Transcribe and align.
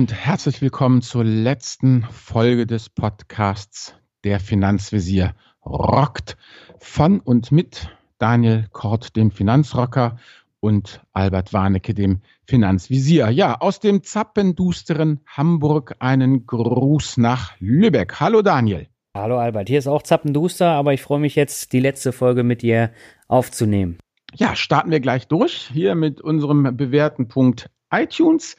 Und 0.00 0.14
herzlich 0.14 0.62
willkommen 0.62 1.02
zur 1.02 1.24
letzten 1.24 2.04
Folge 2.10 2.66
des 2.66 2.88
Podcasts 2.88 3.94
Der 4.24 4.40
Finanzvisier 4.40 5.34
rockt 5.62 6.38
von 6.78 7.20
und 7.20 7.52
mit 7.52 7.90
Daniel 8.16 8.66
Kort, 8.72 9.14
dem 9.14 9.30
Finanzrocker 9.30 10.16
und 10.60 11.02
Albert 11.12 11.52
Warnecke, 11.52 11.92
dem 11.92 12.22
Finanzvisier. 12.46 13.28
Ja, 13.28 13.60
aus 13.60 13.78
dem 13.78 14.02
zappendusteren 14.02 15.20
Hamburg 15.26 15.96
einen 15.98 16.46
Gruß 16.46 17.18
nach 17.18 17.60
Lübeck. 17.60 18.20
Hallo 18.20 18.40
Daniel. 18.40 18.86
Hallo 19.14 19.36
Albert, 19.38 19.68
hier 19.68 19.80
ist 19.80 19.86
auch 19.86 20.02
zappenduster, 20.02 20.70
aber 20.70 20.94
ich 20.94 21.02
freue 21.02 21.20
mich 21.20 21.34
jetzt, 21.34 21.74
die 21.74 21.80
letzte 21.80 22.12
Folge 22.12 22.42
mit 22.42 22.62
dir 22.62 22.90
aufzunehmen. 23.28 23.98
Ja, 24.32 24.56
starten 24.56 24.90
wir 24.90 25.00
gleich 25.00 25.28
durch 25.28 25.68
hier 25.70 25.94
mit 25.94 26.22
unserem 26.22 26.74
bewährten 26.74 27.28
Punkt 27.28 27.68
iTunes 27.92 28.56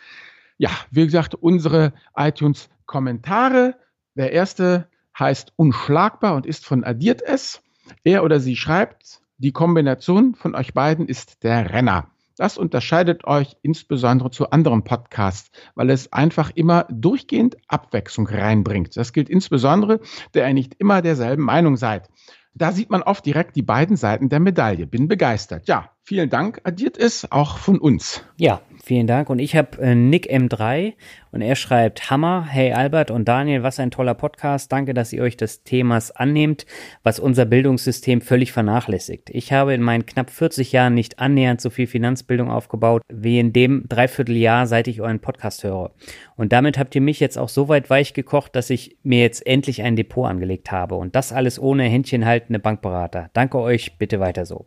ja, 0.62 0.70
wie 0.92 1.06
gesagt, 1.06 1.34
unsere 1.34 1.92
iTunes-Kommentare. 2.16 3.78
Der 4.14 4.32
erste 4.32 4.88
heißt 5.18 5.54
Unschlagbar 5.56 6.36
und 6.36 6.46
ist 6.46 6.68
von 6.68 6.84
Addiert 6.84 7.24
es. 7.24 7.64
Er 8.04 8.24
oder 8.24 8.40
sie 8.40 8.56
schreibt, 8.56 9.22
die 9.40 9.54
Kombination 9.54 10.36
von 10.36 10.54
euch 10.54 10.76
beiden 10.76 11.08
ist 11.08 11.44
der 11.44 11.72
Renner. 11.72 12.12
Das 12.38 12.60
unterscheidet 12.60 13.26
euch 13.26 13.58
insbesondere 13.64 14.30
zu 14.30 14.52
anderen 14.52 14.84
Podcasts, 14.84 15.50
weil 15.74 15.90
es 15.90 16.14
einfach 16.14 16.52
immer 16.54 16.86
durchgehend 16.92 17.58
Abwechslung 17.68 18.28
reinbringt. 18.28 18.96
Das 18.96 19.14
gilt 19.14 19.30
insbesondere, 19.30 20.00
da 20.34 20.48
ihr 20.48 20.54
nicht 20.54 20.76
immer 20.76 21.02
derselben 21.02 21.44
Meinung 21.44 21.76
seid. 21.76 22.08
Da 22.54 22.72
sieht 22.72 22.92
man 22.92 23.02
oft 23.02 23.26
direkt 23.26 23.56
die 23.56 23.64
beiden 23.64 23.96
Seiten 23.96 24.30
der 24.30 24.40
Medaille. 24.40 24.86
Bin 24.86 25.08
begeistert. 25.08 25.68
Ja, 25.68 25.90
vielen 26.04 26.30
Dank. 26.30 26.62
Addiert 26.64 26.98
es 26.98 27.32
auch 27.32 27.58
von 27.58 27.80
uns. 27.80 28.24
Ja, 28.38 28.62
vielen 28.84 29.08
Dank. 29.08 29.30
Und 29.30 29.40
ich 29.40 29.56
habe 29.56 29.82
äh, 29.82 29.96
Nick 29.96 30.32
M3 30.32 30.94
und 31.32 31.42
er 31.42 31.56
schreibt 31.56 32.10
Hammer. 32.10 32.46
Hey 32.50 32.74
Albert 32.74 33.12
und 33.12 33.28
Daniel, 33.28 33.64
was 33.64 33.80
ein 33.80 33.92
toller 33.92 34.14
Podcast. 34.14 34.72
Danke, 34.72 34.94
dass 34.94 35.14
ihr 35.14 35.22
euch 35.22 35.38
des 35.38 35.64
Themas 35.64 36.12
annehmt, 36.12 36.66
was 37.04 37.20
unser 37.20 37.46
Bildungssystem 37.46 38.22
völlig 38.22 38.52
vernachlässigt. 38.52 39.30
Ich 39.30 39.54
habe 39.54 39.74
in 39.74 39.82
meinen 39.82 40.06
knapp 40.06 40.30
40 40.30 40.72
Jahren 40.72 40.94
nicht 40.94 41.20
annähernd 41.20 41.62
so 41.62 41.70
viel 41.70 41.88
Finanzbildung 41.88 42.50
aufgebaut 42.50 43.02
wie 43.08 43.40
in 43.40 43.54
dem 43.54 43.86
Dreivierteljahr, 43.88 44.68
seit 44.68 44.88
ich 44.88 45.02
euren 45.02 45.20
Podcast 45.20 45.64
höre. 45.64 45.92
Und 46.36 46.52
damit 46.52 46.78
habt 46.78 46.96
ihr 46.96 47.02
mich 47.02 47.20
jetzt 47.20 47.38
auch 47.38 47.50
so 47.50 47.70
weit 47.70 47.90
weich 47.90 48.14
gekocht, 48.14 48.56
dass 48.56 48.70
ich 48.70 48.98
mir 49.04 49.22
jetzt 49.22 49.46
endlich 49.46 49.84
ein 49.84 49.96
Depot 49.96 50.28
angelegt 50.28 50.72
habe. 50.72 50.96
Und 50.96 51.16
das 51.16 51.32
alles 51.32 51.60
ohne 51.60 51.84
händchenhaltende 51.84 52.60
Bankberater. 52.60 53.30
Danke 53.34 53.60
euch, 53.60 53.98
bitte 53.98 54.20
weiter 54.20 54.46
so. 54.46 54.66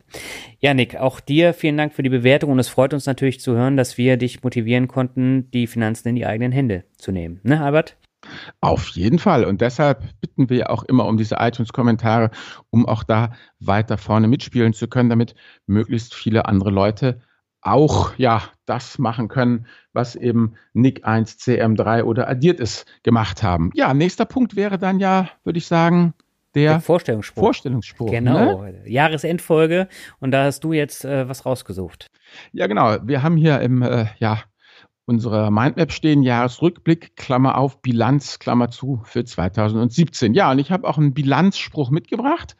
Ja, 0.59 0.73
Nick, 0.73 0.95
auch 0.95 1.19
dir 1.29 1.53
vielen 1.53 1.77
Dank 1.77 1.93
für 1.93 2.03
die 2.03 2.09
Bewertung 2.09 2.51
und 2.51 2.59
es 2.59 2.67
freut 2.67 2.93
uns 2.93 3.05
natürlich 3.05 3.39
zu 3.39 3.53
hören, 3.53 3.77
dass 3.77 3.97
wir 3.97 4.17
dich 4.17 4.43
motivieren 4.43 4.87
konnten, 4.87 5.49
die 5.51 5.67
Finanzen 5.67 6.09
in 6.09 6.15
die 6.15 6.25
eigenen 6.25 6.51
Hände 6.51 6.83
zu 6.97 7.11
nehmen. 7.11 7.39
Ne, 7.43 7.61
Albert? 7.61 7.97
Auf 8.61 8.87
jeden 8.89 9.19
Fall. 9.19 9.45
Und 9.45 9.61
deshalb 9.61 10.03
bitten 10.21 10.49
wir 10.49 10.69
auch 10.71 10.83
immer 10.83 11.05
um 11.05 11.17
diese 11.17 11.35
iTunes-Kommentare, 11.39 12.31
um 12.69 12.85
auch 12.85 13.03
da 13.03 13.33
weiter 13.59 13.97
vorne 13.97 14.27
mitspielen 14.27 14.73
zu 14.73 14.87
können, 14.87 15.09
damit 15.09 15.35
möglichst 15.67 16.15
viele 16.15 16.45
andere 16.45 16.71
Leute 16.71 17.21
auch 17.61 18.13
ja 18.17 18.43
das 18.65 18.99
machen 18.99 19.27
können, 19.27 19.65
was 19.91 20.15
eben 20.15 20.53
Nick 20.73 21.05
1, 21.05 21.39
CM3 21.39 22.03
oder 22.03 22.29
addiert 22.29 22.59
es 22.59 22.85
gemacht 23.03 23.41
haben. 23.41 23.71
Ja, 23.73 23.93
nächster 23.93 24.25
Punkt 24.25 24.55
wäre 24.55 24.77
dann 24.77 24.99
ja, 24.99 25.29
würde 25.43 25.57
ich 25.57 25.65
sagen, 25.65 26.13
der, 26.55 26.71
der 26.71 26.81
Vorstellungsspruch. 26.81 27.43
Vorstellungsspruch. 27.43 28.09
Genau, 28.09 28.63
ne? 28.63 28.81
Jahresendfolge 28.85 29.87
und 30.19 30.31
da 30.31 30.45
hast 30.45 30.63
du 30.63 30.73
jetzt 30.73 31.05
äh, 31.05 31.29
was 31.29 31.45
rausgesucht. 31.45 32.07
Ja, 32.51 32.67
genau. 32.67 32.97
Wir 33.03 33.21
haben 33.21 33.37
hier 33.37 33.61
im 33.61 33.81
äh, 33.81 34.05
ja 34.19 34.41
unserer 35.05 35.51
Mindmap 35.51 35.91
stehen 35.91 36.23
Jahresrückblick, 36.23 37.15
Klammer 37.15 37.59
auf, 37.59 37.81
Bilanz, 37.83 38.39
Klammer 38.39 38.71
zu 38.71 39.01
für 39.05 39.23
2017. 39.23 40.33
Ja, 40.33 40.51
und 40.51 40.57
ich 40.57 40.71
habe 40.71 40.87
auch 40.87 40.97
einen 40.97 41.13
Bilanzspruch 41.13 41.91
mitgebracht. 41.91 42.55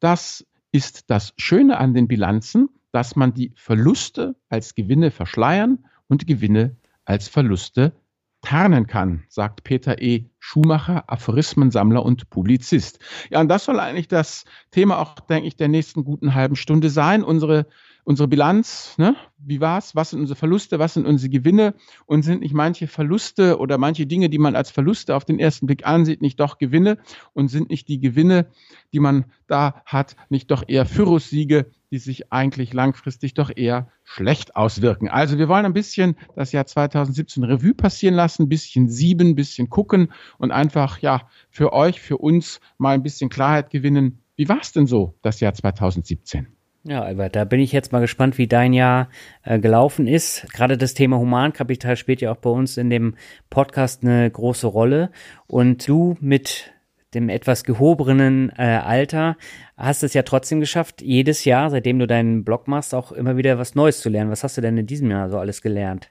Das 0.00 0.44
ist 0.72 1.08
das 1.08 1.34
Schöne 1.36 1.78
an 1.78 1.94
den 1.94 2.08
Bilanzen 2.08 2.68
dass 2.94 3.16
man 3.16 3.34
die 3.34 3.52
Verluste 3.56 4.36
als 4.48 4.76
Gewinne 4.76 5.10
verschleiern 5.10 5.84
und 6.06 6.28
Gewinne 6.28 6.76
als 7.04 7.26
Verluste 7.26 7.92
tarnen 8.40 8.86
kann, 8.86 9.24
sagt 9.28 9.64
Peter 9.64 10.00
E. 10.00 10.26
Schumacher, 10.46 11.04
Aphorismensammler 11.06 12.04
und 12.04 12.28
Publizist. 12.28 12.98
Ja, 13.30 13.40
und 13.40 13.48
das 13.48 13.64
soll 13.64 13.80
eigentlich 13.80 14.08
das 14.08 14.44
Thema 14.72 14.98
auch, 14.98 15.18
denke 15.20 15.48
ich, 15.48 15.56
der 15.56 15.68
nächsten 15.68 16.04
guten 16.04 16.34
halben 16.34 16.54
Stunde 16.54 16.90
sein. 16.90 17.24
Unsere 17.24 17.66
unsere 18.04 18.28
Bilanz, 18.28 18.94
ne? 18.98 19.16
wie 19.46 19.60
war's? 19.60 19.94
Was 19.94 20.10
sind 20.10 20.20
unsere 20.20 20.38
Verluste? 20.38 20.78
Was 20.78 20.94
sind 20.94 21.06
unsere 21.06 21.30
Gewinne? 21.30 21.74
Und 22.06 22.22
sind 22.22 22.40
nicht 22.40 22.54
manche 22.54 22.86
Verluste 22.86 23.58
oder 23.58 23.78
manche 23.78 24.06
Dinge, 24.06 24.28
die 24.28 24.38
man 24.38 24.56
als 24.56 24.70
Verluste 24.70 25.16
auf 25.16 25.24
den 25.24 25.38
ersten 25.38 25.66
Blick 25.66 25.86
ansieht, 25.86 26.22
nicht 26.22 26.40
doch 26.40 26.58
Gewinne? 26.58 26.98
Und 27.32 27.48
sind 27.48 27.70
nicht 27.70 27.88
die 27.88 28.00
Gewinne, 28.00 28.46
die 28.92 29.00
man 29.00 29.24
da 29.46 29.82
hat, 29.86 30.16
nicht 30.28 30.50
doch 30.50 30.64
eher 30.66 30.84
Pyrrhussiege, 30.84 31.66
die 31.90 31.98
sich 31.98 32.32
eigentlich 32.32 32.72
langfristig 32.72 33.34
doch 33.34 33.50
eher 33.54 33.88
schlecht 34.02 34.56
auswirken? 34.56 35.08
Also 35.08 35.38
wir 35.38 35.48
wollen 35.48 35.66
ein 35.66 35.74
bisschen 35.74 36.16
das 36.36 36.52
Jahr 36.52 36.66
2017 36.66 37.44
Revue 37.44 37.74
passieren 37.74 38.14
lassen, 38.14 38.44
ein 38.44 38.48
bisschen 38.48 38.88
sieben, 38.88 39.30
ein 39.30 39.34
bisschen 39.34 39.70
gucken 39.70 40.12
und 40.38 40.50
einfach, 40.50 40.98
ja, 40.98 41.28
für 41.50 41.72
euch, 41.72 42.00
für 42.00 42.18
uns 42.18 42.60
mal 42.78 42.94
ein 42.94 43.02
bisschen 43.02 43.30
Klarheit 43.30 43.70
gewinnen. 43.70 44.20
Wie 44.36 44.48
war's 44.48 44.72
denn 44.72 44.86
so, 44.86 45.14
das 45.22 45.40
Jahr 45.40 45.54
2017? 45.54 46.48
Ja, 46.86 47.02
Albert, 47.02 47.34
da 47.34 47.44
bin 47.44 47.60
ich 47.60 47.72
jetzt 47.72 47.92
mal 47.92 48.00
gespannt, 48.00 48.36
wie 48.36 48.46
dein 48.46 48.74
Jahr 48.74 49.08
äh, 49.42 49.58
gelaufen 49.58 50.06
ist. 50.06 50.46
Gerade 50.52 50.76
das 50.76 50.92
Thema 50.92 51.18
Humankapital 51.18 51.96
spielt 51.96 52.20
ja 52.20 52.30
auch 52.30 52.36
bei 52.36 52.50
uns 52.50 52.76
in 52.76 52.90
dem 52.90 53.14
Podcast 53.48 54.02
eine 54.04 54.30
große 54.30 54.66
Rolle. 54.66 55.10
Und 55.46 55.88
du 55.88 56.18
mit 56.20 56.74
dem 57.14 57.30
etwas 57.30 57.64
gehobenen 57.64 58.52
äh, 58.58 58.64
Alter 58.64 59.38
hast 59.78 60.02
es 60.02 60.12
ja 60.12 60.24
trotzdem 60.24 60.60
geschafft, 60.60 61.00
jedes 61.00 61.46
Jahr, 61.46 61.70
seitdem 61.70 61.98
du 61.98 62.06
deinen 62.06 62.44
Blog 62.44 62.68
machst, 62.68 62.94
auch 62.94 63.12
immer 63.12 63.38
wieder 63.38 63.58
was 63.58 63.74
Neues 63.74 64.00
zu 64.00 64.10
lernen. 64.10 64.30
Was 64.30 64.44
hast 64.44 64.58
du 64.58 64.60
denn 64.60 64.76
in 64.76 64.86
diesem 64.86 65.10
Jahr 65.10 65.30
so 65.30 65.38
alles 65.38 65.62
gelernt? 65.62 66.10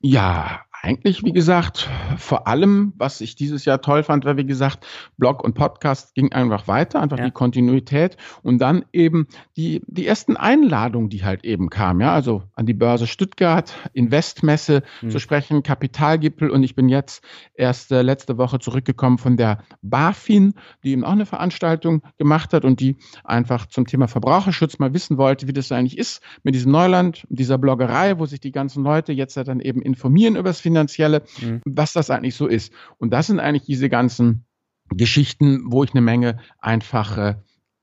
Ja, 0.00 0.60
eigentlich, 0.84 1.24
wie 1.24 1.32
gesagt, 1.32 1.88
vor 2.18 2.46
allem, 2.46 2.92
was 2.98 3.22
ich 3.22 3.36
dieses 3.36 3.64
Jahr 3.64 3.80
toll 3.80 4.02
fand, 4.02 4.26
war, 4.26 4.36
wie 4.36 4.44
gesagt, 4.44 4.86
Blog 5.16 5.42
und 5.42 5.54
Podcast 5.54 6.14
ging 6.14 6.32
einfach 6.32 6.68
weiter, 6.68 7.00
einfach 7.00 7.18
ja. 7.18 7.24
die 7.24 7.30
Kontinuität 7.30 8.18
und 8.42 8.58
dann 8.58 8.84
eben 8.92 9.26
die, 9.56 9.80
die 9.86 10.06
ersten 10.06 10.36
Einladungen, 10.36 11.08
die 11.08 11.24
halt 11.24 11.42
eben 11.42 11.70
kamen, 11.70 12.02
ja, 12.02 12.12
also 12.12 12.42
an 12.52 12.66
die 12.66 12.74
Börse 12.74 13.06
Stuttgart, 13.06 13.74
Investmesse 13.94 14.82
mhm. 15.00 15.08
zu 15.08 15.20
sprechen, 15.20 15.62
Kapitalgipfel 15.62 16.50
und 16.50 16.62
ich 16.62 16.74
bin 16.74 16.90
jetzt 16.90 17.24
erst 17.54 17.90
äh, 17.90 18.02
letzte 18.02 18.36
Woche 18.36 18.58
zurückgekommen 18.58 19.16
von 19.16 19.38
der 19.38 19.64
BaFin, 19.80 20.52
die 20.84 20.90
eben 20.90 21.04
auch 21.04 21.12
eine 21.12 21.24
Veranstaltung 21.24 22.02
gemacht 22.18 22.52
hat 22.52 22.66
und 22.66 22.80
die 22.80 22.98
einfach 23.24 23.64
zum 23.66 23.86
Thema 23.86 24.06
Verbraucherschutz 24.06 24.78
mal 24.78 24.92
wissen 24.92 25.16
wollte, 25.16 25.48
wie 25.48 25.54
das 25.54 25.72
eigentlich 25.72 25.96
ist 25.96 26.20
mit 26.42 26.54
diesem 26.54 26.72
Neuland, 26.72 27.26
dieser 27.30 27.56
Bloggerei, 27.56 28.18
wo 28.18 28.26
sich 28.26 28.40
die 28.40 28.52
ganzen 28.52 28.84
Leute 28.84 29.14
jetzt 29.14 29.34
dann 29.38 29.60
eben 29.60 29.80
informieren 29.80 30.36
über 30.36 30.50
das 30.50 30.60
Finanzielle 30.60 30.73
Finanzielle, 30.74 31.22
mhm. 31.40 31.60
was 31.64 31.92
das 31.92 32.10
eigentlich 32.10 32.34
so 32.34 32.46
ist. 32.46 32.72
Und 32.98 33.10
das 33.10 33.28
sind 33.28 33.40
eigentlich 33.40 33.64
diese 33.64 33.88
ganzen 33.88 34.44
Geschichten, 34.90 35.62
wo 35.66 35.84
ich 35.84 35.92
eine 35.92 36.00
Menge 36.00 36.38
einfach 36.58 37.16
äh, 37.16 37.34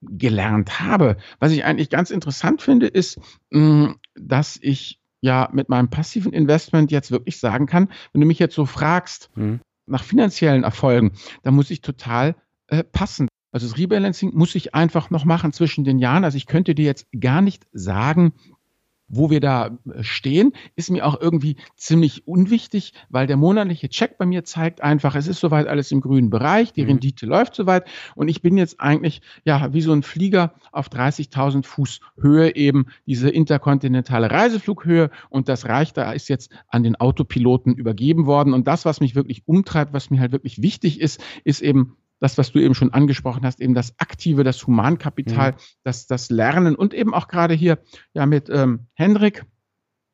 gelernt 0.01 0.79
habe. 0.79 1.17
Was 1.39 1.51
ich 1.51 1.63
eigentlich 1.63 1.89
ganz 1.89 2.11
interessant 2.11 2.61
finde, 2.61 2.87
ist, 2.87 3.19
mh, 3.51 3.59
mm, 3.59 3.95
dass 4.15 4.59
ich 4.61 4.99
ja 5.21 5.49
mit 5.53 5.69
meinem 5.69 5.89
passiven 5.89 6.33
Investment 6.33 6.91
jetzt 6.91 7.11
wirklich 7.11 7.39
sagen 7.39 7.65
kann, 7.65 7.89
wenn 8.11 8.21
du 8.21 8.27
mich 8.27 8.39
jetzt 8.39 8.55
so 8.55 8.65
fragst 8.65 9.29
mhm. 9.35 9.61
nach 9.85 10.03
finanziellen 10.03 10.63
Erfolgen, 10.63 11.13
da 11.43 11.51
muss 11.51 11.69
ich 11.71 11.81
total 11.81 12.35
äh, 12.67 12.83
passen. 12.83 13.27
Also 13.51 13.67
das 13.67 13.77
Rebalancing 13.77 14.31
muss 14.33 14.55
ich 14.55 14.73
einfach 14.73 15.09
noch 15.09 15.25
machen 15.25 15.53
zwischen 15.53 15.83
den 15.83 15.99
Jahren. 15.99 16.23
Also 16.23 16.37
ich 16.37 16.47
könnte 16.47 16.73
dir 16.73 16.85
jetzt 16.85 17.07
gar 17.19 17.41
nicht 17.41 17.67
sagen, 17.71 18.33
wo 19.11 19.29
wir 19.29 19.39
da 19.39 19.77
äh, 19.93 20.03
stehen, 20.03 20.53
ist 20.75 20.89
mir 20.89 21.05
auch 21.05 21.19
irgendwie 21.19 21.57
ziemlich 21.75 22.27
unwichtig, 22.27 22.93
weil 23.09 23.27
der 23.27 23.37
monatliche 23.37 23.89
Check 23.89 24.17
bei 24.17 24.25
mir 24.25 24.43
zeigt 24.43 24.81
einfach, 24.81 25.15
es 25.15 25.27
ist 25.27 25.39
soweit 25.39 25.67
alles 25.67 25.91
im 25.91 26.01
grünen 26.01 26.29
Bereich, 26.29 26.73
die 26.73 26.83
mhm. 26.83 26.89
Rendite 26.89 27.25
läuft 27.25 27.55
soweit 27.55 27.87
und 28.15 28.29
ich 28.29 28.41
bin 28.41 28.57
jetzt 28.57 28.79
eigentlich 28.79 29.21
ja 29.45 29.73
wie 29.73 29.81
so 29.81 29.91
ein 29.91 30.03
Flieger 30.03 30.53
auf 30.71 30.89
30.000 30.89 31.65
Fuß 31.65 31.99
Höhe 32.19 32.55
eben 32.55 32.85
diese 33.05 33.29
interkontinentale 33.29 34.31
Reiseflughöhe 34.31 35.11
und 35.29 35.49
das 35.49 35.65
reicht, 35.67 35.97
da 35.97 36.11
ist 36.13 36.29
jetzt 36.29 36.51
an 36.67 36.83
den 36.83 36.95
Autopiloten 36.95 37.75
übergeben 37.75 38.25
worden 38.25 38.53
und 38.53 38.67
das, 38.67 38.85
was 38.85 39.01
mich 39.01 39.15
wirklich 39.15 39.43
umtreibt, 39.45 39.93
was 39.93 40.09
mir 40.09 40.19
halt 40.19 40.31
wirklich 40.31 40.61
wichtig 40.61 41.01
ist, 41.01 41.21
ist 41.43 41.61
eben 41.61 41.97
das, 42.21 42.37
was 42.37 42.51
du 42.51 42.59
eben 42.59 42.75
schon 42.75 42.93
angesprochen 42.93 43.45
hast, 43.45 43.59
eben 43.59 43.73
das 43.73 43.99
Aktive, 43.99 44.43
das 44.43 44.65
Humankapital, 44.65 45.51
mhm. 45.51 45.55
das, 45.83 46.07
das 46.07 46.29
Lernen 46.29 46.75
und 46.75 46.93
eben 46.93 47.13
auch 47.13 47.27
gerade 47.27 47.53
hier 47.53 47.79
ja 48.13 48.25
mit 48.25 48.49
ähm, 48.49 48.87
Hendrik 48.93 49.43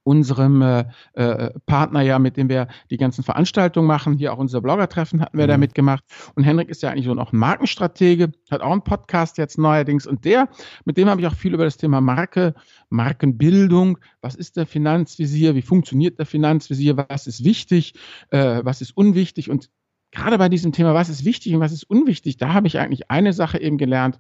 unserem 0.08 0.62
äh, 0.62 0.86
äh, 1.14 1.50
Partner 1.66 2.00
ja, 2.00 2.18
mit 2.18 2.38
dem 2.38 2.48
wir 2.48 2.70
die 2.90 2.96
ganzen 2.96 3.26
Veranstaltungen 3.26 3.88
machen. 3.88 4.14
Hier 4.18 4.32
auch 4.32 4.38
unser 4.38 4.62
Blogger-Treffen 4.62 5.20
hatten 5.20 5.38
wir 5.38 5.44
mhm. 5.44 5.50
da 5.50 5.58
mitgemacht. 5.58 6.04
Und 6.34 6.46
Henrik 6.46 6.70
ist 6.70 6.82
ja 6.82 6.90
eigentlich 6.90 7.08
so 7.08 7.14
noch 7.14 7.34
ein 7.34 7.38
Markenstratege, 7.38 8.32
hat 8.50 8.62
auch 8.62 8.72
einen 8.72 8.84
Podcast 8.84 9.38
jetzt 9.38 9.58
neuerdings. 9.58 10.08
Und 10.08 10.24
der, 10.24 10.48
mit 10.86 10.96
dem 10.96 11.10
habe 11.10 11.20
ich 11.20 11.28
auch 11.28 11.36
viel 11.36 11.54
über 11.54 11.66
das 11.66 11.76
Thema 11.76 12.00
Marke, 12.00 12.54
Markenbildung. 12.90 13.98
Was 14.22 14.36
ist 14.36 14.56
der 14.56 14.66
Finanzvisier? 14.66 15.56
Wie 15.56 15.62
funktioniert 15.62 16.18
der 16.20 16.26
Finanzvisier? 16.26 16.96
Was 17.10 17.28
ist 17.28 17.44
wichtig? 17.44 17.94
Äh, 18.30 18.62
was 18.64 18.80
ist 18.80 18.96
unwichtig? 18.96 19.50
Und 19.50 19.70
gerade 20.18 20.38
bei 20.38 20.50
diesem 20.50 20.72
Thema, 20.72 20.94
was 20.94 21.10
ist 21.10 21.26
wichtig 21.26 21.54
und 21.54 21.62
was 21.62 21.72
ist 21.72 21.84
unwichtig, 21.84 22.38
da 22.38 22.54
habe 22.54 22.68
ich 22.68 22.80
eigentlich 22.80 23.10
eine 23.10 23.34
Sache 23.34 23.62
eben 23.62 23.78
gelernt, 23.78 24.20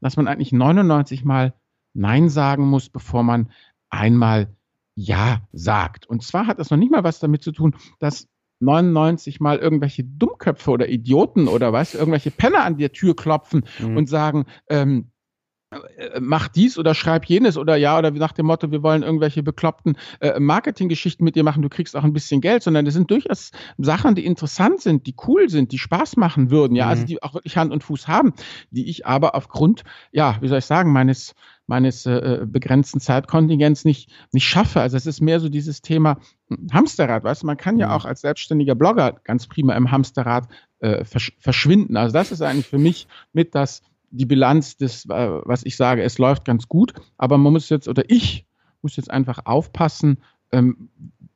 dass 0.00 0.16
man 0.16 0.28
eigentlich 0.28 0.52
99 0.52 1.24
Mal 1.24 1.54
Nein 1.94 2.28
sagen 2.28 2.66
muss, 2.68 2.90
bevor 2.90 3.22
man 3.22 3.50
einmal 3.88 4.54
ja 4.94 5.40
sagt. 5.52 6.06
Und 6.06 6.22
zwar 6.22 6.46
hat 6.46 6.58
das 6.58 6.70
noch 6.70 6.76
nicht 6.76 6.92
mal 6.92 7.02
was 7.02 7.18
damit 7.18 7.42
zu 7.42 7.52
tun, 7.52 7.74
dass 7.98 8.28
99 8.60 9.40
mal 9.40 9.58
irgendwelche 9.58 10.04
Dummköpfe 10.04 10.70
oder 10.70 10.88
Idioten 10.88 11.48
oder 11.48 11.72
was, 11.72 11.94
irgendwelche 11.94 12.30
Penner 12.30 12.64
an 12.64 12.76
der 12.76 12.92
Tür 12.92 13.16
klopfen 13.16 13.64
mhm. 13.78 13.96
und 13.96 14.08
sagen, 14.08 14.44
ähm, 14.68 15.06
äh, 15.08 15.17
mach 16.20 16.48
dies 16.48 16.78
oder 16.78 16.94
schreib 16.94 17.24
jenes 17.26 17.56
oder 17.56 17.76
ja, 17.76 17.98
oder 17.98 18.10
nach 18.10 18.32
dem 18.32 18.46
Motto, 18.46 18.70
wir 18.70 18.82
wollen 18.82 19.02
irgendwelche 19.02 19.42
bekloppten 19.42 19.96
äh, 20.20 20.38
Marketinggeschichten 20.38 21.24
mit 21.24 21.36
dir 21.36 21.44
machen, 21.44 21.62
du 21.62 21.68
kriegst 21.68 21.96
auch 21.96 22.04
ein 22.04 22.12
bisschen 22.12 22.40
Geld, 22.40 22.62
sondern 22.62 22.86
es 22.86 22.94
sind 22.94 23.10
durchaus 23.10 23.50
Sachen, 23.78 24.14
die 24.14 24.24
interessant 24.24 24.80
sind, 24.80 25.06
die 25.06 25.14
cool 25.26 25.48
sind, 25.48 25.72
die 25.72 25.78
Spaß 25.78 26.16
machen 26.16 26.50
würden, 26.50 26.74
ja, 26.74 26.86
also 26.86 27.00
mhm. 27.00 27.02
also 27.02 27.06
die 27.06 27.22
auch 27.22 27.34
wirklich 27.34 27.56
Hand 27.56 27.72
und 27.72 27.82
Fuß 27.82 28.08
haben, 28.08 28.32
die 28.70 28.88
ich 28.88 29.06
aber 29.06 29.34
aufgrund, 29.34 29.84
ja, 30.12 30.36
wie 30.40 30.48
soll 30.48 30.58
ich 30.58 30.66
sagen, 30.66 30.92
meines 30.92 31.34
meines 31.68 32.06
äh, 32.06 32.12
äh, 32.12 32.46
begrenzten 32.46 32.98
Zeitkontingents 32.98 33.84
nicht, 33.84 34.10
nicht 34.32 34.48
schaffe. 34.48 34.80
Also 34.80 34.96
es 34.96 35.06
ist 35.06 35.20
mehr 35.20 35.38
so 35.38 35.50
dieses 35.50 35.82
Thema 35.82 36.18
hm, 36.48 36.68
Hamsterrad, 36.72 37.22
weißt 37.24 37.42
du, 37.42 37.46
man 37.46 37.58
kann 37.58 37.78
ja 37.78 37.88
mhm. 37.88 37.92
auch 37.92 38.04
als 38.06 38.22
selbstständiger 38.22 38.74
Blogger 38.74 39.20
ganz 39.22 39.46
prima 39.46 39.74
im 39.76 39.90
Hamsterrad 39.90 40.48
äh, 40.80 41.04
versch 41.04 41.32
verschwinden. 41.38 41.96
Also 41.96 42.14
das 42.14 42.32
ist 42.32 42.40
eigentlich 42.40 42.66
für 42.66 42.78
mich 42.78 43.06
mit 43.32 43.54
das 43.54 43.82
die 44.10 44.26
Bilanz 44.26 44.76
des, 44.76 45.04
äh, 45.06 45.40
was 45.44 45.64
ich 45.64 45.76
sage, 45.76 46.02
es 46.02 46.18
läuft 46.18 46.44
ganz 46.44 46.68
gut, 46.68 46.92
aber 47.16 47.38
man 47.38 47.52
muss 47.52 47.68
jetzt, 47.68 47.88
oder 47.88 48.04
ich 48.08 48.46
muss 48.82 48.96
jetzt 48.96 49.10
einfach 49.10 49.40
aufpassen, 49.44 50.18
ähm, 50.52 50.88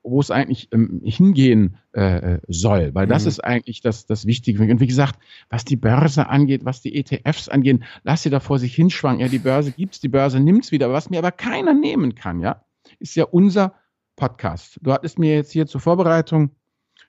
wo 0.03 0.21
es 0.21 0.31
eigentlich 0.31 0.69
ähm, 0.73 1.01
hingehen 1.05 1.77
äh, 1.93 2.39
soll, 2.49 2.95
weil 2.95 3.07
das 3.07 3.23
mhm. 3.23 3.29
ist 3.29 3.45
eigentlich 3.45 3.81
das, 3.83 4.07
das 4.07 4.27
Wichtige. 4.27 4.63
Und 4.63 4.81
wie 4.81 4.87
gesagt, 4.87 5.19
was 5.49 5.65
die 5.65 5.77
Börse 5.77 6.29
angeht, 6.29 6.65
was 6.65 6.83
die 6.83 6.97
ETFs 6.97 7.49
angehen, 7.49 7.85
lass 8.03 8.23
sie 8.23 8.31
da 8.31 8.41
vor 8.41 8.59
sich 8.59 8.75
hinschwanken. 8.75 9.21
Ja, 9.21 9.29
die 9.29 9.39
Börse 9.39 9.71
gibt's, 9.71 10.01
die 10.01 10.09
Börse 10.09 10.41
nimmt's 10.41 10.73
wieder. 10.73 10.93
Was 10.93 11.11
mir 11.11 11.19
aber 11.19 11.31
keiner 11.31 11.75
nehmen 11.75 12.15
kann, 12.15 12.41
ja, 12.41 12.65
ist 12.99 13.15
ja 13.15 13.25
unser 13.25 13.75
Podcast. 14.17 14.79
Du 14.83 14.93
hattest 14.93 15.19
mir 15.19 15.37
jetzt 15.37 15.53
hier 15.53 15.67
zur 15.67 15.81
Vorbereitung 15.81 16.51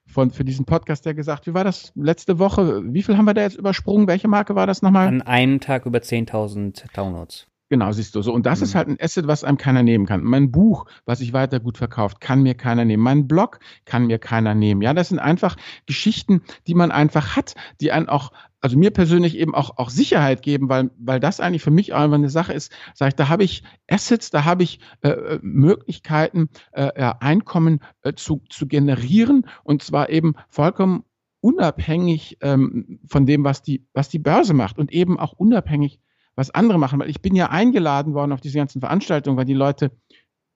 von, 0.06 0.32
für 0.32 0.44
diesen 0.44 0.66
Podcast 0.66 1.06
ja 1.06 1.14
gesagt, 1.14 1.48
wie 1.48 1.54
war 1.54 1.64
das 1.64 1.92
letzte 1.96 2.40
Woche? 2.40 2.84
Wie 2.86 3.04
viel 3.04 3.18
haben 3.18 3.26
wir 3.26 3.34
da 3.34 3.42
jetzt 3.42 3.58
übersprungen? 3.58 4.08
Welche 4.08 4.28
Marke 4.28 4.56
war 4.56 4.68
das 4.68 4.82
nochmal? 4.82 5.08
An 5.08 5.22
einem 5.22 5.60
Tag 5.60 5.86
über 5.86 6.00
10.000 6.00 6.94
Downloads. 6.94 7.48
Genau, 7.74 7.92
siehst 7.92 8.14
du 8.14 8.22
so. 8.22 8.32
Und 8.32 8.46
das 8.46 8.60
mhm. 8.60 8.66
ist 8.66 8.76
halt 8.76 8.88
ein 8.88 8.98
Asset, 9.02 9.26
was 9.26 9.44
einem 9.44 9.58
keiner 9.58 9.82
nehmen 9.82 10.06
kann. 10.06 10.24
Mein 10.24 10.52
Buch, 10.52 10.86
was 11.06 11.18
sich 11.18 11.34
weiter 11.34 11.60
gut 11.60 11.80
verkauft, 11.80 12.22
kann 12.22 12.44
mir 12.44 12.54
keiner 12.54 12.86
nehmen. 12.86 13.02
Mein 13.02 13.28
Blog 13.28 13.60
kann 13.86 14.06
mir 14.06 14.20
keiner 14.20 14.54
nehmen. 14.54 14.84
Ja, 14.84 14.94
das 14.94 15.10
sind 15.10 15.18
einfach 15.18 15.56
Geschichten, 15.88 16.44
die 16.68 16.76
man 16.76 16.92
einfach 16.92 17.36
hat, 17.36 17.56
die 17.82 17.92
einen 17.92 18.10
auch, 18.10 18.32
also 18.62 18.78
mir 18.78 18.92
persönlich 18.92 19.36
eben 19.40 19.56
auch, 19.56 19.80
auch 19.80 19.90
Sicherheit 19.90 20.44
geben, 20.44 20.70
weil, 20.70 20.92
weil 21.00 21.20
das 21.20 21.40
eigentlich 21.40 21.64
für 21.64 21.72
mich 21.72 21.96
einfach 21.96 22.14
eine 22.14 22.30
Sache 22.30 22.54
ist, 22.54 22.72
sage 22.94 23.10
ich, 23.10 23.16
da 23.16 23.28
habe 23.28 23.44
ich 23.44 23.64
Assets, 23.90 24.30
da 24.30 24.46
habe 24.46 24.62
ich 24.62 24.80
äh, 25.02 25.10
äh 25.10 25.40
Möglichkeiten, 25.42 26.50
äh, 26.74 26.92
Einkommen 27.22 27.80
äh, 28.04 28.14
zu, 28.14 28.44
zu 28.52 28.68
generieren 28.68 29.48
und 29.64 29.82
zwar 29.82 30.12
eben 30.12 30.36
vollkommen 30.48 31.06
unabhängig 31.42 32.38
ähm, 32.42 33.00
von 33.08 33.26
dem, 33.26 33.44
was 33.44 33.64
die, 33.64 33.88
was 33.94 34.10
die 34.10 34.20
Börse 34.20 34.54
macht 34.54 34.78
und 34.78 34.94
eben 34.94 35.20
auch 35.20 35.34
unabhängig 35.34 36.00
was 36.36 36.50
andere 36.52 36.80
machen, 36.80 37.00
weil 37.00 37.10
ich 37.10 37.22
bin 37.22 37.36
ja 37.36 37.50
eingeladen 37.50 38.14
worden 38.14 38.32
auf 38.32 38.42
diese 38.42 38.58
ganzen 38.58 38.80
Veranstaltungen, 38.80 39.38
weil 39.38 39.46
die 39.46 39.54
Leute 39.54 39.92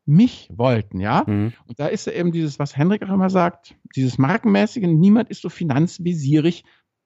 mich 0.05 0.49
wollten, 0.55 0.99
ja. 0.99 1.23
Mhm. 1.27 1.53
Und 1.67 1.79
da 1.79 1.87
ist 1.87 2.07
ja 2.07 2.13
eben 2.13 2.31
dieses, 2.31 2.59
was 2.59 2.77
Henrik 2.77 3.03
auch 3.03 3.13
immer 3.13 3.29
sagt, 3.29 3.75
dieses 3.95 4.17
Markenmäßige, 4.17 4.83
niemand 4.83 5.29
ist 5.29 5.41
so 5.41 5.49
finanzvisierig 5.49 6.63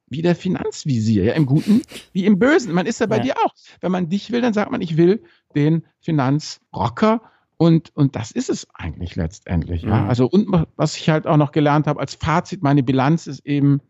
wie 0.08 0.22
der 0.22 0.36
Finanzvisier, 0.36 1.24
ja, 1.24 1.34
im 1.34 1.46
Guten 1.46 1.82
wie 2.14 2.26
im 2.26 2.38
Bösen. 2.38 2.74
Man 2.74 2.86
ist 2.86 3.00
ja 3.00 3.08
bei 3.08 3.18
ja. 3.18 3.24
dir 3.24 3.38
auch. 3.38 3.54
Wenn 3.80 3.92
man 3.92 4.10
dich 4.10 4.32
will, 4.32 4.42
dann 4.42 4.54
sagt 4.54 4.72
man, 4.72 4.82
ich 4.82 4.98
will 4.98 5.24
den 5.56 5.84
Finanzrocker 6.00 7.22
und, 7.58 7.96
und 7.96 8.16
das 8.16 8.32
ist 8.32 8.50
es 8.50 8.68
eigentlich 8.74 9.16
letztendlich, 9.16 9.84
ja. 9.84 10.02
Mhm. 10.02 10.10
Also, 10.10 10.28
und 10.28 10.66
was 10.76 10.96
ich 10.96 11.10
halt 11.10 11.28
auch 11.28 11.38
noch 11.38 11.52
gelernt 11.52 11.88
habe 11.88 12.00
als 12.00 12.16
Fazit, 12.16 12.62
meine 12.62 12.84
Bilanz 12.84 13.26
ist 13.26 13.46
eben, 13.46 13.82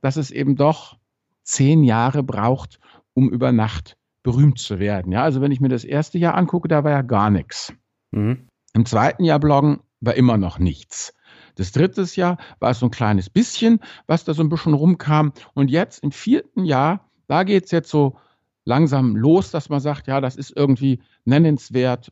dass 0.00 0.16
es 0.16 0.30
eben 0.30 0.54
doch 0.54 0.96
zehn 1.42 1.82
Jahre 1.82 2.22
braucht, 2.22 2.78
um 3.14 3.30
über 3.30 3.52
Nacht 3.52 3.96
berühmt 4.24 4.58
zu 4.58 4.80
werden. 4.80 5.12
Ja, 5.12 5.22
also 5.22 5.40
wenn 5.40 5.52
ich 5.52 5.60
mir 5.60 5.68
das 5.68 5.84
erste 5.84 6.18
Jahr 6.18 6.34
angucke, 6.34 6.66
da 6.66 6.82
war 6.82 6.90
ja 6.90 7.02
gar 7.02 7.30
nichts. 7.30 7.72
Mhm. 8.10 8.48
Im 8.72 8.86
zweiten 8.86 9.22
Jahr 9.22 9.38
bloggen 9.38 9.78
war 10.00 10.14
immer 10.14 10.36
noch 10.36 10.58
nichts. 10.58 11.14
Das 11.54 11.70
dritte 11.70 12.02
Jahr 12.02 12.38
war 12.58 12.70
es 12.70 12.80
so 12.80 12.86
ein 12.86 12.90
kleines 12.90 13.30
bisschen, 13.30 13.78
was 14.08 14.24
da 14.24 14.34
so 14.34 14.42
ein 14.42 14.48
bisschen 14.48 14.74
rumkam. 14.74 15.32
Und 15.54 15.70
jetzt 15.70 16.02
im 16.02 16.10
vierten 16.10 16.64
Jahr, 16.64 17.08
da 17.28 17.44
geht 17.44 17.66
es 17.66 17.70
jetzt 17.70 17.90
so 17.90 18.16
langsam 18.64 19.14
los, 19.14 19.52
dass 19.52 19.68
man 19.68 19.78
sagt, 19.78 20.08
ja, 20.08 20.20
das 20.20 20.34
ist 20.34 20.56
irgendwie 20.56 21.00
nennenswert 21.24 22.10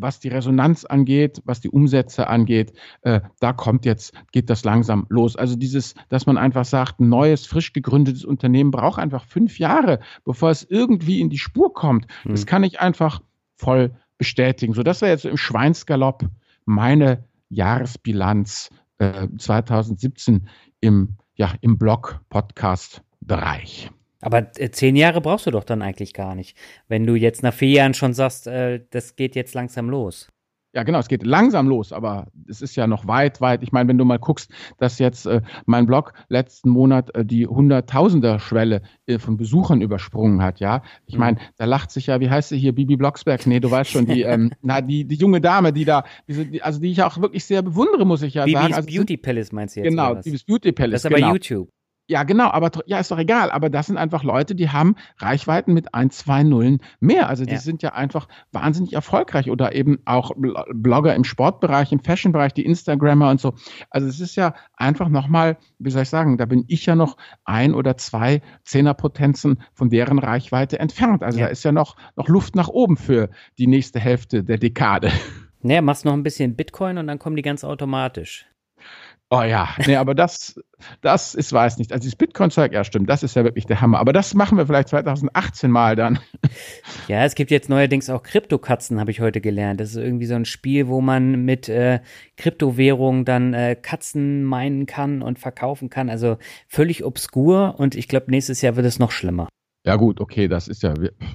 was 0.00 0.20
die 0.20 0.28
Resonanz 0.28 0.84
angeht, 0.84 1.42
was 1.44 1.60
die 1.60 1.70
Umsätze 1.70 2.28
angeht, 2.28 2.72
äh, 3.02 3.20
da 3.40 3.52
kommt 3.52 3.84
jetzt, 3.84 4.12
geht 4.32 4.50
das 4.50 4.64
langsam 4.64 5.06
los. 5.08 5.36
Also 5.36 5.56
dieses, 5.56 5.94
dass 6.08 6.26
man 6.26 6.38
einfach 6.38 6.64
sagt, 6.64 7.00
ein 7.00 7.08
neues, 7.08 7.46
frisch 7.46 7.72
gegründetes 7.72 8.24
Unternehmen 8.24 8.70
braucht 8.70 8.98
einfach 8.98 9.24
fünf 9.24 9.58
Jahre, 9.58 10.00
bevor 10.24 10.50
es 10.50 10.64
irgendwie 10.64 11.20
in 11.20 11.30
die 11.30 11.38
Spur 11.38 11.72
kommt. 11.72 12.06
Mhm. 12.24 12.30
Das 12.30 12.46
kann 12.46 12.64
ich 12.64 12.80
einfach 12.80 13.20
voll 13.56 13.92
bestätigen. 14.18 14.74
So, 14.74 14.82
das 14.82 15.00
wäre 15.00 15.12
jetzt 15.12 15.24
im 15.24 15.36
Schweinsgalopp 15.36 16.24
meine 16.64 17.24
Jahresbilanz 17.48 18.70
äh, 18.98 19.28
2017 19.36 20.48
im, 20.80 21.16
ja, 21.34 21.52
im 21.60 21.78
Blog-Podcast-Bereich. 21.78 23.90
Aber 24.20 24.50
äh, 24.56 24.70
zehn 24.70 24.96
Jahre 24.96 25.20
brauchst 25.20 25.46
du 25.46 25.50
doch 25.50 25.64
dann 25.64 25.82
eigentlich 25.82 26.12
gar 26.12 26.34
nicht, 26.34 26.56
wenn 26.88 27.06
du 27.06 27.14
jetzt 27.14 27.42
nach 27.42 27.54
vier 27.54 27.70
Jahren 27.70 27.94
schon 27.94 28.14
sagst, 28.14 28.46
äh, 28.46 28.80
das 28.90 29.16
geht 29.16 29.36
jetzt 29.36 29.54
langsam 29.54 29.88
los. 29.88 30.28
Ja, 30.74 30.82
genau, 30.82 30.98
es 30.98 31.08
geht 31.08 31.24
langsam 31.24 31.66
los, 31.66 31.94
aber 31.94 32.26
es 32.46 32.60
ist 32.60 32.76
ja 32.76 32.86
noch 32.86 33.06
weit, 33.08 33.40
weit. 33.40 33.62
Ich 33.62 33.72
meine, 33.72 33.88
wenn 33.88 33.96
du 33.96 34.04
mal 34.04 34.18
guckst, 34.18 34.50
dass 34.76 34.98
jetzt 34.98 35.24
äh, 35.24 35.40
mein 35.64 35.86
Blog 35.86 36.12
letzten 36.28 36.68
Monat 36.68 37.14
äh, 37.16 37.24
die 37.24 37.46
Hunderttausender-Schwelle 37.46 38.82
äh, 39.06 39.18
von 39.18 39.38
Besuchern 39.38 39.80
übersprungen 39.80 40.42
hat, 40.42 40.60
ja. 40.60 40.82
Ich 41.06 41.14
mhm. 41.14 41.20
meine, 41.20 41.38
da 41.56 41.64
lacht 41.64 41.90
sich 41.90 42.08
ja, 42.08 42.20
wie 42.20 42.28
heißt 42.28 42.50
sie 42.50 42.58
hier, 42.58 42.74
Bibi 42.74 42.96
Blocksberg? 42.96 43.46
Nee, 43.46 43.60
du 43.60 43.70
weißt 43.70 43.90
schon, 43.90 44.04
die, 44.04 44.22
ähm, 44.22 44.52
na, 44.60 44.82
die, 44.82 45.06
die 45.06 45.16
junge 45.16 45.40
Dame, 45.40 45.72
die 45.72 45.86
da, 45.86 46.04
die, 46.28 46.62
also 46.62 46.80
die 46.80 46.92
ich 46.92 47.02
auch 47.02 47.18
wirklich 47.18 47.46
sehr 47.46 47.62
bewundere, 47.62 48.04
muss 48.04 48.20
ich 48.20 48.34
ja 48.34 48.44
Bibis 48.44 48.60
sagen. 48.60 48.74
Also, 48.74 48.88
Beauty 48.88 49.16
Palace 49.16 49.52
meinst 49.52 49.74
du 49.74 49.80
jetzt? 49.80 49.88
Genau, 49.88 50.16
Bibis 50.16 50.44
Beauty 50.44 50.72
Palace. 50.72 50.92
Das 50.92 51.00
ist 51.02 51.06
aber 51.06 51.16
genau. 51.16 51.32
YouTube. 51.32 51.70
Ja, 52.10 52.22
genau, 52.22 52.48
aber 52.48 52.70
ja, 52.86 52.98
ist 52.98 53.10
doch 53.10 53.18
egal. 53.18 53.50
Aber 53.50 53.68
das 53.68 53.86
sind 53.86 53.98
einfach 53.98 54.24
Leute, 54.24 54.54
die 54.54 54.70
haben 54.70 54.96
Reichweiten 55.18 55.74
mit 55.74 55.94
ein, 55.94 56.10
zwei 56.10 56.42
Nullen 56.42 56.80
mehr. 57.00 57.28
Also 57.28 57.44
die 57.44 57.52
ja. 57.52 57.58
sind 57.58 57.82
ja 57.82 57.92
einfach 57.92 58.28
wahnsinnig 58.50 58.94
erfolgreich 58.94 59.50
oder 59.50 59.74
eben 59.74 59.98
auch 60.06 60.32
Blogger 60.36 61.14
im 61.14 61.24
Sportbereich, 61.24 61.92
im 61.92 62.00
Fashionbereich, 62.00 62.54
die 62.54 62.64
Instagrammer 62.64 63.28
und 63.28 63.42
so. 63.42 63.52
Also 63.90 64.08
es 64.08 64.20
ist 64.20 64.36
ja 64.36 64.54
einfach 64.74 65.10
nochmal, 65.10 65.58
wie 65.78 65.90
soll 65.90 66.02
ich 66.02 66.08
sagen, 66.08 66.38
da 66.38 66.46
bin 66.46 66.64
ich 66.66 66.86
ja 66.86 66.96
noch 66.96 67.18
ein 67.44 67.74
oder 67.74 67.98
zwei 67.98 68.40
Zehnerpotenzen 68.64 69.60
von 69.74 69.90
deren 69.90 70.18
Reichweite 70.18 70.78
entfernt. 70.78 71.22
Also 71.22 71.40
ja. 71.40 71.44
da 71.44 71.50
ist 71.50 71.62
ja 71.62 71.72
noch, 71.72 71.96
noch 72.16 72.28
Luft 72.28 72.56
nach 72.56 72.68
oben 72.68 72.96
für 72.96 73.28
die 73.58 73.66
nächste 73.66 74.00
Hälfte 74.00 74.42
der 74.42 74.56
Dekade. 74.56 75.12
Naja, 75.60 75.82
machst 75.82 76.06
noch 76.06 76.14
ein 76.14 76.22
bisschen 76.22 76.56
Bitcoin 76.56 76.96
und 76.96 77.06
dann 77.06 77.18
kommen 77.18 77.36
die 77.36 77.42
ganz 77.42 77.64
automatisch. 77.64 78.46
Oh 79.30 79.42
ja, 79.42 79.68
nee, 79.86 79.96
aber 79.96 80.14
das, 80.14 80.58
das 81.02 81.34
ist, 81.34 81.52
weiß 81.52 81.76
nicht. 81.76 81.92
Also 81.92 82.08
das 82.08 82.16
Bitcoin-Zeug, 82.16 82.72
ja 82.72 82.82
stimmt, 82.82 83.10
das 83.10 83.22
ist 83.22 83.36
ja 83.36 83.44
wirklich 83.44 83.66
der 83.66 83.82
Hammer. 83.82 83.98
Aber 83.98 84.14
das 84.14 84.32
machen 84.32 84.56
wir 84.56 84.66
vielleicht 84.66 84.88
2018 84.88 85.70
mal 85.70 85.96
dann. 85.96 86.18
Ja, 87.08 87.24
es 87.24 87.34
gibt 87.34 87.50
jetzt 87.50 87.68
neuerdings 87.68 88.08
auch 88.08 88.22
Kryptokatzen, 88.22 88.98
habe 88.98 89.10
ich 89.10 89.20
heute 89.20 89.42
gelernt. 89.42 89.80
Das 89.80 89.90
ist 89.90 89.96
irgendwie 89.96 90.24
so 90.24 90.34
ein 90.34 90.46
Spiel, 90.46 90.88
wo 90.88 91.02
man 91.02 91.44
mit 91.44 91.68
äh, 91.68 92.00
Kryptowährungen 92.38 93.26
dann 93.26 93.52
äh, 93.52 93.76
Katzen 93.76 94.44
meinen 94.44 94.86
kann 94.86 95.20
und 95.20 95.38
verkaufen 95.38 95.90
kann. 95.90 96.08
Also 96.08 96.38
völlig 96.66 97.04
obskur 97.04 97.74
und 97.78 97.96
ich 97.96 98.08
glaube, 98.08 98.30
nächstes 98.30 98.62
Jahr 98.62 98.76
wird 98.76 98.86
es 98.86 98.98
noch 98.98 99.10
schlimmer. 99.10 99.48
Ja 99.84 99.96
gut, 99.96 100.20
okay, 100.20 100.48
das 100.48 100.68
ist 100.68 100.82
ja, 100.82 100.94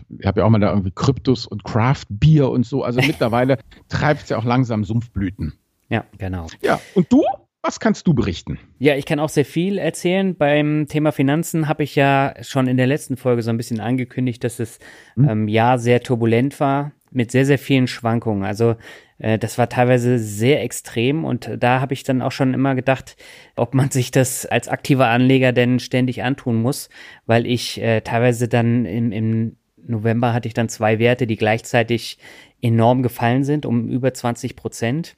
ich 0.10 0.26
habe 0.26 0.40
ja 0.40 0.46
auch 0.46 0.50
mal 0.50 0.60
da 0.60 0.70
irgendwie 0.70 0.92
Kryptos 0.92 1.46
und 1.46 1.64
Craft 1.64 2.06
Beer 2.10 2.50
und 2.50 2.66
so. 2.66 2.84
Also 2.84 3.02
mittlerweile 3.02 3.60
treibt 3.88 4.24
es 4.24 4.30
ja 4.30 4.38
auch 4.38 4.46
langsam 4.46 4.84
Sumpfblüten. 4.84 5.54
Ja, 5.90 6.06
genau. 6.18 6.48
Ja, 6.62 6.80
und 6.96 7.12
du? 7.12 7.24
Was 7.66 7.80
kannst 7.80 8.06
du 8.08 8.14
berichten? 8.14 8.60
Ja, 8.78 8.98
ich 8.98 9.06
kann 9.06 9.22
auch 9.22 9.30
sehr 9.30 9.46
viel 9.46 9.78
erzählen. 9.78 10.36
Beim 10.36 10.88
Thema 10.90 11.14
Finanzen 11.14 11.70
habe 11.70 11.84
ich 11.84 11.96
ja 11.96 12.34
schon 12.42 12.68
in 12.68 12.76
der 12.76 12.88
letzten 12.88 13.16
Folge 13.16 13.42
so 13.42 13.52
ein 13.52 13.58
bisschen 13.58 13.80
angekündigt, 13.80 14.44
dass 14.44 14.58
das 14.58 14.80
hm. 15.16 15.30
ähm, 15.30 15.48
Jahr 15.48 15.80
sehr 15.80 16.04
turbulent 16.04 16.60
war 16.60 16.92
mit 17.10 17.32
sehr, 17.32 17.46
sehr 17.46 17.58
vielen 17.58 17.88
Schwankungen. 17.88 18.44
Also 18.44 18.76
äh, 19.18 19.40
das 19.40 19.58
war 19.58 19.70
teilweise 19.70 20.20
sehr 20.20 20.62
extrem 20.62 21.24
und 21.24 21.50
da 21.58 21.80
habe 21.80 21.94
ich 21.94 22.04
dann 22.04 22.22
auch 22.22 22.34
schon 22.34 22.54
immer 22.54 22.76
gedacht, 22.76 23.16
ob 23.56 23.74
man 23.74 23.92
sich 23.92 24.12
das 24.12 24.46
als 24.46 24.68
aktiver 24.68 25.08
Anleger 25.08 25.54
denn 25.54 25.80
ständig 25.80 26.22
antun 26.22 26.62
muss, 26.62 26.90
weil 27.26 27.46
ich 27.46 27.82
äh, 27.82 28.02
teilweise 28.02 28.50
dann 28.50 28.86
im, 28.86 29.14
im 29.14 29.56
November 29.78 30.34
hatte 30.34 30.50
ich 30.50 30.54
dann 30.54 30.68
zwei 30.68 31.00
Werte, 31.00 31.28
die 31.28 31.38
gleichzeitig 31.38 32.18
enorm 32.62 33.04
gefallen 33.04 33.46
sind, 33.46 33.66
um 33.66 33.88
über 33.88 34.14
20 34.14 34.58
Prozent. 34.58 35.16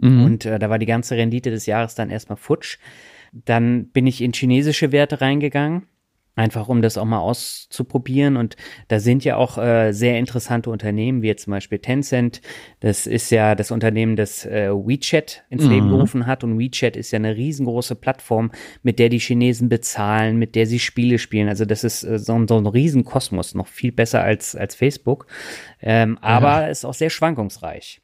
Mhm. 0.00 0.24
Und 0.24 0.46
äh, 0.46 0.58
da 0.58 0.70
war 0.70 0.78
die 0.78 0.86
ganze 0.86 1.16
Rendite 1.16 1.50
des 1.50 1.66
Jahres 1.66 1.94
dann 1.94 2.10
erstmal 2.10 2.36
futsch. 2.36 2.78
Dann 3.32 3.86
bin 3.86 4.06
ich 4.06 4.22
in 4.22 4.32
chinesische 4.32 4.92
Werte 4.92 5.20
reingegangen 5.20 5.86
einfach 6.40 6.68
um 6.68 6.80
das 6.82 6.96
auch 6.96 7.04
mal 7.04 7.18
auszuprobieren. 7.18 8.36
Und 8.36 8.56
da 8.88 8.98
sind 8.98 9.24
ja 9.24 9.36
auch 9.36 9.58
äh, 9.58 9.92
sehr 9.92 10.18
interessante 10.18 10.70
Unternehmen, 10.70 11.22
wie 11.22 11.28
jetzt 11.28 11.44
zum 11.44 11.52
Beispiel 11.52 11.78
Tencent. 11.78 12.40
Das 12.80 13.06
ist 13.06 13.30
ja 13.30 13.54
das 13.54 13.70
Unternehmen, 13.70 14.16
das 14.16 14.46
äh, 14.46 14.70
WeChat 14.70 15.44
ins 15.50 15.64
mhm. 15.64 15.70
Leben 15.70 15.88
gerufen 15.90 16.26
hat. 16.26 16.42
Und 16.42 16.58
WeChat 16.58 16.96
ist 16.96 17.10
ja 17.10 17.18
eine 17.18 17.36
riesengroße 17.36 17.94
Plattform, 17.94 18.50
mit 18.82 18.98
der 18.98 19.08
die 19.08 19.18
Chinesen 19.18 19.68
bezahlen, 19.68 20.38
mit 20.38 20.54
der 20.54 20.66
sie 20.66 20.78
Spiele 20.78 21.18
spielen. 21.18 21.48
Also 21.48 21.64
das 21.64 21.84
ist 21.84 22.02
äh, 22.04 22.18
so, 22.18 22.46
so 22.46 22.56
ein 22.56 22.66
Riesenkosmos, 22.66 23.54
noch 23.54 23.66
viel 23.66 23.92
besser 23.92 24.22
als, 24.22 24.56
als 24.56 24.74
Facebook. 24.74 25.26
Ähm, 25.82 26.18
ja. 26.22 26.28
Aber 26.28 26.70
ist 26.70 26.84
auch 26.84 26.94
sehr 26.94 27.10
schwankungsreich. 27.10 28.00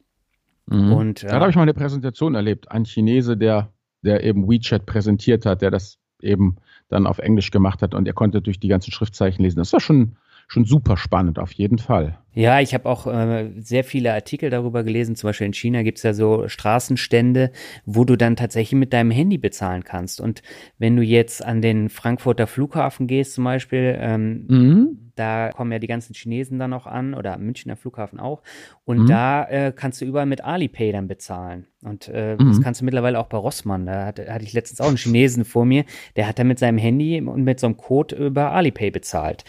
Mhm. 0.66 0.92
Und, 0.92 1.25
äh, 1.25 1.28
da 1.28 1.40
habe 1.40 1.50
ich 1.50 1.56
mal 1.56 1.62
eine 1.62 1.75
Präsentation 1.75 2.35
erlebt. 2.35 2.70
Ein 2.70 2.85
Chinese, 2.85 3.37
der, 3.37 3.73
der 4.02 4.25
eben 4.25 4.49
WeChat 4.49 4.87
präsentiert 4.87 5.46
hat, 5.46 5.62
der 5.62 5.70
das 5.70 5.99
eben 6.20 6.56
dann 6.88 7.06
auf 7.06 7.18
Englisch 7.18 7.50
gemacht 7.50 7.82
hat 7.82 7.94
und 7.94 8.06
er 8.06 8.14
konnte 8.14 8.40
durch 8.40 8.58
die 8.58 8.68
ganzen 8.68 8.90
Schriftzeichen 8.92 9.42
lesen. 9.42 9.58
Das 9.58 9.73
war 9.73 9.80
schon, 9.80 10.16
schon 10.47 10.65
super 10.65 10.97
spannend, 10.97 11.38
auf 11.38 11.53
jeden 11.53 11.79
Fall. 11.79 12.19
Ja, 12.37 12.61
ich 12.61 12.75
habe 12.75 12.87
auch 12.87 13.07
äh, 13.07 13.50
sehr 13.57 13.83
viele 13.83 14.12
Artikel 14.12 14.50
darüber 14.50 14.85
gelesen. 14.85 15.17
Zum 15.17 15.29
Beispiel 15.29 15.47
in 15.47 15.55
China 15.55 15.83
gibt's 15.83 16.03
ja 16.03 16.12
so 16.12 16.49
Straßenstände, 16.49 17.50
wo 17.87 18.05
du 18.05 18.15
dann 18.17 18.37
tatsächlich 18.37 18.79
mit 18.79 18.93
deinem 18.93 19.11
Handy 19.11 19.38
bezahlen 19.38 19.85
kannst. 19.85 20.21
Und 20.21 20.43
wenn 20.76 20.97
du 20.97 21.03
jetzt 21.03 21.43
an 21.43 21.62
den 21.62 21.88
Frankfurter 21.88 22.47
Flughafen 22.47 23.07
gehst 23.07 23.33
zum 23.33 23.45
Beispiel, 23.45 23.97
ähm, 23.99 24.45
mhm. 24.49 25.12
da 25.15 25.49
kommen 25.49 25.73
ja 25.73 25.79
die 25.79 25.87
ganzen 25.87 26.12
Chinesen 26.12 26.59
dann 26.59 26.71
noch 26.71 26.87
an 26.87 27.15
oder 27.15 27.38
Münchner 27.38 27.75
Flughafen 27.75 28.21
auch. 28.21 28.43
Und 28.85 29.05
mhm. 29.05 29.07
da 29.07 29.45
äh, 29.45 29.73
kannst 29.75 30.03
du 30.03 30.05
überall 30.05 30.26
mit 30.26 30.45
Alipay 30.45 30.93
dann 30.93 31.09
bezahlen. 31.09 31.67
Und 31.83 32.11
äh, 32.12 32.37
mhm. 32.38 32.49
das 32.49 32.61
kannst 32.61 32.83
du 32.83 32.85
mittlerweile 32.85 33.19
auch 33.19 33.29
bei 33.29 33.38
Rossmann. 33.38 33.87
Da 33.87 34.05
hatte, 34.05 34.31
hatte 34.31 34.45
ich 34.45 34.53
letztens 34.53 34.83
auch 34.83 34.88
einen 34.88 34.99
Chinesen 34.99 35.47
vor 35.47 35.65
mir, 35.65 35.87
der 36.17 36.29
hat 36.29 36.38
da 36.38 36.45
mit 36.45 36.59
seinem 36.59 36.76
Handy 36.76 37.19
und 37.19 37.45
mit 37.45 37.61
so 37.61 37.67
einem 37.67 37.79
Code 37.79 38.15
über 38.15 38.53
Alipay 38.53 38.91
bezahlt. 38.91 39.45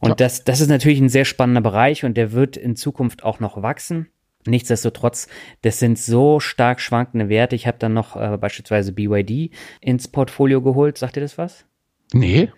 Und 0.00 0.10
ja. 0.10 0.14
das, 0.16 0.44
das 0.44 0.60
ist 0.60 0.68
natürlich 0.68 1.00
ein 1.00 1.08
sehr 1.08 1.24
spannender 1.24 1.60
Bereich 1.60 2.04
und 2.04 2.16
der 2.16 2.32
wird 2.32 2.56
in 2.56 2.74
Zukunft 2.74 3.22
auch 3.22 3.38
noch 3.38 3.62
wachsen. 3.62 4.08
Nichtsdestotrotz, 4.46 5.28
das 5.62 5.78
sind 5.78 5.98
so 5.98 6.40
stark 6.40 6.80
schwankende 6.80 7.28
Werte. 7.28 7.54
Ich 7.54 7.66
habe 7.66 7.78
dann 7.78 7.92
noch 7.92 8.16
äh, 8.16 8.38
beispielsweise 8.38 8.92
BYD 8.92 9.50
ins 9.82 10.08
Portfolio 10.08 10.62
geholt. 10.62 10.96
Sagt 10.96 11.16
ihr 11.16 11.22
das 11.22 11.36
was? 11.36 11.66
Nee. 12.14 12.50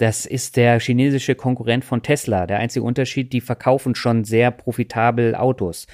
Das 0.00 0.24
ist 0.24 0.56
der 0.56 0.80
chinesische 0.80 1.34
Konkurrent 1.34 1.84
von 1.84 2.02
Tesla. 2.02 2.46
Der 2.46 2.58
einzige 2.58 2.84
Unterschied, 2.84 3.34
die 3.34 3.42
verkaufen 3.42 3.94
schon 3.94 4.24
sehr 4.24 4.50
profitabel 4.50 5.34
Autos. 5.34 5.86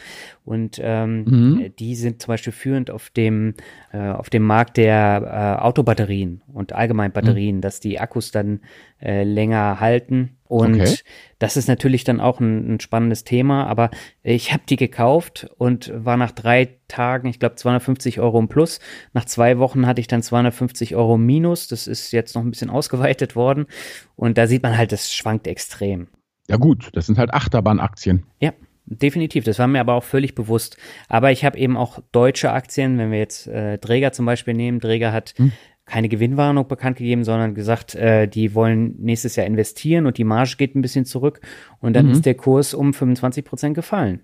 Und 0.44 0.80
ähm, 0.80 1.24
mhm. 1.24 1.72
die 1.76 1.96
sind 1.96 2.22
zum 2.22 2.28
Beispiel 2.32 2.52
führend 2.52 2.90
auf 2.92 3.10
dem, 3.10 3.54
äh, 3.92 3.98
auf 3.98 4.30
dem 4.30 4.44
Markt 4.44 4.76
der 4.76 5.58
äh, 5.60 5.62
Autobatterien 5.62 6.40
und 6.46 6.72
allgemein 6.72 7.10
Batterien, 7.10 7.56
mhm. 7.56 7.60
dass 7.62 7.80
die 7.80 7.98
Akkus 7.98 8.30
dann 8.30 8.60
äh, 9.02 9.24
länger 9.24 9.80
halten 9.80 10.36
und 10.48 10.80
okay. 10.80 10.96
das 11.38 11.56
ist 11.56 11.68
natürlich 11.68 12.04
dann 12.04 12.20
auch 12.20 12.40
ein, 12.40 12.74
ein 12.74 12.80
spannendes 12.80 13.24
Thema, 13.24 13.66
aber 13.66 13.90
ich 14.22 14.52
habe 14.52 14.62
die 14.68 14.76
gekauft 14.76 15.48
und 15.58 15.92
war 15.94 16.16
nach 16.16 16.32
drei 16.32 16.78
Tagen, 16.88 17.28
ich 17.28 17.38
glaube 17.38 17.56
250 17.56 18.20
Euro 18.20 18.38
im 18.38 18.48
Plus. 18.48 18.80
Nach 19.12 19.24
zwei 19.24 19.58
Wochen 19.58 19.86
hatte 19.86 20.00
ich 20.00 20.06
dann 20.06 20.22
250 20.22 20.94
Euro 20.96 21.18
minus. 21.18 21.68
Das 21.68 21.86
ist 21.86 22.12
jetzt 22.12 22.34
noch 22.34 22.42
ein 22.42 22.50
bisschen 22.50 22.70
ausgeweitet 22.76 23.36
worden 23.36 23.66
und 24.14 24.38
da 24.38 24.46
sieht 24.46 24.62
man 24.62 24.76
halt, 24.76 24.92
das 24.92 25.12
schwankt 25.12 25.46
extrem. 25.46 26.08
Ja 26.48 26.56
gut, 26.56 26.90
das 26.92 27.06
sind 27.06 27.18
halt 27.18 27.34
Achterbahnaktien. 27.34 28.24
Ja, 28.40 28.52
Definitiv, 28.88 29.42
das 29.42 29.58
war 29.58 29.66
mir 29.66 29.80
aber 29.80 29.94
auch 29.94 30.04
völlig 30.04 30.36
bewusst. 30.36 30.76
Aber 31.08 31.32
ich 31.32 31.44
habe 31.44 31.58
eben 31.58 31.76
auch 31.76 31.98
deutsche 32.12 32.52
Aktien, 32.52 32.98
wenn 32.98 33.10
wir 33.10 33.18
jetzt 33.18 33.48
äh, 33.48 33.78
Träger 33.78 34.12
zum 34.12 34.26
Beispiel 34.26 34.54
nehmen. 34.54 34.78
Träger 34.78 35.12
hat 35.12 35.34
hm 35.38 35.50
keine 35.86 36.08
Gewinnwarnung 36.08 36.66
bekannt 36.66 36.98
gegeben, 36.98 37.24
sondern 37.24 37.54
gesagt, 37.54 37.94
äh, 37.94 38.26
die 38.26 38.54
wollen 38.54 38.96
nächstes 38.98 39.36
Jahr 39.36 39.46
investieren 39.46 40.06
und 40.06 40.18
die 40.18 40.24
Marge 40.24 40.56
geht 40.58 40.74
ein 40.74 40.82
bisschen 40.82 41.04
zurück 41.04 41.40
und 41.80 41.94
dann 41.94 42.06
mhm. 42.06 42.12
ist 42.12 42.26
der 42.26 42.34
Kurs 42.34 42.74
um 42.74 42.92
25 42.92 43.44
Prozent 43.44 43.74
gefallen. 43.74 44.20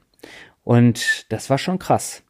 Und 0.65 1.33
das 1.33 1.51
war 1.51 1.59
schon 1.59 1.79
krass. 1.79 2.25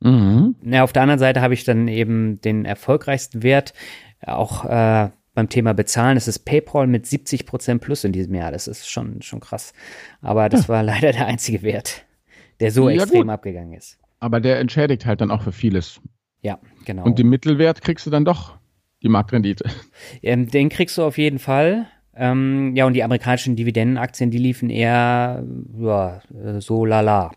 Mhm. 0.00 0.56
Ja, 0.64 0.82
auf 0.82 0.92
der 0.92 1.02
anderen 1.02 1.18
Seite 1.18 1.42
habe 1.42 1.54
ich 1.54 1.64
dann 1.64 1.88
eben 1.88 2.40
den 2.40 2.64
erfolgreichsten 2.64 3.42
Wert 3.42 3.74
auch 4.22 4.64
äh, 4.64 5.10
beim 5.34 5.48
Thema 5.50 5.74
Bezahlen. 5.74 6.16
Das 6.16 6.26
ist 6.26 6.40
PayPal 6.40 6.86
mit 6.86 7.06
70 7.06 7.44
Prozent 7.44 7.82
plus 7.82 8.04
in 8.04 8.12
diesem 8.12 8.34
Jahr. 8.34 8.50
Das 8.50 8.66
ist 8.66 8.88
schon, 8.88 9.20
schon 9.20 9.40
krass. 9.40 9.74
Aber 10.22 10.48
das 10.48 10.62
ja. 10.62 10.68
war 10.68 10.82
leider 10.82 11.12
der 11.12 11.26
einzige 11.26 11.62
Wert, 11.62 12.06
der 12.60 12.70
so 12.70 12.88
ja, 12.88 13.02
extrem 13.02 13.22
gut. 13.22 13.30
abgegangen 13.30 13.74
ist. 13.74 13.98
Aber 14.20 14.40
der 14.40 14.58
entschädigt 14.58 15.04
halt 15.04 15.20
dann 15.20 15.30
auch 15.30 15.42
für 15.42 15.52
vieles. 15.52 16.00
Ja, 16.42 16.58
genau. 16.86 17.04
Und 17.04 17.18
den 17.18 17.28
Mittelwert 17.28 17.82
kriegst 17.82 18.06
du 18.06 18.10
dann 18.10 18.24
doch 18.24 18.59
die 19.02 19.08
Marktrendite. 19.08 19.64
Ähm, 20.22 20.48
den 20.48 20.68
kriegst 20.68 20.98
du 20.98 21.02
auf 21.02 21.18
jeden 21.18 21.38
Fall. 21.38 21.86
Ähm, 22.14 22.74
ja, 22.74 22.86
und 22.86 22.94
die 22.94 23.02
amerikanischen 23.02 23.56
Dividendenaktien, 23.56 24.30
die 24.30 24.38
liefen 24.38 24.68
eher 24.70 25.44
ja, 25.78 26.20
äh, 26.34 26.60
so 26.60 26.84
lala. 26.84 27.32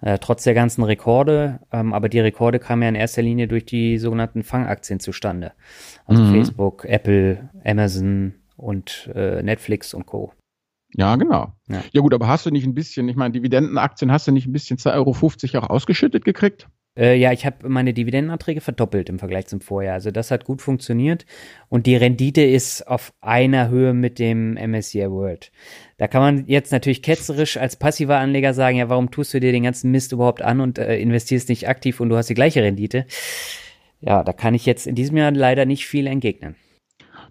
Äh, 0.00 0.18
trotz 0.18 0.44
der 0.44 0.54
ganzen 0.54 0.84
Rekorde, 0.84 1.58
ähm, 1.72 1.92
aber 1.92 2.08
die 2.08 2.20
Rekorde 2.20 2.60
kamen 2.60 2.82
ja 2.82 2.88
in 2.88 2.94
erster 2.94 3.22
Linie 3.22 3.48
durch 3.48 3.64
die 3.64 3.98
sogenannten 3.98 4.44
Fangaktien 4.44 5.00
zustande. 5.00 5.52
Also 6.06 6.22
mhm. 6.22 6.34
Facebook, 6.34 6.84
Apple, 6.84 7.50
Amazon 7.64 8.34
und 8.56 9.10
äh, 9.14 9.42
Netflix 9.42 9.94
und 9.94 10.06
Co. 10.06 10.32
Ja, 10.94 11.16
genau. 11.16 11.52
Ja. 11.68 11.82
ja. 11.92 12.00
gut, 12.00 12.14
aber 12.14 12.28
hast 12.28 12.46
du 12.46 12.50
nicht 12.50 12.64
ein 12.64 12.74
bisschen, 12.74 13.08
ich 13.08 13.16
meine, 13.16 13.32
Dividendenaktien 13.32 14.12
hast 14.12 14.28
du 14.28 14.32
nicht 14.32 14.46
ein 14.46 14.52
bisschen 14.52 14.78
2,50 14.78 15.54
Euro 15.54 15.66
auch 15.66 15.70
ausgeschüttet 15.70 16.24
gekriegt? 16.24 16.68
Äh, 16.98 17.16
ja, 17.16 17.32
ich 17.32 17.46
habe 17.46 17.68
meine 17.68 17.94
Dividendenanträge 17.94 18.60
verdoppelt 18.60 19.08
im 19.08 19.20
Vergleich 19.20 19.46
zum 19.46 19.60
Vorjahr. 19.60 19.94
Also 19.94 20.10
das 20.10 20.30
hat 20.30 20.44
gut 20.44 20.60
funktioniert. 20.60 21.26
Und 21.68 21.86
die 21.86 21.96
Rendite 21.96 22.42
ist 22.42 22.88
auf 22.88 23.12
einer 23.20 23.68
Höhe 23.68 23.94
mit 23.94 24.18
dem 24.18 24.54
MSCI 24.54 25.08
World. 25.10 25.52
Da 25.96 26.08
kann 26.08 26.22
man 26.22 26.46
jetzt 26.48 26.72
natürlich 26.72 27.02
ketzerisch 27.02 27.56
als 27.56 27.76
passiver 27.76 28.18
Anleger 28.18 28.52
sagen, 28.52 28.78
ja, 28.78 28.88
warum 28.88 29.10
tust 29.10 29.32
du 29.32 29.40
dir 29.40 29.52
den 29.52 29.62
ganzen 29.62 29.92
Mist 29.92 30.12
überhaupt 30.12 30.42
an 30.42 30.60
und 30.60 30.78
äh, 30.78 30.98
investierst 30.98 31.48
nicht 31.48 31.68
aktiv 31.68 32.00
und 32.00 32.08
du 32.08 32.16
hast 32.16 32.28
die 32.28 32.34
gleiche 32.34 32.62
Rendite? 32.62 33.06
Ja, 34.00 34.24
da 34.24 34.32
kann 34.32 34.54
ich 34.54 34.66
jetzt 34.66 34.86
in 34.86 34.94
diesem 34.94 35.16
Jahr 35.16 35.30
leider 35.30 35.66
nicht 35.66 35.86
viel 35.86 36.06
entgegnen. 36.06 36.56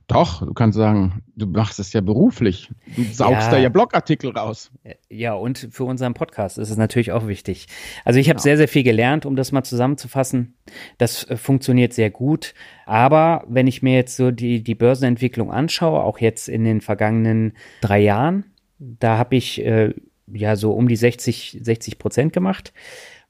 Doch, 0.08 0.40
du 0.40 0.54
kannst 0.54 0.78
sagen, 0.78 1.22
du 1.36 1.48
machst 1.48 1.80
es 1.80 1.92
ja 1.92 2.00
beruflich. 2.00 2.70
Du 2.96 3.04
saugst 3.04 3.48
ja. 3.48 3.52
da 3.52 3.58
ja 3.58 3.68
Blogartikel 3.68 4.32
raus. 4.32 4.72
Ja, 5.10 5.34
und 5.34 5.68
für 5.72 5.84
unseren 5.84 6.14
Podcast 6.14 6.58
ist 6.58 6.70
es 6.70 6.78
natürlich 6.78 7.12
auch 7.12 7.28
wichtig. 7.28 7.68
Also 8.06 8.18
ich 8.18 8.30
habe 8.30 8.38
genau. 8.38 8.44
sehr, 8.44 8.56
sehr 8.56 8.70
viel 8.70 8.84
gelernt, 8.84 9.26
um 9.26 9.36
das 9.36 9.52
mal 9.52 9.64
zusammenzufassen. 9.64 10.56
Das 10.98 11.26
äh, 11.26 11.36
funktioniert 11.36 11.92
sehr 11.92 12.10
gut. 12.10 12.54
Aber 12.86 13.44
wenn 13.50 13.68
ich 13.68 13.84
mir 13.84 13.96
jetzt 13.96 14.16
so 14.16 14.32
die, 14.32 14.64
die 14.64 14.76
Börsenentwicklung 14.76 15.52
anschaue, 15.52 16.02
auch 16.02 16.20
jetzt 16.20 16.48
in 16.48 16.64
den 16.64 16.80
vergangenen 16.80 17.54
drei 17.82 18.00
Jahren, 18.00 18.46
da 18.80 19.18
habe 19.18 19.36
ich 19.36 19.66
äh, 19.66 19.94
ja 20.32 20.56
so 20.56 20.72
um 20.72 20.88
die 20.88 20.96
60, 20.96 21.60
60 21.62 22.00
Prozent 22.00 22.32
gemacht 22.32 22.72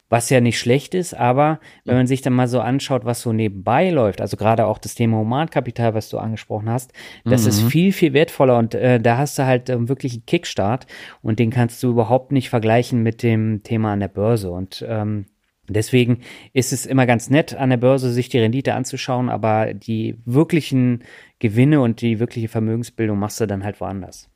was 0.10 0.30
ja 0.30 0.40
nicht 0.40 0.60
schlecht 0.60 0.94
ist, 0.94 1.14
aber 1.14 1.60
wenn 1.84 1.96
man 1.96 2.08
sich 2.08 2.22
dann 2.22 2.34
mal 2.34 2.48
so 2.48 2.62
anschaut, 2.62 3.04
was 3.04 3.22
so 3.22 3.34
nebenbei 3.34 3.90
läuft, 3.90 4.22
also 4.22 4.38
gerade 4.38 4.66
auch 4.66 4.78
das 4.78 4.96
Thema 4.96 5.18
Humankapital, 5.18 5.94
was 5.94 6.10
du 6.10 6.18
angesprochen 6.18 6.70
hast, 6.70 6.94
das 7.26 7.44
mhm. 7.44 7.50
ist 7.50 7.64
viel, 7.64 7.92
viel 7.92 8.14
wertvoller 8.14 8.58
und 8.58 8.74
äh, 8.74 9.00
da 9.02 9.18
hast 9.18 9.38
du 9.38 9.46
halt 9.46 9.70
ähm, 9.70 9.90
wirklich 9.90 10.14
einen 10.14 10.26
Kickstart 10.26 10.88
und 11.22 11.40
den 11.40 11.50
kannst 11.50 11.84
du 11.84 11.90
überhaupt 11.90 12.32
nicht 12.32 12.50
vergleichen 12.50 13.04
mit 13.04 13.22
dem 13.22 13.64
Thema 13.64 13.94
an 13.94 14.00
der 14.00 14.08
Börse 14.08 14.52
und 14.52 14.86
ähm, 14.88 15.26
Deswegen 15.70 16.22
ist 16.54 16.72
es 16.72 16.86
immer 16.86 17.06
ganz 17.06 17.30
nett, 17.30 17.54
an 17.54 17.70
der 17.70 17.78
Börse 17.78 18.12
sich 18.14 18.30
die 18.30 18.40
Rendite 18.40 18.74
anzuschauen, 18.74 19.30
aber 19.30 19.74
die 19.74 20.16
wirklichen 20.24 21.04
Gewinne 21.40 21.82
und 21.82 22.02
die 22.02 22.20
wirkliche 22.20 22.48
Vermögensbildung 22.48 23.20
machst 23.20 23.42
du 23.42 23.48
dann 23.48 23.66
halt 23.66 23.82
woanders. 23.82 24.30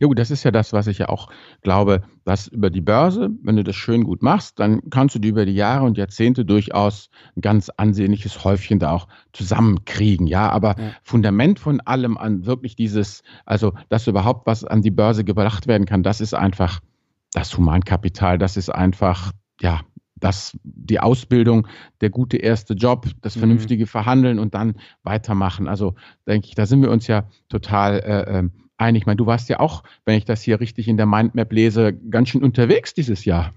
Ja 0.00 0.06
gut, 0.06 0.18
das 0.18 0.30
ist 0.30 0.44
ja 0.44 0.50
das, 0.50 0.72
was 0.72 0.86
ich 0.86 0.98
ja 0.98 1.08
auch 1.08 1.28
glaube, 1.62 2.02
dass 2.24 2.48
über 2.48 2.70
die 2.70 2.80
Börse, 2.80 3.30
wenn 3.42 3.56
du 3.56 3.64
das 3.64 3.76
schön 3.76 4.04
gut 4.04 4.22
machst, 4.22 4.58
dann 4.58 4.88
kannst 4.90 5.14
du 5.14 5.18
dir 5.18 5.28
über 5.28 5.46
die 5.46 5.54
Jahre 5.54 5.84
und 5.84 5.98
Jahrzehnte 5.98 6.44
durchaus 6.44 7.10
ein 7.36 7.40
ganz 7.40 7.70
ansehnliches 7.70 8.44
Häufchen 8.44 8.78
da 8.78 8.92
auch 8.92 9.08
zusammenkriegen. 9.32 10.26
Ja, 10.26 10.50
aber 10.50 10.76
ja. 10.78 10.90
Fundament 11.02 11.58
von 11.58 11.80
allem 11.80 12.18
an 12.18 12.46
wirklich 12.46 12.76
dieses, 12.76 13.22
also 13.46 13.72
dass 13.88 14.06
überhaupt 14.06 14.46
was 14.46 14.64
an 14.64 14.82
die 14.82 14.90
Börse 14.90 15.24
gebracht 15.24 15.66
werden 15.66 15.86
kann, 15.86 16.02
das 16.02 16.20
ist 16.20 16.34
einfach 16.34 16.80
das 17.32 17.56
Humankapital, 17.56 18.38
das 18.38 18.56
ist 18.56 18.70
einfach, 18.70 19.32
ja, 19.60 19.80
das, 20.16 20.56
die 20.62 21.00
Ausbildung, 21.00 21.66
der 22.00 22.10
gute 22.10 22.36
erste 22.36 22.74
Job, 22.74 23.06
das 23.22 23.36
mhm. 23.36 23.40
vernünftige 23.40 23.86
Verhandeln 23.86 24.38
und 24.38 24.54
dann 24.54 24.74
weitermachen. 25.02 25.66
Also 25.66 25.94
denke 26.26 26.48
ich, 26.48 26.54
da 26.54 26.66
sind 26.66 26.82
wir 26.82 26.90
uns 26.90 27.06
ja 27.06 27.28
total 27.48 28.00
äh, 28.00 28.38
ähm, 28.38 28.52
ein. 28.80 28.94
Ich 28.94 29.06
meine, 29.06 29.16
du 29.16 29.26
warst 29.26 29.48
ja 29.48 29.60
auch, 29.60 29.82
wenn 30.04 30.16
ich 30.16 30.24
das 30.24 30.42
hier 30.42 30.60
richtig 30.60 30.88
in 30.88 30.96
der 30.96 31.06
Mindmap 31.06 31.52
lese, 31.52 31.92
ganz 31.92 32.30
schön 32.30 32.42
unterwegs 32.42 32.94
dieses 32.94 33.24
Jahr. 33.24 33.52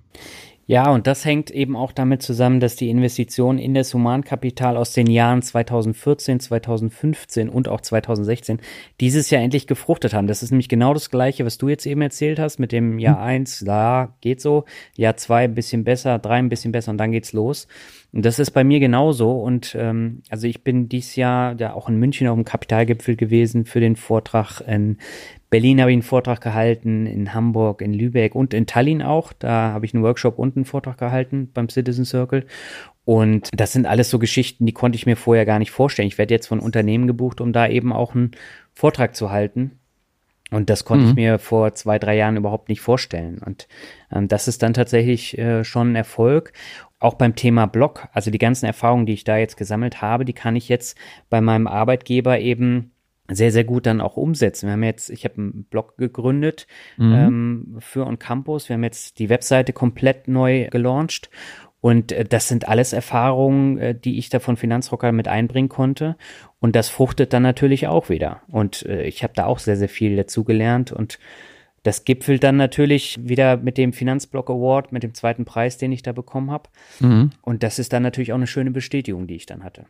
Ja, 0.65 0.89
und 0.92 1.08
das 1.08 1.25
hängt 1.25 1.51
eben 1.51 1.75
auch 1.75 1.92
damit 1.92 2.22
zusammen, 2.22 2.62
dass 2.62 2.77
die 2.77 2.89
Investitionen 2.89 3.60
in 3.60 3.74
das 3.74 3.94
Humankapital 3.94 4.77
aus 4.77 4.94
den 4.94 5.08
Jahren 5.08 5.42
2014, 5.42 6.39
2015 6.39 7.50
und 7.50 7.68
auch 7.68 7.82
2016 7.82 8.62
dieses 9.01 9.30
Jahr 9.30 9.42
endlich 9.42 9.68
gefruchtet 9.68 10.13
haben. 10.13 10.27
Das 10.27 10.42
ist 10.42 10.51
nämlich 10.51 10.70
genau 10.70 10.94
das 10.94 11.10
Gleiche, 11.10 11.46
was 11.46 11.58
du 11.58 11.68
jetzt 11.68 11.86
eben 11.86 12.01
erzählt 12.01 12.39
hast 12.39 12.60
mit 12.60 12.72
dem 12.72 12.98
Jahr 12.98 13.18
hm. 13.18 13.24
eins, 13.24 13.60
da 13.65 14.15
geht 14.22 14.39
so, 14.39 14.63
Jahr 14.96 15.18
zwei 15.18 15.44
ein 15.44 15.53
bisschen 15.53 15.84
besser, 15.84 16.18
drei 16.18 16.36
ein 16.36 16.50
bisschen 16.50 16.72
besser 16.72 16.92
und 16.92 16.98
dann 16.98 17.12
geht's 17.12 17.34
los. 17.34 17.68
Und 18.13 18.24
das 18.25 18.39
ist 18.39 18.51
bei 18.51 18.63
mir 18.63 18.79
genauso. 18.79 19.32
Und 19.32 19.75
ähm, 19.77 20.22
also 20.29 20.48
ich 20.48 20.63
bin 20.63 20.88
dieses 20.88 21.15
Jahr 21.15 21.60
ja 21.60 21.74
auch 21.74 21.89
in 21.89 21.98
München 21.98 22.27
auf 22.27 22.36
dem 22.36 22.46
Kapitalgipfel 22.46 23.15
gewesen 23.15 23.65
für 23.65 23.79
den 23.79 23.96
Vortrag 23.96 24.62
in 24.62 24.98
Berlin 25.53 25.82
habe 25.82 25.91
ich 25.91 25.96
einen 25.98 26.01
Vortrag 26.01 26.41
gehalten, 26.41 27.05
in 27.05 27.36
Hamburg, 27.36 27.84
in 27.84 27.93
Lübeck 27.93 28.34
und 28.34 28.55
in 28.55 28.65
Tallinn 28.65 29.03
auch. 29.03 29.34
Da 29.34 29.72
habe 29.72 29.86
ich 29.86 29.93
einen 29.93 30.01
Workshop 30.01 30.39
und 30.39 30.55
einen 30.55 30.65
Vortrag 30.65 30.98
gehalten 30.98 31.51
beim 31.53 31.70
Citizen 31.70 32.05
Circle. 32.05 32.48
Und 33.05 33.50
das 33.53 33.72
sind 33.72 33.86
alles 33.86 34.10
so 34.10 34.17
Geschichten, 34.17 34.65
die 34.65 34.72
konnte 34.72 34.96
ich 34.96 35.05
mir 35.05 35.15
vorher 35.15 35.46
gar 35.46 35.60
nicht 35.60 35.70
vorstellen. 35.70 36.08
Ich 36.08 36.17
werde 36.17 36.34
jetzt 36.34 36.48
von 36.48 36.60
Unternehmen 36.60 37.05
gebucht, 37.05 37.39
um 37.39 37.53
da 37.53 37.67
eben 37.67 37.93
auch 37.93 38.15
einen 38.15 38.32
Vortrag 38.74 39.15
zu 39.15 39.29
halten. 39.29 39.77
Und 40.50 40.72
das 40.72 40.86
konnte 40.86 41.05
mhm. 41.05 41.10
ich 41.12 41.15
mir 41.15 41.38
vor 41.38 41.75
zwei, 41.75 42.00
drei 42.00 42.15
Jahren 42.15 42.38
überhaupt 42.38 42.70
nicht 42.70 42.82
vorstellen. 42.82 43.38
Und 43.38 43.67
ähm, 44.12 44.27
das 44.27 44.48
ist 44.48 44.63
dann 44.63 44.74
tatsächlich 44.74 45.38
äh, 45.38 45.63
schon 45.63 45.91
ein 45.91 45.96
Erfolg. 45.96 46.53
Auch 47.03 47.15
beim 47.15 47.36
Thema 47.36 47.65
Blog, 47.65 48.07
also 48.13 48.31
die 48.31 48.38
ganzen 48.38 48.65
Erfahrungen, 48.65 49.05
die 49.05 49.13
ich 49.13 49.25
da 49.25 49.36
jetzt 49.36 49.57
gesammelt 49.57 50.01
habe, 50.01 50.24
die 50.24 50.31
kann 50.31 50.55
ich 50.55 50.69
jetzt 50.69 50.98
bei 51.29 51.41
meinem 51.41 51.67
Arbeitgeber 51.67 52.39
eben 52.39 52.91
sehr, 53.29 53.51
sehr 53.51 53.65
gut 53.65 53.86
dann 53.86 54.00
auch 54.00 54.15
umsetzen. 54.15 54.67
Wir 54.67 54.74
haben 54.74 54.83
jetzt, 54.83 55.10
ich 55.10 55.25
habe 55.25 55.36
einen 55.36 55.65
Blog 55.65 55.98
gegründet 55.98 56.65
mhm. 56.95 57.13
ähm, 57.13 57.75
für 57.79 58.05
On 58.05 58.19
Campus. 58.19 58.69
Wir 58.69 58.75
haben 58.75 58.83
jetzt 58.86 59.19
die 59.19 59.27
Webseite 59.27 59.74
komplett 59.74 60.29
neu 60.29 60.69
gelauncht. 60.69 61.29
Und 61.81 62.13
äh, 62.13 62.24
das 62.24 62.48
sind 62.48 62.69
alles 62.69 62.93
Erfahrungen, 62.93 63.77
äh, 63.79 63.93
die 63.93 64.17
ich 64.17 64.29
da 64.29 64.39
von 64.39 64.55
Finanzrocker 64.55 65.12
mit 65.12 65.27
einbringen 65.27 65.67
konnte. 65.67 66.15
Und 66.62 66.77
das 66.77 66.88
fruchtet 66.88 67.33
dann 67.33 67.43
natürlich 67.43 67.88
auch 67.88 68.07
wieder. 68.07 68.43
Und 68.48 68.86
äh, 68.86 69.03
ich 69.03 69.24
habe 69.24 69.33
da 69.36 69.45
auch 69.45 69.60
sehr, 69.60 69.75
sehr 69.75 69.89
viel 69.89 70.15
dazugelernt. 70.15 70.93
Und 70.93 71.19
das 71.84 72.06
gipfelt 72.06 72.44
dann 72.44 72.58
natürlich 72.58 73.20
wieder 73.22 73.58
mit 73.58 73.78
dem 73.78 73.94
Finanzblock 73.94 74.50
Award, 74.50 74.92
mit 74.92 75.04
dem 75.04 75.13
zweiten 75.13 75.46
Preis, 75.46 75.78
den 75.78 75.92
ich 75.92 76.02
da 76.02 76.13
bekommen 76.13 76.50
habe. 76.50 76.70
Mhm. 77.00 77.32
Und 77.42 77.63
das 77.63 77.80
ist 77.80 77.94
dann 77.94 78.04
natürlich 78.04 78.32
auch 78.32 78.38
eine 78.38 78.48
schöne 78.48 78.72
Bestätigung, 78.72 79.28
die 79.28 79.36
ich 79.36 79.46
dann 79.46 79.63
hatte. 79.63 79.86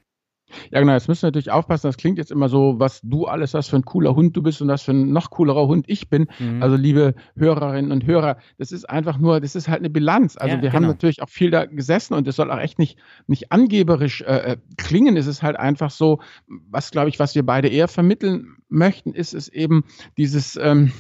Ja, 0.72 0.80
genau, 0.80 0.94
jetzt 0.94 1.08
müssen 1.08 1.24
wir 1.24 1.28
natürlich 1.28 1.52
aufpassen, 1.52 1.88
das 1.88 1.98
klingt 1.98 2.18
jetzt 2.18 2.32
immer 2.32 2.50
so, 2.50 2.76
was 2.78 3.02
du 3.02 3.26
alles 3.26 3.54
hast 3.54 3.70
für 3.70 3.76
ein 3.78 3.86
cooler 3.86 4.16
Hund 4.16 4.36
du 4.36 4.44
bist 4.44 4.62
und 4.62 4.68
was 4.68 4.84
für 4.84 4.92
ein 4.92 5.12
noch 5.12 5.30
coolerer 5.30 5.68
Hund 5.68 5.86
ich 5.88 6.10
bin. 6.10 6.28
Mhm. 6.40 6.62
Also 6.62 6.76
liebe 6.76 7.16
Hörerinnen 7.36 7.92
und 7.92 8.06
Hörer, 8.06 8.38
das 8.58 8.72
ist 8.72 8.90
einfach 8.90 9.18
nur, 9.18 9.40
das 9.42 9.56
ist 9.56 9.68
halt 9.68 9.80
eine 9.80 9.90
Bilanz. 9.90 10.38
Also 10.38 10.56
ja, 10.56 10.62
wir 10.62 10.70
genau. 10.70 10.84
haben 10.84 10.88
natürlich 10.88 11.22
auch 11.22 11.30
viel 11.30 11.52
da 11.52 11.66
gesessen 11.66 12.14
und 12.14 12.28
es 12.28 12.36
soll 12.36 12.52
auch 12.52 12.60
echt 12.60 12.80
nicht, 12.80 12.98
nicht 13.28 13.52
angeberisch 13.52 14.22
äh, 14.22 14.54
äh, 14.54 14.58
klingen. 14.78 15.18
Es 15.18 15.28
ist 15.28 15.44
halt 15.44 15.58
einfach 15.58 15.92
so, 15.92 16.20
was 16.48 16.92
glaube 16.92 17.10
ich, 17.10 17.20
was 17.20 17.36
wir 17.36 17.46
beide 17.46 17.68
eher 17.68 17.88
vermitteln 17.88 18.58
möchten, 18.70 19.14
ist 19.14 19.34
es 19.34 19.48
eben 19.48 19.86
dieses 20.18 20.56
ähm, 20.58 20.92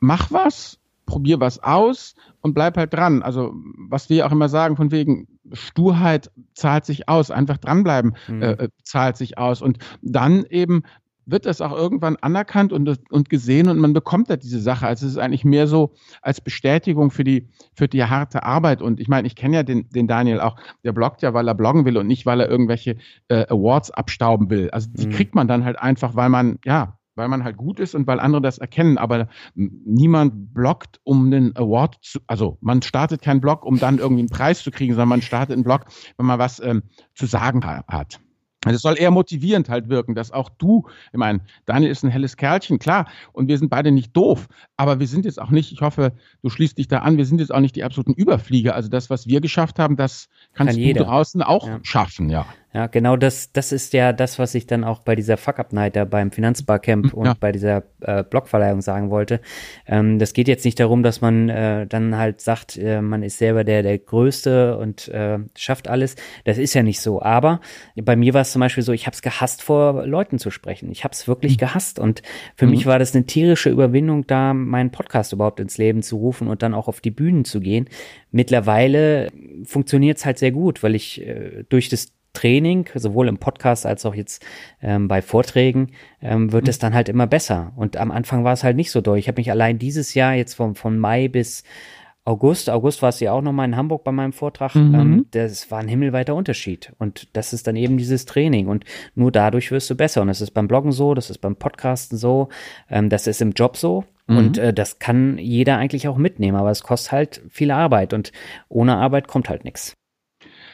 mach 0.00 0.30
was, 0.30 0.78
probier 1.06 1.40
was 1.40 1.62
aus 1.62 2.14
und 2.40 2.54
bleib 2.54 2.76
halt 2.76 2.92
dran. 2.92 3.22
Also 3.22 3.54
was 3.76 4.10
wir 4.10 4.26
auch 4.26 4.32
immer 4.32 4.48
sagen, 4.48 4.76
von 4.76 4.90
wegen 4.90 5.26
Sturheit 5.52 6.30
zahlt 6.54 6.84
sich 6.84 7.08
aus, 7.08 7.30
einfach 7.30 7.56
dranbleiben 7.58 8.14
mhm. 8.28 8.42
Äh, 8.42 8.52
äh, 8.52 8.68
zahlt 8.82 9.16
sich 9.16 9.38
aus. 9.38 9.62
Und 9.62 9.78
dann 10.02 10.44
eben 10.44 10.82
wird 11.30 11.44
das 11.44 11.60
auch 11.60 11.72
irgendwann 11.72 12.16
anerkannt 12.16 12.72
und, 12.72 13.00
und 13.10 13.28
gesehen 13.28 13.68
und 13.68 13.78
man 13.78 13.92
bekommt 13.92 14.30
da 14.30 14.36
diese 14.36 14.60
Sache. 14.60 14.86
Also 14.86 15.06
es 15.06 15.12
ist 15.12 15.18
eigentlich 15.18 15.44
mehr 15.44 15.66
so 15.66 15.92
als 16.22 16.40
Bestätigung 16.40 17.10
für 17.10 17.24
die, 17.24 17.48
für 17.74 17.86
die 17.86 18.02
harte 18.04 18.44
Arbeit. 18.44 18.80
Und 18.80 18.98
ich 18.98 19.08
meine, 19.08 19.26
ich 19.26 19.36
kenne 19.36 19.56
ja 19.56 19.62
den, 19.62 19.88
den 19.90 20.08
Daniel 20.08 20.40
auch, 20.40 20.56
der 20.84 20.92
bloggt 20.92 21.20
ja, 21.20 21.34
weil 21.34 21.46
er 21.46 21.54
bloggen 21.54 21.84
will 21.84 21.98
und 21.98 22.06
nicht, 22.06 22.24
weil 22.24 22.40
er 22.40 22.48
irgendwelche 22.48 22.96
äh, 23.28 23.46
Awards 23.48 23.90
abstauben 23.90 24.48
will. 24.48 24.70
Also 24.70 24.88
die 24.90 25.06
mhm. 25.06 25.10
kriegt 25.10 25.34
man 25.34 25.48
dann 25.48 25.64
halt 25.64 25.78
einfach, 25.78 26.16
weil 26.16 26.30
man, 26.30 26.58
ja, 26.64 26.97
weil 27.18 27.28
man 27.28 27.44
halt 27.44 27.58
gut 27.58 27.80
ist 27.80 27.94
und 27.94 28.06
weil 28.06 28.20
andere 28.20 28.40
das 28.40 28.56
erkennen. 28.56 28.96
Aber 28.96 29.28
niemand 29.54 30.54
blockt, 30.54 31.00
um 31.04 31.26
einen 31.26 31.54
Award 31.56 31.98
zu, 32.00 32.20
also 32.26 32.56
man 32.62 32.80
startet 32.80 33.20
keinen 33.20 33.42
Blog, 33.42 33.64
um 33.64 33.78
dann 33.78 33.98
irgendwie 33.98 34.22
einen 34.22 34.30
Preis 34.30 34.62
zu 34.62 34.70
kriegen, 34.70 34.94
sondern 34.94 35.08
man 35.08 35.22
startet 35.22 35.54
einen 35.54 35.64
Blog, 35.64 35.86
wenn 36.16 36.26
man 36.26 36.38
was 36.38 36.60
ähm, 36.60 36.84
zu 37.14 37.26
sagen 37.26 37.66
hat. 37.66 38.20
Also 38.64 38.76
es 38.76 38.82
soll 38.82 38.98
eher 38.98 39.12
motivierend 39.12 39.68
halt 39.68 39.88
wirken, 39.88 40.16
dass 40.16 40.32
auch 40.32 40.50
du, 40.50 40.88
ich 41.12 41.18
meine, 41.18 41.40
Daniel 41.64 41.92
ist 41.92 42.02
ein 42.02 42.10
helles 42.10 42.36
Kerlchen, 42.36 42.80
klar, 42.80 43.06
und 43.32 43.48
wir 43.48 43.56
sind 43.56 43.68
beide 43.68 43.92
nicht 43.92 44.16
doof, 44.16 44.48
aber 44.76 44.98
wir 44.98 45.06
sind 45.06 45.24
jetzt 45.26 45.40
auch 45.40 45.50
nicht, 45.50 45.70
ich 45.70 45.80
hoffe, 45.80 46.12
du 46.42 46.50
schließt 46.50 46.76
dich 46.76 46.88
da 46.88 46.98
an, 46.98 47.16
wir 47.18 47.24
sind 47.24 47.40
jetzt 47.40 47.54
auch 47.54 47.60
nicht 47.60 47.76
die 47.76 47.84
absoluten 47.84 48.14
Überflieger. 48.14 48.74
Also 48.74 48.88
das, 48.88 49.10
was 49.10 49.28
wir 49.28 49.40
geschafft 49.40 49.78
haben, 49.78 49.96
das 49.96 50.28
kannst 50.54 50.76
Kann 50.76 50.82
du 50.82 50.92
draußen 50.92 51.42
auch 51.42 51.68
ja. 51.68 51.78
schaffen, 51.82 52.30
ja. 52.30 52.46
Ja, 52.74 52.86
genau 52.86 53.16
das, 53.16 53.50
das 53.52 53.72
ist 53.72 53.94
ja 53.94 54.12
das, 54.12 54.38
was 54.38 54.54
ich 54.54 54.66
dann 54.66 54.84
auch 54.84 54.98
bei 54.98 55.16
dieser 55.16 55.38
Fuck-Up-Night 55.38 55.96
da 55.96 56.04
beim 56.04 56.30
Finanzbarcamp 56.30 57.14
und 57.14 57.24
ja. 57.24 57.34
bei 57.38 57.50
dieser 57.50 57.84
äh, 58.00 58.22
Blogverleihung 58.22 58.82
sagen 58.82 59.08
wollte. 59.08 59.40
Ähm, 59.86 60.18
das 60.18 60.34
geht 60.34 60.48
jetzt 60.48 60.66
nicht 60.66 60.78
darum, 60.78 61.02
dass 61.02 61.22
man 61.22 61.48
äh, 61.48 61.86
dann 61.86 62.18
halt 62.18 62.42
sagt, 62.42 62.76
äh, 62.76 63.00
man 63.00 63.22
ist 63.22 63.38
selber 63.38 63.64
der, 63.64 63.82
der 63.82 63.98
Größte 63.98 64.76
und 64.76 65.08
äh, 65.08 65.38
schafft 65.56 65.88
alles. 65.88 66.16
Das 66.44 66.58
ist 66.58 66.74
ja 66.74 66.82
nicht 66.82 67.00
so. 67.00 67.22
Aber 67.22 67.62
bei 67.96 68.16
mir 68.16 68.34
war 68.34 68.42
es 68.42 68.52
zum 68.52 68.60
Beispiel 68.60 68.82
so, 68.82 68.92
ich 68.92 69.06
habe 69.06 69.14
es 69.14 69.22
gehasst, 69.22 69.62
vor 69.62 70.06
Leuten 70.06 70.38
zu 70.38 70.50
sprechen. 70.50 70.90
Ich 70.90 71.04
habe 71.04 71.12
es 71.12 71.26
wirklich 71.26 71.54
mhm. 71.54 71.60
gehasst. 71.60 71.98
Und 71.98 72.20
für 72.54 72.66
mhm. 72.66 72.72
mich 72.72 72.84
war 72.84 72.98
das 72.98 73.14
eine 73.14 73.24
tierische 73.24 73.70
Überwindung, 73.70 74.26
da 74.26 74.52
meinen 74.52 74.90
Podcast 74.90 75.32
überhaupt 75.32 75.60
ins 75.60 75.78
Leben 75.78 76.02
zu 76.02 76.18
rufen 76.18 76.48
und 76.48 76.62
dann 76.62 76.74
auch 76.74 76.86
auf 76.86 77.00
die 77.00 77.10
Bühnen 77.10 77.46
zu 77.46 77.60
gehen. 77.60 77.88
Mittlerweile 78.30 79.30
funktioniert 79.64 80.18
es 80.18 80.26
halt 80.26 80.38
sehr 80.38 80.52
gut, 80.52 80.82
weil 80.82 80.94
ich 80.94 81.26
äh, 81.26 81.64
durch 81.70 81.88
das 81.88 82.12
Training, 82.38 82.88
sowohl 82.94 83.28
im 83.28 83.38
Podcast 83.38 83.84
als 83.86 84.06
auch 84.06 84.14
jetzt 84.14 84.44
ähm, 84.80 85.08
bei 85.08 85.22
Vorträgen, 85.22 85.92
ähm, 86.22 86.52
wird 86.52 86.64
mhm. 86.64 86.70
es 86.70 86.78
dann 86.78 86.94
halt 86.94 87.08
immer 87.08 87.26
besser. 87.26 87.72
Und 87.76 87.96
am 87.96 88.10
Anfang 88.10 88.44
war 88.44 88.52
es 88.52 88.62
halt 88.62 88.76
nicht 88.76 88.90
so 88.90 89.00
doll. 89.00 89.18
Ich 89.18 89.26
habe 89.28 89.40
mich 89.40 89.50
allein 89.50 89.78
dieses 89.78 90.14
Jahr 90.14 90.34
jetzt 90.34 90.54
von, 90.54 90.74
von 90.74 90.98
Mai 90.98 91.28
bis 91.28 91.64
August, 92.24 92.68
August 92.68 93.00
war 93.00 93.08
es 93.08 93.20
ja 93.20 93.32
auch 93.32 93.40
nochmal 93.40 93.66
in 93.66 93.76
Hamburg 93.76 94.04
bei 94.04 94.12
meinem 94.12 94.34
Vortrag, 94.34 94.74
mhm. 94.74 94.94
ähm, 94.94 95.26
das 95.30 95.70
war 95.70 95.78
ein 95.78 95.88
himmelweiter 95.88 96.34
Unterschied. 96.34 96.92
Und 96.98 97.34
das 97.34 97.54
ist 97.54 97.66
dann 97.66 97.74
eben 97.74 97.96
dieses 97.96 98.26
Training. 98.26 98.68
Und 98.68 98.84
nur 99.14 99.32
dadurch 99.32 99.70
wirst 99.70 99.88
du 99.88 99.94
besser. 99.94 100.20
Und 100.20 100.28
das 100.28 100.42
ist 100.42 100.50
beim 100.50 100.68
Bloggen 100.68 100.92
so, 100.92 101.14
das 101.14 101.30
ist 101.30 101.38
beim 101.38 101.56
Podcasten 101.56 102.18
so, 102.18 102.50
ähm, 102.90 103.08
das 103.08 103.26
ist 103.26 103.40
im 103.40 103.52
Job 103.52 103.78
so. 103.78 104.04
Mhm. 104.26 104.36
Und 104.36 104.58
äh, 104.58 104.74
das 104.74 104.98
kann 104.98 105.38
jeder 105.38 105.78
eigentlich 105.78 106.06
auch 106.06 106.18
mitnehmen, 106.18 106.58
aber 106.58 106.70
es 106.70 106.82
kostet 106.82 107.12
halt 107.12 107.42
viel 107.48 107.70
Arbeit 107.70 108.12
und 108.12 108.30
ohne 108.68 108.96
Arbeit 108.96 109.26
kommt 109.26 109.48
halt 109.48 109.64
nichts. 109.64 109.96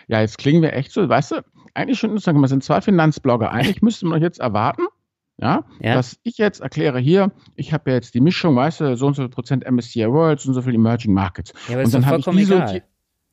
Ja, 0.09 0.21
jetzt 0.21 0.39
klingen 0.39 0.61
wir 0.61 0.75
echt 0.75 0.93
so, 0.93 1.09
weißt 1.09 1.31
du, 1.31 1.37
eigentlich 1.75 1.99
schon 1.99 2.11
interessant, 2.11 2.41
wir 2.41 2.49
sind 2.49 2.65
zwei 2.65 2.81
Finanzblogger. 2.81 3.51
Eigentlich 3.53 3.83
müsste 3.83 4.07
man 4.07 4.23
jetzt 4.23 4.41
erwarten, 4.41 4.83
ja, 5.37 5.65
ja, 5.81 5.95
dass 5.95 6.19
ich 6.23 6.39
jetzt 6.39 6.61
erkläre 6.61 7.01
hier, 7.01 7.33
ich 7.57 7.73
habe 7.73 7.91
ja 7.91 7.97
jetzt 7.97 8.15
die 8.15 8.21
Mischung, 8.21 8.55
weißt 8.55 8.81
du, 8.81 8.97
so 8.97 9.07
und 9.07 9.15
so 9.15 9.23
viel 9.23 9.31
Prozent 9.31 9.69
MSCI 9.69 10.09
World, 10.09 10.41
so 10.41 10.49
und 10.49 10.55
so 10.55 10.63
viel 10.63 10.75
Emerging 10.75 11.13
Markets. 11.13 11.53
Ja, 11.69 11.75
aber 11.75 11.85
und 11.85 11.93
dann 11.93 12.07
habe 12.07 12.19
ich 12.19 12.25
die 12.25 12.45
so, 12.45 12.63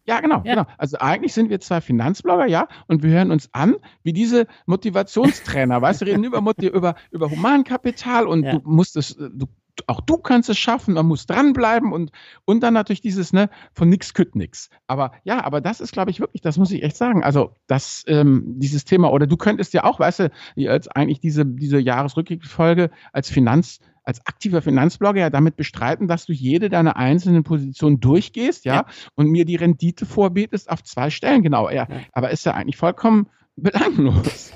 ja, 0.05 0.19
genau, 0.19 0.41
ja. 0.43 0.55
genau. 0.55 0.67
Also 0.79 0.97
eigentlich 0.99 1.33
sind 1.33 1.51
wir 1.51 1.59
zwei 1.59 1.79
Finanzblogger, 1.79 2.47
ja, 2.47 2.67
und 2.87 3.03
wir 3.03 3.11
hören 3.11 3.31
uns 3.31 3.49
an 3.53 3.75
wie 4.03 4.13
diese 4.13 4.47
Motivationstrainer, 4.65 5.79
weißt 5.81 6.01
du, 6.01 6.05
reden 6.05 6.23
über, 6.23 6.41
über, 6.59 6.95
über 7.11 7.29
Humankapital 7.29 8.27
und 8.27 8.43
ja. 8.43 8.53
du 8.53 8.61
musst 8.63 8.97
es, 8.97 9.15
du 9.15 9.45
auch 9.87 10.01
du 10.01 10.17
kannst 10.17 10.49
es 10.49 10.57
schaffen, 10.57 10.93
man 10.93 11.05
muss 11.05 11.25
dranbleiben 11.25 11.91
und, 11.93 12.11
und 12.45 12.61
dann 12.61 12.73
natürlich 12.73 13.01
dieses, 13.01 13.33
ne, 13.33 13.49
von 13.73 13.89
nix 13.89 14.13
kütt 14.13 14.35
nix. 14.35 14.69
Aber 14.87 15.11
ja, 15.23 15.43
aber 15.43 15.61
das 15.61 15.81
ist, 15.81 15.91
glaube 15.91 16.11
ich, 16.11 16.19
wirklich, 16.19 16.41
das 16.41 16.57
muss 16.57 16.71
ich 16.71 16.83
echt 16.83 16.97
sagen. 16.97 17.23
Also, 17.23 17.55
das, 17.67 18.03
ähm, 18.07 18.43
dieses 18.57 18.85
Thema, 18.85 19.11
oder 19.11 19.27
du 19.27 19.37
könntest 19.37 19.73
ja 19.73 19.83
auch, 19.83 19.99
weißt 19.99 20.19
du, 20.19 20.31
jetzt 20.55 20.95
eigentlich 20.95 21.19
diese, 21.19 21.45
diese 21.45 21.79
Jahresrückblickfolge 21.79 22.91
als 23.13 23.29
Finanz, 23.29 23.79
als 24.03 24.25
aktiver 24.25 24.61
Finanzblogger 24.61 25.19
ja 25.19 25.29
damit 25.29 25.55
bestreiten, 25.55 26.07
dass 26.07 26.25
du 26.25 26.33
jede 26.33 26.69
deiner 26.69 26.95
einzelnen 26.95 27.43
Positionen 27.43 27.99
durchgehst, 27.99 28.65
ja, 28.65 28.75
ja. 28.75 28.85
und 29.15 29.27
mir 29.27 29.45
die 29.45 29.55
Rendite 29.55 30.05
vorbetest 30.05 30.69
auf 30.69 30.83
zwei 30.83 31.09
Stellen, 31.09 31.43
genau, 31.43 31.69
ja. 31.69 31.87
ja. 31.89 31.99
Aber 32.11 32.31
ist 32.31 32.45
ja 32.45 32.53
eigentlich 32.53 32.77
vollkommen 32.77 33.27
belanglos. 33.55 34.51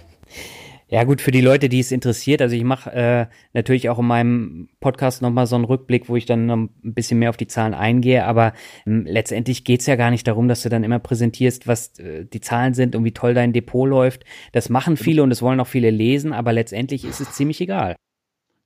Ja, 0.88 1.04
gut, 1.04 1.20
für 1.20 1.32
die 1.32 1.42
Leute, 1.42 1.68
die 1.68 1.80
es 1.80 1.92
interessiert, 1.92 2.44
also 2.44 2.56
ich 2.56 2.64
mache 2.64 2.92
äh, 2.92 3.26
natürlich 3.54 3.90
auch 3.90 3.98
in 3.98 4.06
meinem 4.06 4.70
Podcast 4.80 5.24
nochmal 5.24 5.48
so 5.48 5.56
einen 5.56 5.66
Rückblick, 5.66 6.10
wo 6.10 6.16
ich 6.16 6.28
dann 6.28 6.46
noch 6.46 6.58
ein 6.58 6.70
bisschen 6.84 7.18
mehr 7.18 7.32
auf 7.32 7.38
die 7.38 7.48
Zahlen 7.48 7.74
eingehe, 7.74 8.24
aber 8.24 8.54
ähm, 8.86 9.04
letztendlich 9.08 9.64
geht's 9.64 9.88
ja 9.88 9.96
gar 9.96 10.12
nicht 10.12 10.28
darum, 10.28 10.48
dass 10.48 10.62
du 10.62 10.70
dann 10.70 10.84
immer 10.84 11.00
präsentierst, 11.00 11.68
was 11.68 11.98
äh, 11.98 12.26
die 12.26 12.40
Zahlen 12.40 12.76
sind 12.76 12.96
und 12.96 13.04
wie 13.04 13.14
toll 13.14 13.34
dein 13.34 13.52
Depot 13.52 13.90
läuft. 13.90 14.26
Das 14.52 14.70
machen 14.70 14.96
viele 14.96 15.24
und 15.24 15.32
das 15.32 15.42
wollen 15.42 15.60
auch 15.60 15.68
viele 15.68 15.90
lesen, 15.90 16.34
aber 16.34 16.54
letztendlich 16.54 17.04
ist 17.04 17.20
es 17.20 17.34
ziemlich 17.34 17.62
egal. 17.62 17.96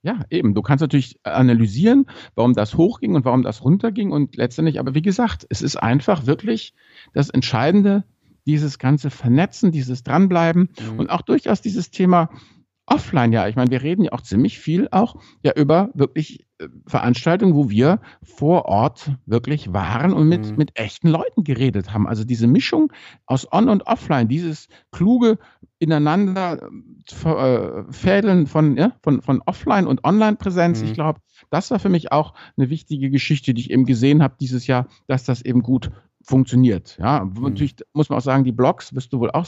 Ja, 0.02 0.20
eben. 0.30 0.54
Du 0.54 0.60
kannst 0.62 0.82
natürlich 0.82 1.20
analysieren, 1.24 2.06
warum 2.34 2.54
das 2.54 2.76
hochging 2.76 3.14
und 3.14 3.24
warum 3.24 3.42
das 3.42 3.64
runterging 3.64 4.12
und 4.12 4.36
letztendlich, 4.36 4.78
aber 4.78 4.94
wie 4.94 5.02
gesagt, 5.02 5.46
es 5.48 5.62
ist 5.62 5.76
einfach 5.76 6.26
wirklich 6.26 6.74
das 7.14 7.30
Entscheidende, 7.30 8.04
dieses 8.50 8.80
ganze 8.80 9.10
Vernetzen, 9.10 9.70
dieses 9.70 10.02
Dranbleiben 10.02 10.70
mhm. 10.92 10.98
und 10.98 11.10
auch 11.10 11.22
durchaus 11.22 11.62
dieses 11.62 11.92
Thema 11.92 12.30
offline, 12.90 13.32
ja. 13.32 13.46
Ich 13.46 13.54
meine, 13.54 13.70
wir 13.70 13.82
reden 13.82 14.02
ja 14.02 14.12
auch 14.12 14.22
ziemlich 14.22 14.58
viel 14.58 14.88
auch 14.90 15.14
ja 15.44 15.52
über 15.54 15.90
wirklich 15.94 16.46
äh, 16.58 16.66
Veranstaltungen, 16.84 17.54
wo 17.54 17.70
wir 17.70 18.00
vor 18.24 18.64
Ort 18.64 19.12
wirklich 19.24 19.72
waren 19.72 20.12
und 20.12 20.28
mit, 20.28 20.50
mhm. 20.50 20.56
mit 20.56 20.76
echten 20.76 21.06
Leuten 21.06 21.44
geredet 21.44 21.92
haben. 21.92 22.08
Also 22.08 22.24
diese 22.24 22.48
Mischung 22.48 22.92
aus 23.26 23.50
On 23.52 23.68
und 23.68 23.86
Offline, 23.86 24.26
dieses 24.26 24.66
kluge 24.90 25.38
ineinander 25.78 26.68
äh, 27.24 27.92
Fädeln 27.92 28.48
von, 28.48 28.76
ja, 28.76 28.92
von, 29.02 29.22
von 29.22 29.42
Offline 29.46 29.86
und 29.86 30.02
Online-Präsenz. 30.02 30.82
Mhm. 30.82 30.88
Ich 30.88 30.94
glaube, 30.94 31.20
das 31.50 31.70
war 31.70 31.78
für 31.78 31.88
mich 31.88 32.10
auch 32.10 32.34
eine 32.56 32.68
wichtige 32.68 33.10
Geschichte, 33.10 33.54
die 33.54 33.60
ich 33.60 33.70
eben 33.70 33.86
gesehen 33.86 34.24
habe 34.24 34.34
dieses 34.40 34.66
Jahr, 34.66 34.88
dass 35.06 35.22
das 35.22 35.42
eben 35.42 35.62
gut 35.62 35.92
funktioniert. 36.22 36.98
Ja, 37.00 37.24
mhm. 37.24 37.42
natürlich 37.42 37.76
muss 37.92 38.08
man 38.08 38.18
auch 38.18 38.22
sagen, 38.22 38.44
die 38.44 38.52
Blogs, 38.52 38.94
wirst 38.94 39.12
du 39.12 39.20
wohl 39.20 39.30
auch 39.30 39.46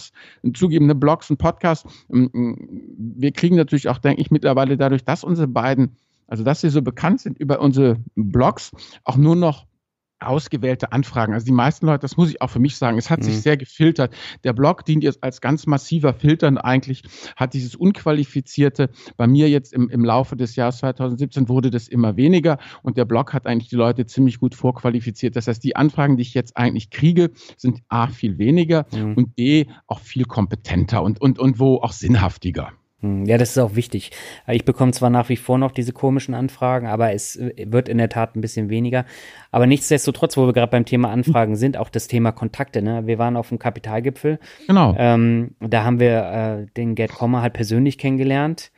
zugeben, 0.55 0.87
ne, 0.87 0.95
Blogs 0.95 1.31
und 1.31 1.37
Podcasts. 1.37 1.87
Ähm, 2.13 2.57
wir 2.97 3.33
kriegen 3.33 3.57
natürlich 3.57 3.89
auch, 3.89 3.99
denke 3.99 4.21
ich, 4.21 4.31
mittlerweile 4.31 4.77
dadurch, 4.77 5.05
dass 5.05 5.25
unsere 5.25 5.49
beiden, 5.49 5.97
also 6.27 6.45
dass 6.45 6.61
sie 6.61 6.71
so 6.71 6.83
bekannt 6.83 7.21
sind 7.21 7.39
über 7.39 7.61
unsere 7.61 7.99
Blogs, 8.15 8.73
auch 9.05 9.17
nur 9.17 9.37
noch 9.37 9.67
ausgewählte 10.27 10.93
Anfragen. 10.93 11.35
Also 11.35 11.47
die 11.47 11.53
meisten 11.53 11.87
Leute, 11.87 12.01
das 12.01 12.17
muss 12.17 12.31
ich 12.31 12.41
auch 12.41 12.51
für 12.51 12.59
mich 12.59 12.77
sagen, 12.77 12.99
es 12.99 13.11
hat 13.11 13.21
mhm. 13.21 13.25
sich 13.25 13.41
sehr 13.41 13.57
gefiltert. 13.57 14.15
Der 14.45 14.53
Blog 14.53 14.85
dient 14.85 15.05
jetzt 15.05 15.23
als 15.23 15.41
ganz 15.41 15.67
massiver 15.67 16.15
Filtern 16.15 16.59
eigentlich, 16.59 17.03
hat 17.37 17.55
dieses 17.55 17.75
Unqualifizierte. 17.75 18.91
Bei 19.17 19.27
mir 19.27 19.49
jetzt 19.49 19.73
im, 19.73 19.89
im 19.89 20.05
Laufe 20.05 20.37
des 20.37 20.57
Jahres 20.57 20.79
2017 20.79 21.49
wurde 21.49 21.71
das 21.71 21.89
immer 21.89 22.17
weniger 22.17 22.59
und 22.83 22.97
der 22.97 23.05
Blog 23.05 23.33
hat 23.33 23.47
eigentlich 23.47 23.69
die 23.69 23.77
Leute 23.77 24.07
ziemlich 24.07 24.39
gut 24.39 24.55
vorqualifiziert. 24.55 25.37
Das 25.37 25.47
heißt, 25.47 25.63
die 25.63 25.77
Anfragen, 25.77 26.17
die 26.17 26.23
ich 26.23 26.35
jetzt 26.35 26.57
eigentlich 26.57 26.91
kriege, 26.91 27.31
sind 27.57 27.81
A, 27.89 28.09
viel 28.09 28.39
weniger 28.39 28.87
mhm. 28.93 29.15
und 29.15 29.37
B, 29.37 29.67
auch 29.87 30.01
viel 30.01 30.25
kompetenter 30.25 31.03
und, 31.03 31.21
und, 31.21 31.39
und 31.39 31.59
wo 31.59 31.77
auch 31.77 31.93
sinnhaftiger. 31.93 32.73
Hm, 33.03 33.27
ja, 33.27 33.37
das 33.37 33.51
ist 33.51 33.59
auch 33.59 33.75
wichtig. 33.75 34.12
Ich 34.49 34.65
bekomme 34.65 34.93
zwar 34.93 35.11
nach 35.11 35.29
wie 35.29 35.37
vor 35.37 35.59
noch 35.59 35.73
diese 35.73 35.93
komischen 35.93 36.35
Anfragen, 36.35 36.87
aber 36.87 37.12
es 37.12 37.37
äh, 37.37 37.67
wird 37.69 37.88
in 37.88 37.99
der 37.99 38.09
Tat 38.09 38.37
ein 38.37 38.41
bisschen 38.41 38.71
weniger. 38.71 39.05
Aber 39.51 39.67
nichtsdestotrotz, 39.67 40.37
wo 40.37 40.47
wir 40.47 40.53
gerade 40.53 40.71
beim 40.71 40.85
Thema 40.85 41.11
Anfragen 41.11 41.57
sind, 41.57 41.77
auch 41.77 41.91
das 41.91 42.07
Thema 42.07 42.33
Kontakte. 42.33 42.81
Ne? 42.81 43.07
Wir 43.07 43.19
waren 43.19 43.37
auf 43.37 43.49
dem 43.49 43.59
Kapitalgipfel. 43.59 44.38
Genau. 44.67 44.95
Ähm, 44.97 45.57
da 45.61 45.85
haben 45.85 46.01
wir 46.01 46.23
äh, 46.62 46.67
den 46.77 46.95
Gerd 46.95 47.12
Kommer 47.12 47.43
halt 47.43 47.53
persönlich 47.53 47.99
kennengelernt. 47.99 48.71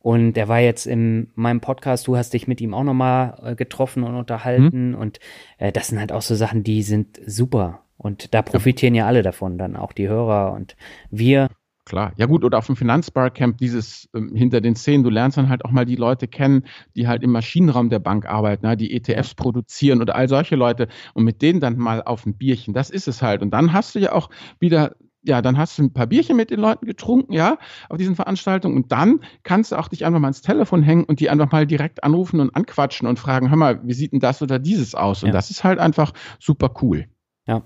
Und 0.00 0.34
der 0.34 0.48
war 0.48 0.60
jetzt 0.60 0.86
in 0.86 1.32
meinem 1.34 1.60
Podcast, 1.60 2.06
du 2.06 2.16
hast 2.16 2.32
dich 2.32 2.46
mit 2.46 2.60
ihm 2.60 2.74
auch 2.74 2.84
nochmal 2.84 3.38
äh, 3.42 3.54
getroffen 3.56 4.04
und 4.04 4.14
unterhalten. 4.14 4.90
Mhm. 4.90 4.94
Und 4.94 5.20
äh, 5.58 5.72
das 5.72 5.88
sind 5.88 5.98
halt 5.98 6.12
auch 6.12 6.22
so 6.22 6.34
Sachen, 6.34 6.62
die 6.62 6.82
sind 6.82 7.20
super. 7.26 7.80
Und 7.98 8.32
da 8.32 8.42
profitieren 8.42 8.94
ja. 8.94 9.02
ja 9.02 9.08
alle 9.08 9.22
davon, 9.22 9.58
dann 9.58 9.76
auch 9.76 9.92
die 9.92 10.08
Hörer 10.08 10.52
und 10.52 10.76
wir. 11.10 11.48
Klar. 11.86 12.12
Ja 12.16 12.26
gut, 12.26 12.42
oder 12.42 12.58
auf 12.58 12.66
dem 12.66 12.74
Finanzbarcamp 12.74 13.58
dieses 13.58 14.08
ähm, 14.12 14.34
hinter 14.34 14.60
den 14.60 14.74
Szenen, 14.74 15.04
du 15.04 15.10
lernst 15.10 15.38
dann 15.38 15.48
halt 15.48 15.64
auch 15.64 15.70
mal 15.70 15.84
die 15.84 15.94
Leute 15.94 16.26
kennen, 16.26 16.64
die 16.96 17.06
halt 17.06 17.22
im 17.22 17.30
Maschinenraum 17.30 17.90
der 17.90 18.00
Bank 18.00 18.26
arbeiten, 18.26 18.66
ne, 18.66 18.76
die 18.76 18.92
ETFs 18.92 19.36
produzieren 19.36 20.02
oder 20.02 20.16
all 20.16 20.28
solche 20.28 20.56
Leute 20.56 20.88
und 21.14 21.22
mit 21.22 21.42
denen 21.42 21.60
dann 21.60 21.78
mal 21.78 22.02
auf 22.02 22.26
ein 22.26 22.36
Bierchen. 22.36 22.74
Das 22.74 22.90
ist 22.90 23.06
es 23.06 23.22
halt. 23.22 23.40
Und 23.40 23.52
dann 23.52 23.72
hast 23.72 23.94
du 23.94 24.00
ja 24.00 24.12
auch 24.12 24.30
wieder 24.58 24.96
ja, 25.22 25.42
dann 25.42 25.58
hast 25.58 25.78
du 25.78 25.82
ein 25.82 25.92
paar 25.92 26.06
Bierchen 26.06 26.36
mit 26.36 26.50
den 26.50 26.60
Leuten 26.60 26.86
getrunken, 26.86 27.32
ja, 27.32 27.58
auf 27.88 27.98
diesen 27.98 28.14
Veranstaltungen 28.14 28.76
und 28.76 28.92
dann 28.92 29.20
kannst 29.42 29.72
du 29.72 29.76
auch 29.76 29.88
dich 29.88 30.06
einfach 30.06 30.20
mal 30.20 30.28
ins 30.28 30.40
Telefon 30.40 30.82
hängen 30.82 31.02
und 31.02 31.18
die 31.18 31.30
einfach 31.30 31.50
mal 31.50 31.66
direkt 31.66 32.04
anrufen 32.04 32.38
und 32.38 32.54
anquatschen 32.54 33.08
und 33.08 33.18
fragen, 33.18 33.50
hör 33.50 33.56
mal, 33.56 33.80
wie 33.82 33.94
sieht 33.94 34.12
denn 34.12 34.20
das 34.20 34.40
oder 34.40 34.60
dieses 34.60 34.94
aus? 34.94 35.24
Und 35.24 35.28
ja. 35.28 35.32
das 35.32 35.50
ist 35.50 35.64
halt 35.64 35.80
einfach 35.80 36.12
super 36.38 36.72
cool. 36.80 37.06
Ja, 37.48 37.62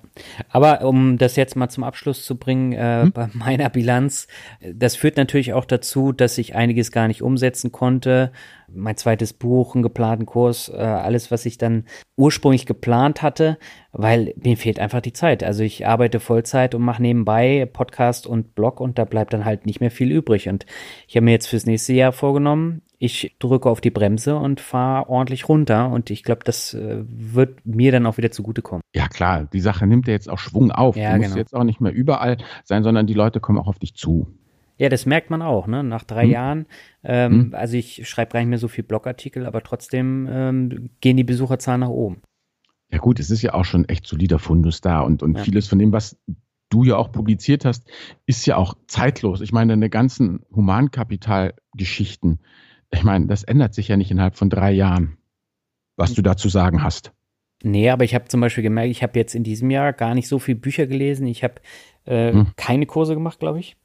aber 0.50 0.82
um 0.82 1.16
das 1.16 1.36
jetzt 1.36 1.56
mal 1.56 1.70
zum 1.70 1.84
Abschluss 1.84 2.26
zu 2.26 2.36
bringen, 2.36 2.72
äh, 2.72 3.04
hm? 3.04 3.12
bei 3.12 3.28
meiner 3.32 3.70
Bilanz, 3.70 4.28
das 4.60 4.94
führt 4.94 5.16
natürlich 5.16 5.54
auch 5.54 5.64
dazu, 5.64 6.12
dass 6.12 6.36
ich 6.36 6.54
einiges 6.54 6.92
gar 6.92 7.08
nicht 7.08 7.22
umsetzen 7.22 7.72
konnte. 7.72 8.30
Mein 8.74 8.96
zweites 8.96 9.32
Buch, 9.32 9.74
einen 9.74 9.82
geplanten 9.82 10.26
Kurs, 10.26 10.68
äh, 10.68 10.76
alles, 10.76 11.30
was 11.30 11.46
ich 11.46 11.58
dann 11.58 11.84
ursprünglich 12.16 12.66
geplant 12.66 13.22
hatte, 13.22 13.58
weil 13.92 14.34
mir 14.36 14.56
fehlt 14.56 14.78
einfach 14.78 15.00
die 15.00 15.12
Zeit. 15.12 15.42
Also 15.42 15.62
ich 15.62 15.86
arbeite 15.86 16.20
Vollzeit 16.20 16.74
und 16.74 16.82
mache 16.82 17.02
nebenbei 17.02 17.68
Podcast 17.72 18.26
und 18.26 18.54
Blog 18.54 18.80
und 18.80 18.98
da 18.98 19.04
bleibt 19.04 19.32
dann 19.32 19.44
halt 19.44 19.66
nicht 19.66 19.80
mehr 19.80 19.90
viel 19.90 20.10
übrig. 20.10 20.48
Und 20.48 20.66
ich 21.08 21.16
habe 21.16 21.24
mir 21.24 21.32
jetzt 21.32 21.48
fürs 21.48 21.66
nächste 21.66 21.92
Jahr 21.92 22.12
vorgenommen, 22.12 22.82
ich 23.02 23.34
drücke 23.38 23.70
auf 23.70 23.80
die 23.80 23.90
Bremse 23.90 24.36
und 24.36 24.60
fahre 24.60 25.08
ordentlich 25.08 25.48
runter. 25.48 25.88
Und 25.88 26.10
ich 26.10 26.22
glaube, 26.22 26.42
das 26.44 26.74
äh, 26.74 27.02
wird 27.06 27.64
mir 27.64 27.92
dann 27.92 28.04
auch 28.04 28.18
wieder 28.18 28.30
zugutekommen. 28.30 28.82
Ja, 28.94 29.08
klar, 29.08 29.48
die 29.50 29.60
Sache 29.60 29.86
nimmt 29.86 30.06
ja 30.06 30.12
jetzt 30.12 30.28
auch 30.28 30.38
Schwung 30.38 30.70
auf. 30.70 30.96
Ja, 30.96 31.12
du 31.12 31.16
musst 31.16 31.30
genau. 31.30 31.38
jetzt 31.38 31.54
auch 31.54 31.64
nicht 31.64 31.80
mehr 31.80 31.92
überall 31.92 32.36
sein, 32.62 32.82
sondern 32.82 33.06
die 33.06 33.14
Leute 33.14 33.40
kommen 33.40 33.58
auch 33.58 33.68
auf 33.68 33.78
dich 33.78 33.94
zu. 33.94 34.26
Ja, 34.80 34.88
das 34.88 35.04
merkt 35.04 35.28
man 35.28 35.42
auch, 35.42 35.66
ne? 35.66 35.84
Nach 35.84 36.04
drei 36.04 36.24
hm. 36.24 36.30
Jahren. 36.30 36.66
Ähm, 37.04 37.32
hm. 37.32 37.54
Also 37.54 37.76
ich 37.76 38.08
schreibe 38.08 38.32
gar 38.32 38.40
nicht 38.40 38.48
mehr 38.48 38.58
so 38.58 38.66
viel 38.66 38.82
Blogartikel, 38.82 39.44
aber 39.44 39.62
trotzdem 39.62 40.26
ähm, 40.32 40.88
gehen 41.02 41.18
die 41.18 41.24
Besucherzahlen 41.24 41.80
nach 41.80 41.90
oben. 41.90 42.22
Ja 42.90 42.96
gut, 42.96 43.20
es 43.20 43.30
ist 43.30 43.42
ja 43.42 43.52
auch 43.52 43.66
schon 43.66 43.86
echt 43.90 44.06
solider 44.06 44.38
Fundus 44.38 44.80
da 44.80 45.02
und, 45.02 45.22
und 45.22 45.36
ja. 45.36 45.44
vieles 45.44 45.68
von 45.68 45.78
dem, 45.78 45.92
was 45.92 46.18
du 46.70 46.84
ja 46.84 46.96
auch 46.96 47.12
publiziert 47.12 47.66
hast, 47.66 47.90
ist 48.24 48.46
ja 48.46 48.56
auch 48.56 48.72
zeitlos. 48.86 49.42
Ich 49.42 49.52
meine, 49.52 49.74
deine 49.74 49.90
ganzen 49.90 50.46
Humankapitalgeschichten, 50.50 52.40
ich 52.90 53.04
meine, 53.04 53.26
das 53.26 53.42
ändert 53.42 53.74
sich 53.74 53.88
ja 53.88 53.98
nicht 53.98 54.10
innerhalb 54.10 54.36
von 54.36 54.48
drei 54.48 54.72
Jahren, 54.72 55.18
was 55.96 56.14
du 56.14 56.22
dazu 56.22 56.48
sagen 56.48 56.82
hast. 56.82 57.12
Nee, 57.62 57.90
aber 57.90 58.04
ich 58.04 58.14
habe 58.14 58.28
zum 58.28 58.40
Beispiel 58.40 58.62
gemerkt, 58.62 58.90
ich 58.90 59.02
habe 59.02 59.18
jetzt 59.18 59.34
in 59.34 59.44
diesem 59.44 59.68
Jahr 59.68 59.92
gar 59.92 60.14
nicht 60.14 60.26
so 60.26 60.38
viele 60.38 60.58
Bücher 60.58 60.86
gelesen. 60.86 61.26
Ich 61.26 61.44
habe 61.44 61.56
äh, 62.06 62.32
hm. 62.32 62.46
keine 62.56 62.86
Kurse 62.86 63.12
gemacht, 63.12 63.40
glaube 63.40 63.60
ich. 63.60 63.76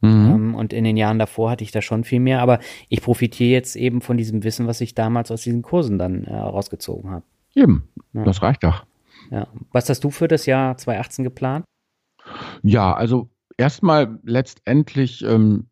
Mhm. 0.00 0.10
Ähm, 0.10 0.54
und 0.54 0.72
in 0.72 0.84
den 0.84 0.96
Jahren 0.96 1.18
davor 1.18 1.50
hatte 1.50 1.64
ich 1.64 1.72
da 1.72 1.82
schon 1.82 2.04
viel 2.04 2.20
mehr, 2.20 2.40
aber 2.40 2.60
ich 2.88 3.02
profitiere 3.02 3.50
jetzt 3.50 3.76
eben 3.76 4.00
von 4.00 4.16
diesem 4.16 4.44
Wissen, 4.44 4.66
was 4.66 4.80
ich 4.80 4.94
damals 4.94 5.30
aus 5.30 5.42
diesen 5.42 5.62
Kursen 5.62 5.98
dann 5.98 6.24
äh, 6.24 6.34
rausgezogen 6.34 7.10
habe. 7.10 7.24
Eben, 7.54 7.88
ja. 8.12 8.24
das 8.24 8.42
reicht 8.42 8.62
doch. 8.62 8.84
Ja. 9.30 9.48
Was 9.72 9.88
hast 9.88 10.04
du 10.04 10.10
für 10.10 10.28
das 10.28 10.46
Jahr 10.46 10.76
2018 10.76 11.24
geplant? 11.24 11.64
Ja, 12.62 12.94
also 12.94 13.28
erstmal 13.56 14.18
letztendlich 14.22 15.24
ähm, 15.24 15.66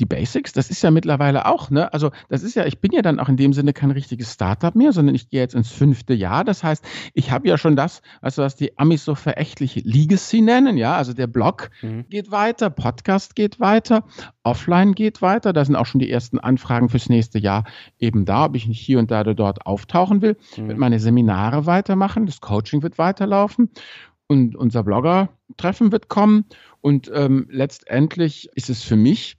die 0.00 0.06
Basics, 0.06 0.52
das 0.52 0.70
ist 0.70 0.82
ja 0.82 0.90
mittlerweile 0.90 1.46
auch, 1.46 1.70
ne? 1.70 1.92
Also 1.92 2.10
das 2.28 2.42
ist 2.42 2.54
ja, 2.54 2.66
ich 2.66 2.80
bin 2.80 2.92
ja 2.92 3.02
dann 3.02 3.18
auch 3.18 3.28
in 3.28 3.36
dem 3.36 3.52
Sinne 3.52 3.72
kein 3.72 3.90
richtiges 3.90 4.32
Startup 4.32 4.74
mehr, 4.74 4.92
sondern 4.92 5.14
ich 5.14 5.28
gehe 5.28 5.40
jetzt 5.40 5.54
ins 5.54 5.70
fünfte 5.70 6.14
Jahr. 6.14 6.44
Das 6.44 6.62
heißt, 6.62 6.84
ich 7.14 7.30
habe 7.30 7.48
ja 7.48 7.58
schon 7.58 7.76
das, 7.76 8.02
also 8.20 8.42
was 8.42 8.56
die 8.56 8.78
Amis 8.78 9.04
so 9.04 9.14
verächtlich 9.14 9.82
Legacy 9.84 10.40
nennen, 10.40 10.76
ja, 10.76 10.96
also 10.96 11.12
der 11.12 11.26
Blog 11.26 11.70
mhm. 11.82 12.04
geht 12.08 12.30
weiter, 12.30 12.70
Podcast 12.70 13.36
geht 13.36 13.60
weiter, 13.60 14.04
Offline 14.42 14.94
geht 14.94 15.22
weiter. 15.22 15.52
Da 15.52 15.64
sind 15.64 15.76
auch 15.76 15.86
schon 15.86 16.00
die 16.00 16.10
ersten 16.10 16.38
Anfragen 16.38 16.88
fürs 16.88 17.08
nächste 17.08 17.38
Jahr 17.38 17.64
eben 17.98 18.24
da, 18.24 18.46
ob 18.46 18.56
ich 18.56 18.66
nicht 18.66 18.80
hier 18.80 18.98
und 18.98 19.10
da 19.10 19.20
oder 19.20 19.34
dort 19.34 19.66
auftauchen 19.66 20.22
will. 20.22 20.36
Mhm. 20.56 20.68
Wird 20.68 20.78
meine 20.78 21.00
Seminare 21.00 21.66
weitermachen, 21.66 22.26
das 22.26 22.40
Coaching 22.40 22.82
wird 22.82 22.98
weiterlaufen 22.98 23.70
und 24.26 24.56
unser 24.56 24.82
Blogger-Treffen 24.82 25.92
wird 25.92 26.08
kommen. 26.08 26.44
Und 26.80 27.10
ähm, 27.14 27.46
letztendlich 27.50 28.50
ist 28.54 28.70
es 28.70 28.82
für 28.82 28.96
mich 28.96 29.36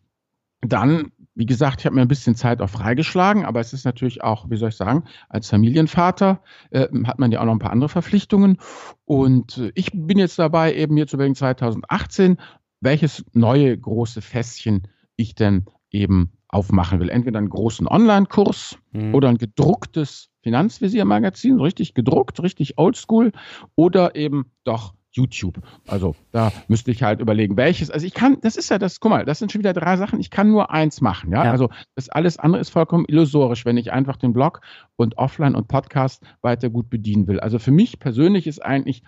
dann, 0.61 1.11
wie 1.35 1.45
gesagt, 1.45 1.81
ich 1.81 1.85
habe 1.85 1.95
mir 1.95 2.01
ein 2.01 2.07
bisschen 2.07 2.35
Zeit 2.35 2.61
auch 2.61 2.69
freigeschlagen, 2.69 3.45
aber 3.45 3.59
es 3.59 3.73
ist 3.73 3.85
natürlich 3.85 4.23
auch, 4.23 4.49
wie 4.49 4.57
soll 4.57 4.69
ich 4.69 4.75
sagen, 4.75 5.03
als 5.29 5.49
Familienvater 5.49 6.41
äh, 6.71 6.87
hat 7.05 7.19
man 7.19 7.31
ja 7.31 7.41
auch 7.41 7.45
noch 7.45 7.53
ein 7.53 7.59
paar 7.59 7.71
andere 7.71 7.89
Verpflichtungen. 7.89 8.57
Und 9.05 9.57
äh, 9.57 9.71
ich 9.75 9.91
bin 9.93 10.17
jetzt 10.17 10.39
dabei, 10.39 10.73
eben 10.73 10.97
jetzt 10.97 11.13
übrigens 11.13 11.39
2018, 11.39 12.37
welches 12.81 13.23
neue 13.33 13.77
große 13.77 14.21
Fässchen 14.21 14.87
ich 15.15 15.35
denn 15.35 15.65
eben 15.91 16.31
aufmachen 16.49 16.99
will. 16.99 17.09
Entweder 17.09 17.39
einen 17.39 17.49
großen 17.49 17.87
Online-Kurs 17.87 18.77
mhm. 18.91 19.13
oder 19.13 19.29
ein 19.29 19.37
gedrucktes 19.37 20.29
Finanzvisier-Magazin, 20.43 21.59
richtig 21.59 21.93
gedruckt, 21.93 22.41
richtig 22.41 22.77
oldschool, 22.77 23.31
oder 23.75 24.15
eben 24.15 24.51
doch 24.63 24.93
YouTube. 25.17 25.59
Also 25.87 26.15
da 26.31 26.51
müsste 26.67 26.91
ich 26.91 27.03
halt 27.03 27.19
überlegen, 27.19 27.57
welches. 27.57 27.91
Also 27.91 28.05
ich 28.05 28.13
kann, 28.13 28.37
das 28.41 28.55
ist 28.55 28.69
ja 28.69 28.77
das, 28.77 28.99
guck 28.99 29.11
mal, 29.11 29.25
das 29.25 29.39
sind 29.39 29.51
schon 29.51 29.59
wieder 29.59 29.73
drei 29.73 29.97
Sachen. 29.97 30.19
Ich 30.19 30.29
kann 30.29 30.49
nur 30.49 30.71
eins 30.71 31.01
machen, 31.01 31.31
ja. 31.31 31.43
ja. 31.43 31.51
Also 31.51 31.69
das 31.95 32.09
alles 32.09 32.37
andere 32.37 32.61
ist 32.61 32.69
vollkommen 32.69 33.05
illusorisch, 33.07 33.65
wenn 33.65 33.77
ich 33.77 33.91
einfach 33.91 34.17
den 34.17 34.33
Blog 34.33 34.61
und 34.95 35.17
Offline 35.17 35.55
und 35.55 35.67
Podcast 35.67 36.23
weiter 36.41 36.69
gut 36.69 36.89
bedienen 36.89 37.27
will. 37.27 37.39
Also 37.39 37.59
für 37.59 37.71
mich 37.71 37.99
persönlich 37.99 38.47
ist 38.47 38.63
eigentlich 38.63 39.03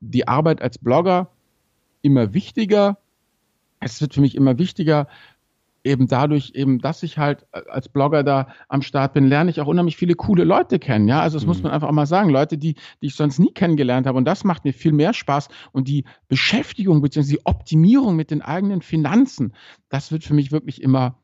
die 0.00 0.28
Arbeit 0.28 0.60
als 0.60 0.78
Blogger 0.78 1.30
immer 2.02 2.34
wichtiger. 2.34 2.98
Es 3.80 4.00
wird 4.00 4.14
für 4.14 4.20
mich 4.20 4.34
immer 4.34 4.58
wichtiger, 4.58 5.08
eben 5.84 6.06
dadurch 6.06 6.52
eben, 6.54 6.78
dass 6.78 7.02
ich 7.02 7.18
halt 7.18 7.46
äh, 7.52 7.60
als 7.68 7.88
Blogger 7.88 8.22
da 8.22 8.48
am 8.68 8.82
Start 8.82 9.14
bin, 9.14 9.26
lerne 9.26 9.50
ich 9.50 9.60
auch 9.60 9.66
unheimlich 9.66 9.96
viele 9.96 10.14
coole 10.14 10.44
Leute 10.44 10.78
kennen. 10.78 11.08
Ja, 11.08 11.20
also 11.20 11.36
das 11.36 11.44
mhm. 11.44 11.48
muss 11.48 11.62
man 11.62 11.72
einfach 11.72 11.88
auch 11.88 11.92
mal 11.92 12.06
sagen. 12.06 12.30
Leute, 12.30 12.58
die, 12.58 12.74
die 13.02 13.06
ich 13.06 13.14
sonst 13.14 13.38
nie 13.38 13.52
kennengelernt 13.52 14.06
habe. 14.06 14.18
Und 14.18 14.24
das 14.24 14.44
macht 14.44 14.64
mir 14.64 14.72
viel 14.72 14.92
mehr 14.92 15.12
Spaß. 15.12 15.48
Und 15.72 15.88
die 15.88 16.04
Beschäftigung 16.28 17.00
bzw. 17.02 17.32
die 17.32 17.46
Optimierung 17.46 18.16
mit 18.16 18.30
den 18.30 18.42
eigenen 18.42 18.82
Finanzen, 18.82 19.54
das 19.88 20.12
wird 20.12 20.24
für 20.24 20.34
mich 20.34 20.52
wirklich 20.52 20.82
immer 20.82 21.18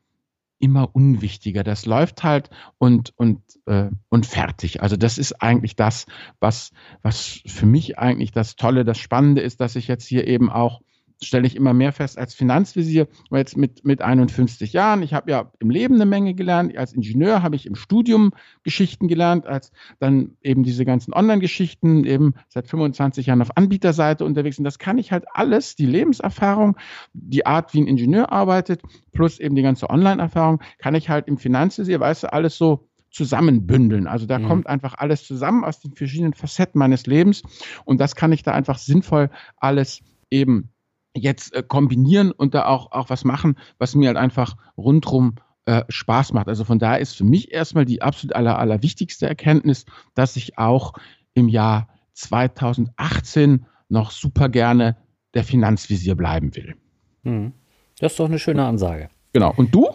immer 0.57 0.95
unwichtiger. 0.95 1.63
Das 1.63 1.85
läuft 1.85 2.23
halt 2.23 2.49
und 2.77 3.13
und 3.17 3.41
äh, 3.65 3.89
und 4.09 4.25
fertig. 4.25 4.81
Also 4.81 4.95
das 4.95 5.17
ist 5.17 5.41
eigentlich 5.41 5.75
das, 5.75 6.05
was 6.39 6.71
was 7.01 7.41
für 7.45 7.65
mich 7.65 7.99
eigentlich 7.99 8.31
das 8.31 8.55
Tolle, 8.55 8.85
das 8.85 8.97
Spannende 8.97 9.41
ist, 9.41 9.59
dass 9.59 9.75
ich 9.75 9.87
jetzt 9.87 10.07
hier 10.07 10.27
eben 10.27 10.49
auch 10.49 10.81
stelle 11.21 11.47
ich 11.47 11.55
immer 11.55 11.73
mehr 11.73 11.91
fest 11.91 12.17
als 12.17 12.33
Finanzvisier, 12.33 13.07
jetzt 13.31 13.57
mit, 13.57 13.85
mit 13.85 14.01
51 14.01 14.73
Jahren. 14.73 15.01
Ich 15.01 15.13
habe 15.13 15.31
ja 15.31 15.51
im 15.59 15.69
Leben 15.69 15.95
eine 15.95 16.05
Menge 16.05 16.33
gelernt. 16.33 16.75
Als 16.77 16.93
Ingenieur 16.93 17.41
habe 17.41 17.55
ich 17.55 17.65
im 17.65 17.75
Studium 17.75 18.31
Geschichten 18.63 19.07
gelernt, 19.07 19.47
als 19.47 19.71
dann 19.99 20.31
eben 20.41 20.63
diese 20.63 20.85
ganzen 20.85 21.13
Online-Geschichten, 21.13 22.05
eben 22.05 22.33
seit 22.49 22.67
25 22.67 23.27
Jahren 23.27 23.41
auf 23.41 23.55
Anbieterseite 23.55 24.25
unterwegs. 24.25 24.57
Und 24.57 24.65
das 24.65 24.79
kann 24.79 24.97
ich 24.97 25.11
halt 25.11 25.25
alles, 25.33 25.75
die 25.75 25.85
Lebenserfahrung, 25.85 26.77
die 27.13 27.45
Art, 27.45 27.73
wie 27.73 27.81
ein 27.81 27.87
Ingenieur 27.87 28.31
arbeitet, 28.31 28.81
plus 29.11 29.39
eben 29.39 29.55
die 29.55 29.63
ganze 29.63 29.89
Online-Erfahrung, 29.89 30.61
kann 30.79 30.95
ich 30.95 31.09
halt 31.09 31.27
im 31.27 31.37
Finanzvisier, 31.37 31.99
weißt 31.99 32.23
du, 32.23 32.33
alles 32.33 32.57
so 32.57 32.87
zusammenbündeln. 33.15 34.07
Also 34.07 34.25
da 34.25 34.39
mhm. 34.39 34.47
kommt 34.47 34.67
einfach 34.67 34.95
alles 34.97 35.25
zusammen 35.25 35.63
aus 35.63 35.79
den 35.79 35.93
verschiedenen 35.93 36.33
Facetten 36.33 36.77
meines 36.77 37.05
Lebens 37.05 37.43
und 37.85 38.01
das 38.01 38.15
kann 38.15 38.33
ich 38.33 38.43
da 38.43 38.51
einfach 38.51 38.77
sinnvoll 38.77 39.29
alles 39.57 40.01
eben 40.29 40.69
jetzt 41.15 41.53
äh, 41.55 41.63
kombinieren 41.63 42.31
und 42.31 42.53
da 42.53 42.65
auch, 42.65 42.91
auch 42.91 43.09
was 43.09 43.23
machen, 43.23 43.57
was 43.77 43.95
mir 43.95 44.07
halt 44.07 44.17
einfach 44.17 44.57
rundrum 44.77 45.35
äh, 45.65 45.83
Spaß 45.89 46.33
macht. 46.33 46.47
Also 46.47 46.63
von 46.63 46.79
daher 46.79 46.99
ist 46.99 47.15
für 47.15 47.23
mich 47.23 47.51
erstmal 47.51 47.85
die 47.85 48.01
absolut 48.01 48.35
aller, 48.35 48.59
allerwichtigste 48.59 49.27
Erkenntnis, 49.27 49.85
dass 50.13 50.35
ich 50.35 50.57
auch 50.57 50.93
im 51.33 51.49
Jahr 51.49 51.87
2018 52.13 53.65
noch 53.89 54.11
super 54.11 54.49
gerne 54.49 54.97
der 55.33 55.43
Finanzvisier 55.43 56.15
bleiben 56.15 56.55
will. 56.55 56.75
Mhm. 57.23 57.53
Das 57.99 58.13
ist 58.13 58.19
doch 58.19 58.25
eine 58.25 58.39
schöne 58.39 58.65
Ansage. 58.65 59.09
Genau. 59.33 59.53
Und 59.55 59.73
du? 59.73 59.89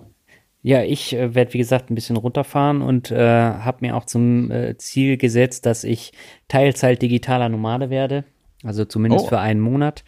Ja, 0.63 0.83
ich 0.83 1.15
äh, 1.15 1.35
werde, 1.35 1.55
wie 1.55 1.59
gesagt, 1.59 1.91
ein 1.91 1.95
bisschen 1.95 2.17
runterfahren 2.17 2.83
und 2.83 3.11
äh, 3.11 3.19
habe 3.19 3.79
mir 3.81 3.97
auch 3.97 4.05
zum 4.05 4.51
äh, 4.51 4.77
Ziel 4.77 5.17
gesetzt, 5.17 5.65
dass 5.65 5.85
ich 5.85 6.13
Teilzeit 6.49 7.01
digitaler 7.01 7.49
Nomade 7.49 7.89
werde. 7.89 8.25
Also 8.63 8.85
zumindest 8.85 9.27
oh. 9.27 9.29
für 9.29 9.39
einen 9.39 9.61
Monat. 9.61 10.05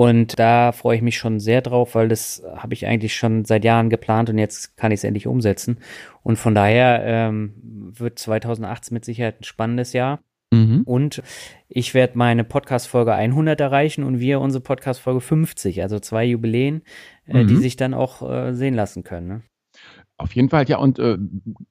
Und 0.00 0.38
da 0.38 0.72
freue 0.72 0.96
ich 0.96 1.02
mich 1.02 1.18
schon 1.18 1.40
sehr 1.40 1.60
drauf, 1.60 1.94
weil 1.94 2.08
das 2.08 2.42
habe 2.56 2.72
ich 2.72 2.86
eigentlich 2.86 3.14
schon 3.14 3.44
seit 3.44 3.66
Jahren 3.66 3.90
geplant 3.90 4.30
und 4.30 4.38
jetzt 4.38 4.78
kann 4.78 4.92
ich 4.92 5.00
es 5.00 5.04
endlich 5.04 5.26
umsetzen. 5.26 5.76
Und 6.22 6.36
von 6.36 6.54
daher 6.54 7.02
ähm, 7.04 7.52
wird 7.62 8.18
2018 8.18 8.94
mit 8.94 9.04
Sicherheit 9.04 9.42
ein 9.42 9.44
spannendes 9.44 9.92
Jahr. 9.92 10.20
Mhm. 10.54 10.84
Und 10.86 11.22
ich 11.68 11.92
werde 11.92 12.16
meine 12.16 12.44
Podcast-Folge 12.44 13.12
100 13.12 13.60
erreichen 13.60 14.02
und 14.02 14.20
wir 14.20 14.40
unsere 14.40 14.64
Podcast-Folge 14.64 15.20
50, 15.20 15.82
also 15.82 15.98
zwei 15.98 16.24
Jubiläen, 16.24 16.80
äh, 17.26 17.42
mhm. 17.42 17.48
die 17.48 17.56
sich 17.56 17.76
dann 17.76 17.92
auch 17.92 18.22
äh, 18.22 18.54
sehen 18.54 18.72
lassen 18.72 19.04
können. 19.04 19.28
Ne? 19.28 19.42
Auf 20.20 20.34
jeden 20.34 20.50
Fall, 20.50 20.68
ja, 20.68 20.76
und 20.76 20.98
äh, 20.98 21.16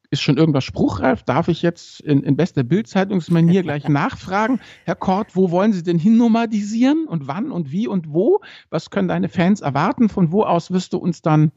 ist 0.09 0.23
schon 0.23 0.37
irgendwas 0.37 0.63
spruchreif? 0.63 1.21
Darf 1.21 1.49
ich 1.49 1.61
jetzt 1.61 2.01
in, 2.01 2.23
in 2.23 2.35
bester 2.35 2.63
Bildzeitungsmanier 2.63 3.61
gleich 3.63 3.87
nachfragen? 3.87 4.59
Herr 4.85 4.95
Kort, 4.95 5.35
wo 5.35 5.51
wollen 5.51 5.71
Sie 5.71 5.83
denn 5.83 5.99
hinnomadisieren 5.99 7.05
und 7.07 7.27
wann 7.27 7.51
und 7.51 7.71
wie 7.71 7.87
und 7.87 8.11
wo? 8.11 8.41
Was 8.71 8.89
können 8.89 9.07
deine 9.07 9.29
Fans 9.29 9.61
erwarten? 9.61 10.09
Von 10.09 10.31
wo 10.31 10.41
aus 10.41 10.71
wirst 10.71 10.93
du 10.93 10.97
uns 10.97 11.21
dann 11.21 11.51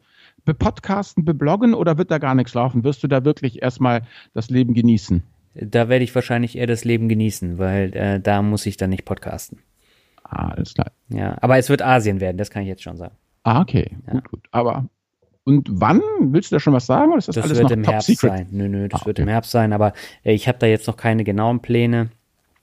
bepodcasten, 0.44 1.24
bebloggen 1.24 1.72
oder 1.72 1.96
wird 1.96 2.10
da 2.10 2.18
gar 2.18 2.34
nichts 2.34 2.52
laufen? 2.52 2.84
Wirst 2.84 3.02
du 3.02 3.08
da 3.08 3.24
wirklich 3.24 3.62
erstmal 3.62 4.02
das 4.34 4.50
Leben 4.50 4.74
genießen? 4.74 5.22
Da 5.54 5.88
werde 5.88 6.04
ich 6.04 6.14
wahrscheinlich 6.14 6.58
eher 6.58 6.66
das 6.66 6.84
Leben 6.84 7.08
genießen, 7.08 7.56
weil 7.56 7.96
äh, 7.96 8.20
da 8.20 8.42
muss 8.42 8.66
ich 8.66 8.76
dann 8.76 8.90
nicht 8.90 9.06
podcasten. 9.06 9.60
Ah, 10.24 10.48
alles 10.48 10.74
klar. 10.74 10.92
Ja, 11.08 11.38
aber 11.40 11.56
es 11.56 11.70
wird 11.70 11.80
Asien 11.80 12.20
werden, 12.20 12.36
das 12.36 12.50
kann 12.50 12.62
ich 12.62 12.68
jetzt 12.68 12.82
schon 12.82 12.98
sagen. 12.98 13.16
Ah, 13.44 13.62
okay, 13.62 13.96
ja. 14.06 14.12
gut, 14.12 14.28
gut. 14.28 14.48
Aber 14.50 14.88
und 15.44 15.68
wann? 15.70 16.00
Willst 16.20 16.50
du 16.50 16.56
da 16.56 16.60
schon 16.60 16.72
was 16.72 16.86
sagen? 16.86 17.10
Oder 17.10 17.18
ist 17.18 17.28
das, 17.28 17.36
das 17.36 17.44
alles 17.44 17.58
wird 17.58 17.70
noch 17.70 17.76
im 17.76 17.84
Herbst 17.84 18.06
secret? 18.06 18.30
sein. 18.30 18.48
Nö, 18.50 18.68
nö, 18.68 18.88
das 18.88 19.02
ah, 19.02 19.06
wird 19.06 19.18
im 19.18 19.28
Herbst 19.28 19.50
sein, 19.50 19.72
aber 19.72 19.92
äh, 20.24 20.32
ich 20.32 20.48
habe 20.48 20.58
da 20.58 20.66
jetzt 20.66 20.86
noch 20.86 20.96
keine 20.96 21.24
genauen 21.24 21.60
Pläne. 21.60 22.10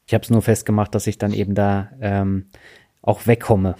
Ich 0.05 0.13
habe 0.13 0.23
es 0.23 0.29
nur 0.29 0.41
festgemacht, 0.41 0.95
dass 0.95 1.05
ich 1.07 1.17
dann 1.17 1.33
eben 1.33 1.55
da 1.55 1.89
ähm, 2.01 2.47
auch 3.01 3.27
wegkomme. 3.27 3.75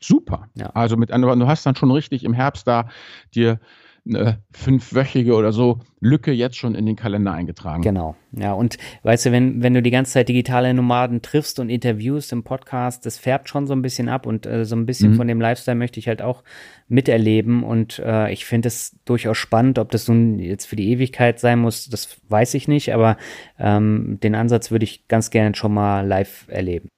Super. 0.00 0.48
Ja. 0.54 0.66
Also 0.74 0.96
mit 0.96 1.10
anderen, 1.12 1.38
du 1.38 1.46
hast 1.46 1.64
dann 1.64 1.76
schon 1.76 1.90
richtig 1.90 2.24
im 2.24 2.34
Herbst 2.34 2.66
da 2.66 2.88
dir 3.34 3.60
eine 4.04 4.42
fünfwöchige 4.52 5.34
oder 5.34 5.52
so 5.52 5.78
Lücke 6.00 6.32
jetzt 6.32 6.56
schon 6.56 6.74
in 6.74 6.86
den 6.86 6.96
Kalender 6.96 7.32
eingetragen. 7.32 7.82
Genau. 7.82 8.16
Ja, 8.32 8.52
und 8.52 8.76
weißt 9.04 9.26
du, 9.26 9.32
wenn, 9.32 9.62
wenn 9.62 9.74
du 9.74 9.82
die 9.82 9.92
ganze 9.92 10.12
Zeit 10.12 10.28
digitale 10.28 10.74
Nomaden 10.74 11.22
triffst 11.22 11.60
und 11.60 11.68
interviewst 11.68 12.32
im 12.32 12.42
Podcast, 12.42 13.06
das 13.06 13.18
färbt 13.18 13.48
schon 13.48 13.66
so 13.66 13.74
ein 13.74 13.82
bisschen 13.82 14.08
ab 14.08 14.26
und 14.26 14.46
äh, 14.46 14.64
so 14.64 14.74
ein 14.74 14.86
bisschen 14.86 15.12
mhm. 15.12 15.16
von 15.16 15.28
dem 15.28 15.40
Lifestyle 15.40 15.76
möchte 15.76 16.00
ich 16.00 16.08
halt 16.08 16.20
auch 16.20 16.42
miterleben 16.88 17.62
und 17.62 18.00
äh, 18.00 18.32
ich 18.32 18.44
finde 18.44 18.68
es 18.68 18.98
durchaus 19.04 19.38
spannend, 19.38 19.78
ob 19.78 19.90
das 19.90 20.08
nun 20.08 20.38
jetzt 20.40 20.66
für 20.66 20.76
die 20.76 20.90
Ewigkeit 20.90 21.38
sein 21.38 21.60
muss, 21.60 21.88
das 21.88 22.20
weiß 22.28 22.54
ich 22.54 22.66
nicht, 22.66 22.92
aber 22.92 23.16
ähm, 23.58 24.18
den 24.22 24.34
Ansatz 24.34 24.70
würde 24.72 24.84
ich 24.84 25.06
ganz 25.06 25.30
gerne 25.30 25.54
schon 25.54 25.72
mal 25.72 26.06
live 26.06 26.46
erleben. 26.48 26.88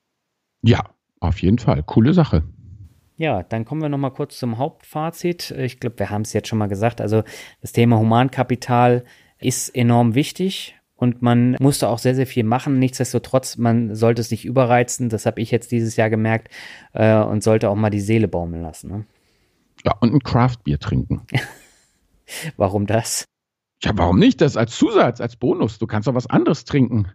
Ja, 0.63 0.83
auf 1.21 1.43
jeden 1.43 1.59
Fall. 1.59 1.83
Coole 1.83 2.15
Sache. 2.15 2.45
Ja, 3.17 3.43
dann 3.45 3.65
kommen 3.65 3.81
wir 3.81 3.89
noch 3.89 3.99
mal 3.99 4.11
kurz 4.11 4.39
zum 4.39 4.59
Hauptfazit. 4.59 5.53
Ich 5.53 5.79
glaube, 5.79 5.99
wir 5.99 6.11
haben 6.11 6.23
es 6.23 6.33
jetzt 6.33 6.49
schon 6.49 6.59
mal 6.59 6.67
gesagt. 6.67 7.01
Also 7.01 7.23
das 7.61 7.73
Thema 7.73 7.99
Humankapital 7.99 9.05
ist 9.39 9.69
enorm 9.75 10.15
wichtig 10.15 10.77
und 10.97 11.23
man 11.23 11.57
musste 11.61 11.89
auch 11.89 11.99
sehr, 11.99 12.15
sehr 12.15 12.27
viel 12.27 12.45
machen. 12.45 12.79
Nichtsdestotrotz, 12.79 13.57
man 13.57 13.95
sollte 13.95 14.21
es 14.21 14.31
nicht 14.31 14.45
überreizen. 14.45 15.09
Das 15.09 15.27
habe 15.27 15.41
ich 15.41 15.51
jetzt 15.51 15.71
dieses 15.71 15.97
Jahr 15.97 16.11
gemerkt 16.11 16.49
äh, 16.93 17.17
und 17.17 17.43
sollte 17.43 17.71
auch 17.71 17.77
mal 17.77 17.91
die 17.91 18.01
Seele 18.01 18.27
baumeln 18.27 18.63
lassen. 18.63 18.91
Ne? 18.91 19.05
Ja, 19.85 19.93
und 20.01 20.13
ein 20.13 20.21
Craftbier 20.21 20.81
trinken. 20.81 21.23
warum 22.57 22.87
das? 22.87 23.27
Ja, 23.83 23.93
warum 23.95 24.19
nicht? 24.19 24.41
Das 24.41 24.57
als 24.57 24.77
Zusatz, 24.77 25.21
als 25.21 25.37
Bonus. 25.37 25.79
Du 25.79 25.87
kannst 25.87 26.09
auch 26.09 26.15
was 26.15 26.27
anderes 26.27 26.65
trinken. 26.65 27.13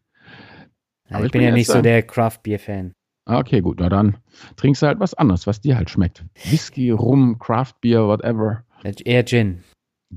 Ja, 1.09 1.19
ich, 1.19 1.25
ich, 1.25 1.31
bin 1.31 1.41
ja 1.41 1.51
nicht 1.51 1.67
so 1.67 1.81
der 1.81 2.03
Craftbier-Fan. 2.03 2.93
Ah, 3.29 3.37
okay, 3.37 3.61
gut, 3.61 3.79
na 3.79 3.89
dann 3.89 4.17
trinkst 4.55 4.81
du 4.81 4.87
halt 4.87 4.99
was 4.99 5.13
anderes, 5.13 5.45
was 5.45 5.61
dir 5.61 5.77
halt 5.77 5.91
schmeckt. 5.91 6.25
Whisky, 6.49 6.89
Rum, 6.89 7.37
Craft 7.37 7.73
Beer, 7.79 8.07
whatever. 8.07 8.63
Eher 8.83 9.23
Gin. 9.23 9.63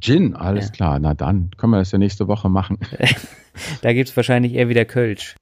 Gin, 0.00 0.34
alles 0.34 0.68
ja. 0.68 0.72
klar. 0.72 0.98
Na 0.98 1.12
dann 1.12 1.50
können 1.58 1.72
wir 1.72 1.78
das 1.78 1.92
ja 1.92 1.98
nächste 1.98 2.26
Woche 2.26 2.48
machen. 2.48 2.78
da 3.82 3.92
gibt 3.92 4.08
es 4.08 4.16
wahrscheinlich 4.16 4.54
eher 4.54 4.70
wieder 4.70 4.86
Kölsch. 4.86 5.36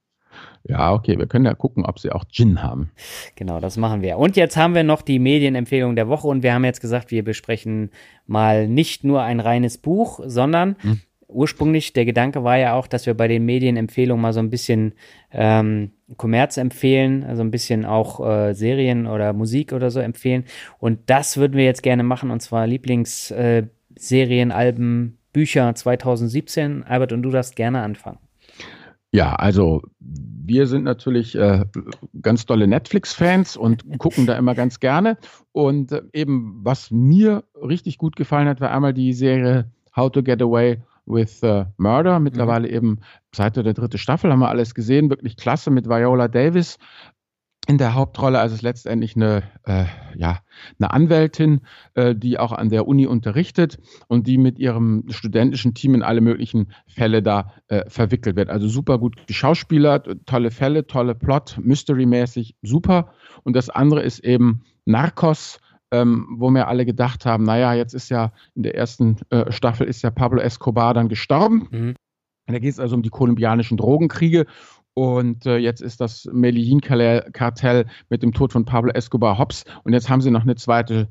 Ja, 0.67 0.91
okay, 0.91 1.17
wir 1.17 1.27
können 1.27 1.45
ja 1.45 1.53
gucken, 1.53 1.85
ob 1.85 1.97
sie 1.97 2.11
auch 2.11 2.25
Gin 2.29 2.61
haben. 2.61 2.91
Genau, 3.37 3.61
das 3.61 3.77
machen 3.77 4.01
wir. 4.01 4.17
Und 4.17 4.35
jetzt 4.35 4.57
haben 4.57 4.75
wir 4.75 4.83
noch 4.83 5.01
die 5.01 5.19
Medienempfehlung 5.19 5.95
der 5.95 6.09
Woche 6.09 6.27
und 6.27 6.43
wir 6.43 6.53
haben 6.53 6.65
jetzt 6.65 6.81
gesagt, 6.81 7.09
wir 7.09 7.23
besprechen 7.23 7.89
mal 8.27 8.67
nicht 8.67 9.05
nur 9.05 9.21
ein 9.21 9.39
reines 9.39 9.77
Buch, 9.77 10.19
sondern 10.25 10.75
hm 10.81 10.99
ursprünglich, 11.31 11.93
der 11.93 12.05
Gedanke 12.05 12.43
war 12.43 12.57
ja 12.57 12.73
auch, 12.73 12.87
dass 12.87 13.05
wir 13.05 13.13
bei 13.13 13.27
den 13.27 13.45
Medienempfehlungen 13.45 14.21
mal 14.21 14.33
so 14.33 14.39
ein 14.39 14.49
bisschen 14.49 14.93
ähm, 15.31 15.91
Kommerz 16.17 16.57
empfehlen, 16.57 17.23
also 17.23 17.41
ein 17.41 17.51
bisschen 17.51 17.85
auch 17.85 18.19
äh, 18.25 18.53
Serien 18.53 19.07
oder 19.07 19.33
Musik 19.33 19.73
oder 19.73 19.91
so 19.91 19.99
empfehlen. 19.99 20.45
Und 20.79 20.99
das 21.07 21.37
würden 21.37 21.53
wir 21.53 21.65
jetzt 21.65 21.83
gerne 21.83 22.03
machen, 22.03 22.31
und 22.31 22.41
zwar 22.41 22.67
Lieblingsserien, 22.67 24.51
äh, 24.51 24.53
Alben, 24.53 25.17
Bücher 25.33 25.73
2017. 25.73 26.83
Albert, 26.83 27.13
und 27.13 27.23
du 27.23 27.29
darfst 27.29 27.55
gerne 27.55 27.81
anfangen. 27.81 28.19
Ja, 29.13 29.35
also 29.35 29.81
wir 29.99 30.67
sind 30.67 30.83
natürlich 30.83 31.35
äh, 31.35 31.65
ganz 32.21 32.45
tolle 32.45 32.67
Netflix-Fans 32.67 33.57
und 33.57 33.83
gucken 33.99 34.25
da 34.25 34.37
immer 34.37 34.55
ganz 34.55 34.79
gerne. 34.79 35.17
Und 35.51 35.91
äh, 35.91 36.01
eben, 36.13 36.61
was 36.63 36.91
mir 36.91 37.43
richtig 37.55 37.97
gut 37.97 38.15
gefallen 38.15 38.47
hat, 38.47 38.61
war 38.61 38.71
einmal 38.71 38.93
die 38.93 39.13
Serie 39.13 39.69
How 39.95 40.11
to 40.11 40.23
Get 40.23 40.41
Away 40.41 40.81
with 41.05 41.43
uh, 41.43 41.65
Murder. 41.77 42.19
Mittlerweile 42.19 42.67
mhm. 42.67 42.73
eben 42.73 42.99
seit 43.33 43.55
der 43.55 43.73
dritte 43.73 43.97
Staffel 43.97 44.31
haben 44.31 44.39
wir 44.39 44.49
alles 44.49 44.75
gesehen. 44.75 45.09
Wirklich 45.09 45.37
klasse 45.37 45.71
mit 45.71 45.87
Viola 45.87 46.27
Davis 46.27 46.77
in 47.67 47.77
der 47.77 47.93
Hauptrolle. 47.93 48.39
Also 48.39 48.53
es 48.53 48.59
ist 48.59 48.63
letztendlich 48.63 49.15
eine, 49.15 49.43
äh, 49.65 49.85
ja, 50.15 50.39
eine 50.79 50.91
Anwältin, 50.91 51.61
äh, 51.93 52.15
die 52.15 52.39
auch 52.39 52.51
an 52.51 52.69
der 52.69 52.87
Uni 52.87 53.05
unterrichtet 53.05 53.77
und 54.07 54.27
die 54.27 54.37
mit 54.37 54.57
ihrem 54.57 55.05
studentischen 55.09 55.73
Team 55.73 55.93
in 55.93 56.01
alle 56.01 56.21
möglichen 56.21 56.73
Fälle 56.87 57.21
da 57.21 57.53
äh, 57.67 57.87
verwickelt 57.87 58.35
wird. 58.35 58.49
Also 58.49 58.67
super 58.67 58.97
gut 58.97 59.27
geschauspielert, 59.27 60.25
tolle 60.25 60.49
Fälle, 60.49 60.87
tolle 60.87 61.13
Plot, 61.13 61.59
Mystery-mäßig, 61.61 62.55
super. 62.61 63.13
Und 63.43 63.55
das 63.55 63.69
andere 63.69 64.01
ist 64.01 64.19
eben 64.19 64.63
Narcos 64.85 65.59
ähm, 65.91 66.27
wo 66.37 66.49
wir 66.49 66.67
alle 66.67 66.85
gedacht 66.85 67.25
haben, 67.25 67.43
naja, 67.43 67.73
jetzt 67.73 67.93
ist 67.93 68.09
ja 68.09 68.31
in 68.55 68.63
der 68.63 68.75
ersten 68.75 69.17
äh, 69.29 69.51
Staffel 69.51 69.87
ist 69.87 70.01
ja 70.01 70.09
Pablo 70.09 70.41
Escobar 70.41 70.93
dann 70.93 71.09
gestorben. 71.09 71.67
Mhm. 71.69 71.95
Da 72.47 72.59
geht 72.59 72.71
es 72.71 72.79
also 72.79 72.95
um 72.95 73.03
die 73.03 73.09
kolumbianischen 73.09 73.77
Drogenkriege. 73.77 74.45
Und 74.93 75.45
äh, 75.45 75.57
jetzt 75.57 75.81
ist 75.81 76.01
das 76.01 76.27
Medellin-Kartell 76.31 77.85
mit 78.09 78.23
dem 78.23 78.33
Tod 78.33 78.51
von 78.51 78.65
Pablo 78.65 78.91
Escobar 78.91 79.37
Hobbs. 79.37 79.63
Und 79.83 79.93
jetzt 79.93 80.09
haben 80.09 80.21
sie 80.21 80.31
noch 80.31 80.41
eine 80.41 80.55
zweite 80.55 81.07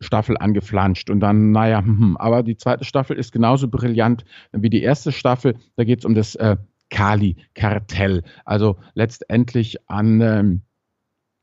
Staffel 0.00 0.38
angeflanscht. 0.38 1.10
Und 1.10 1.20
dann, 1.20 1.50
naja, 1.50 1.80
hm, 1.80 1.98
hm, 1.98 2.16
aber 2.16 2.42
die 2.42 2.56
zweite 2.56 2.84
Staffel 2.84 3.18
ist 3.18 3.32
genauso 3.32 3.68
brillant 3.68 4.24
wie 4.52 4.70
die 4.70 4.82
erste 4.82 5.12
Staffel. 5.12 5.56
Da 5.76 5.84
geht 5.84 5.98
es 6.00 6.04
um 6.06 6.14
das 6.14 6.34
äh, 6.36 6.56
Kali-Kartell. 6.88 8.22
Also 8.44 8.76
letztendlich 8.94 9.88
an 9.88 10.20
ähm, 10.22 10.62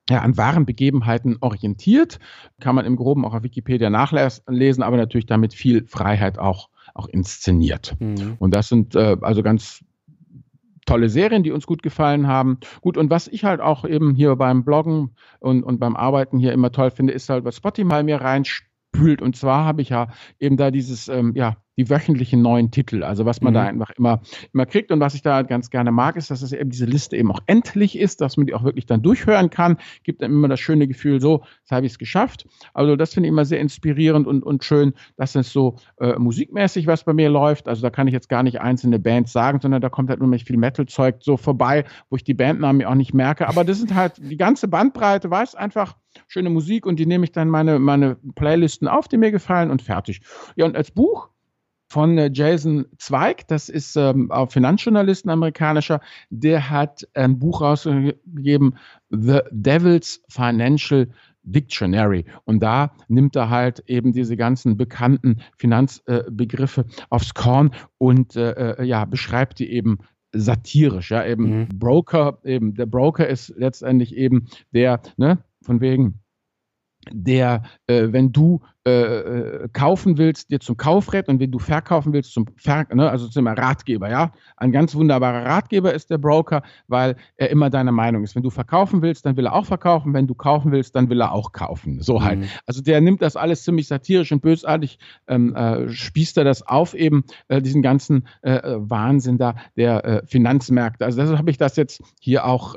ja, 0.09 0.21
an 0.21 0.37
wahren 0.37 0.65
Begebenheiten 0.65 1.37
orientiert. 1.41 2.19
Kann 2.59 2.75
man 2.75 2.85
im 2.85 2.95
Groben 2.95 3.25
auch 3.25 3.33
auf 3.33 3.43
Wikipedia 3.43 3.89
nachlesen, 3.89 4.83
aber 4.83 4.97
natürlich 4.97 5.25
damit 5.25 5.53
viel 5.53 5.85
Freiheit 5.85 6.39
auch, 6.39 6.69
auch 6.93 7.07
inszeniert. 7.07 7.95
Mhm. 7.99 8.35
Und 8.39 8.55
das 8.55 8.69
sind 8.69 8.95
äh, 8.95 9.17
also 9.21 9.43
ganz 9.43 9.83
tolle 10.85 11.09
Serien, 11.09 11.43
die 11.43 11.51
uns 11.51 11.67
gut 11.67 11.83
gefallen 11.83 12.27
haben. 12.27 12.59
Gut, 12.81 12.97
und 12.97 13.09
was 13.09 13.27
ich 13.27 13.43
halt 13.43 13.61
auch 13.61 13.85
eben 13.85 14.15
hier 14.15 14.35
beim 14.35 14.63
Bloggen 14.63 15.15
und, 15.39 15.63
und 15.63 15.79
beim 15.79 15.95
Arbeiten 15.95 16.39
hier 16.39 16.53
immer 16.53 16.71
toll 16.71 16.89
finde, 16.89 17.13
ist 17.13 17.29
halt, 17.29 17.43
was 17.43 17.57
Spotify 17.57 18.03
mir 18.03 18.21
reinspült. 18.21 19.21
Und 19.21 19.35
zwar 19.35 19.65
habe 19.65 19.81
ich 19.81 19.89
ja 19.89 20.07
eben 20.39 20.57
da 20.57 20.71
dieses, 20.71 21.09
ähm, 21.09 21.33
ja, 21.35 21.57
die 21.77 21.89
wöchentlichen 21.89 22.41
neuen 22.41 22.71
Titel, 22.71 23.03
also 23.03 23.25
was 23.25 23.41
man 23.41 23.53
mhm. 23.53 23.55
da 23.55 23.63
einfach 23.63 23.91
immer, 23.91 24.21
immer 24.53 24.65
kriegt. 24.65 24.91
Und 24.91 24.99
was 24.99 25.13
ich 25.13 25.21
da 25.21 25.43
ganz 25.43 25.69
gerne 25.69 25.91
mag, 25.91 26.15
ist, 26.15 26.31
dass 26.31 26.41
es 26.41 26.51
eben 26.51 26.69
diese 26.69 26.85
Liste 26.85 27.15
eben 27.15 27.31
auch 27.31 27.39
endlich 27.45 27.97
ist, 27.97 28.21
dass 28.21 28.35
man 28.35 28.47
die 28.47 28.53
auch 28.53 28.63
wirklich 28.63 28.85
dann 28.85 29.01
durchhören 29.01 29.49
kann. 29.49 29.77
Gibt 30.03 30.21
dann 30.21 30.31
immer 30.31 30.47
das 30.47 30.59
schöne 30.59 30.87
Gefühl, 30.87 31.21
so, 31.21 31.43
jetzt 31.59 31.71
habe 31.71 31.85
ich 31.85 31.93
es 31.93 31.99
geschafft. 31.99 32.47
Also 32.73 32.95
das 32.95 33.13
finde 33.13 33.27
ich 33.27 33.31
immer 33.31 33.45
sehr 33.45 33.59
inspirierend 33.59 34.25
und, 34.27 34.43
und 34.43 34.63
schön, 34.63 34.93
dass 35.17 35.35
es 35.35 35.51
so 35.51 35.77
äh, 35.99 36.17
musikmäßig 36.17 36.87
was 36.87 37.03
bei 37.03 37.13
mir 37.13 37.29
läuft. 37.29 37.67
Also 37.67 37.81
da 37.83 37.89
kann 37.89 38.07
ich 38.07 38.13
jetzt 38.13 38.29
gar 38.29 38.43
nicht 38.43 38.59
einzelne 38.59 38.99
Bands 38.99 39.31
sagen, 39.31 39.59
sondern 39.61 39.81
da 39.81 39.89
kommt 39.89 40.09
halt 40.09 40.19
nur 40.19 40.37
viel 40.39 40.57
Metal-Zeug 40.57 41.17
so 41.19 41.37
vorbei, 41.37 41.85
wo 42.09 42.15
ich 42.15 42.23
die 42.23 42.33
Bandnamen 42.33 42.85
auch 42.85 42.95
nicht 42.95 43.13
merke. 43.13 43.47
Aber 43.47 43.63
das 43.63 43.79
sind 43.79 43.93
halt 43.93 44.13
die 44.17 44.37
ganze 44.37 44.67
Bandbreite, 44.67 45.29
weiß 45.29 45.55
einfach, 45.55 45.95
schöne 46.27 46.49
Musik 46.49 46.85
und 46.85 46.97
die 46.99 47.05
nehme 47.05 47.25
ich 47.25 47.31
dann 47.31 47.49
meine, 47.49 47.79
meine 47.79 48.17
Playlisten 48.35 48.87
auf, 48.87 49.07
die 49.07 49.17
mir 49.17 49.31
gefallen 49.31 49.69
und 49.71 49.81
fertig. 49.81 50.21
Ja, 50.55 50.65
und 50.65 50.75
als 50.75 50.91
Buch 50.91 51.29
von 51.87 52.17
äh, 52.17 52.29
Jason 52.33 52.85
Zweig, 52.97 53.47
das 53.47 53.69
ist 53.69 53.95
ähm, 53.95 54.31
auch 54.31 54.51
Finanzjournalist, 54.51 55.25
ein 55.25 55.29
amerikanischer, 55.29 56.01
der 56.29 56.69
hat 56.69 57.07
ein 57.13 57.39
Buch 57.39 57.61
rausgegeben, 57.61 58.77
The 59.09 59.39
Devil's 59.51 60.21
Financial 60.29 61.07
Dictionary. 61.43 62.25
Und 62.43 62.61
da 62.61 62.91
nimmt 63.07 63.35
er 63.35 63.49
halt 63.49 63.83
eben 63.87 64.11
diese 64.11 64.35
ganzen 64.35 64.77
bekannten 64.77 65.41
Finanzbegriffe 65.57 66.81
äh, 66.81 67.01
aufs 67.09 67.33
Korn 67.33 67.71
und 67.97 68.35
äh, 68.35 68.73
äh, 68.73 68.83
ja, 68.83 69.05
beschreibt 69.05 69.59
die 69.59 69.71
eben 69.71 69.99
satirisch, 70.33 71.11
ja, 71.11 71.25
eben 71.25 71.61
mhm. 71.61 71.67
Broker, 71.79 72.39
eben 72.43 72.75
der 72.75 72.85
Broker 72.85 73.27
ist 73.27 73.53
letztendlich 73.57 74.15
eben 74.15 74.47
der, 74.73 75.01
ne, 75.15 75.39
von 75.61 75.79
wegen, 75.79 76.19
der, 77.11 77.63
äh, 77.87 78.07
wenn 78.11 78.33
du 78.33 78.61
äh, 78.87 79.19
äh, 79.19 79.67
kaufen 79.73 80.17
willst, 80.17 80.49
dir 80.49 80.61
zum 80.61 80.77
Kaufrät 80.77 81.27
und 81.27 81.41
wenn 81.41 81.51
du 81.51 81.59
verkaufen 81.59 82.13
willst, 82.13 82.31
zum 82.31 82.45
Ver 82.55 82.85
ne, 82.93 83.09
also 83.09 83.27
zum 83.27 83.45
Ratgeber, 83.45 84.09
ja. 84.09 84.31
Ein 84.55 84.71
ganz 84.71 84.95
wunderbarer 84.95 85.45
Ratgeber 85.45 85.93
ist 85.93 86.09
der 86.09 86.17
Broker, 86.17 86.63
weil 86.87 87.17
er 87.35 87.49
immer 87.49 87.69
deiner 87.69 87.91
Meinung 87.91 88.23
ist. 88.23 88.35
Wenn 88.35 88.43
du 88.43 88.49
verkaufen 88.49 89.01
willst, 89.01 89.25
dann 89.25 89.35
will 89.35 89.47
er 89.47 89.53
auch 89.53 89.65
verkaufen. 89.65 90.13
Wenn 90.13 90.25
du 90.25 90.35
kaufen 90.35 90.71
willst, 90.71 90.95
dann 90.95 91.09
will 91.09 91.19
er 91.19 91.33
auch 91.33 91.51
kaufen. 91.51 92.01
So 92.01 92.23
halt. 92.23 92.39
Mhm. 92.39 92.45
Also 92.65 92.81
der 92.81 93.01
nimmt 93.01 93.21
das 93.21 93.35
alles 93.35 93.63
ziemlich 93.63 93.87
satirisch 93.87 94.31
und 94.31 94.41
bösartig, 94.41 94.99
ähm, 95.27 95.53
äh, 95.53 95.89
spießt 95.89 96.37
er 96.37 96.45
das 96.45 96.65
auf, 96.65 96.93
eben 96.93 97.25
äh, 97.49 97.61
diesen 97.61 97.81
ganzen 97.81 98.25
äh, 98.41 98.61
Wahnsinn 98.77 99.37
da 99.37 99.55
der 99.75 100.23
Finanzmärkte. 100.25 101.03
Also 101.03 101.19
deshalb 101.19 101.39
habe 101.39 101.51
ich 101.51 101.57
das 101.57 101.75
jetzt 101.75 102.01
hier 102.21 102.45
auch 102.45 102.75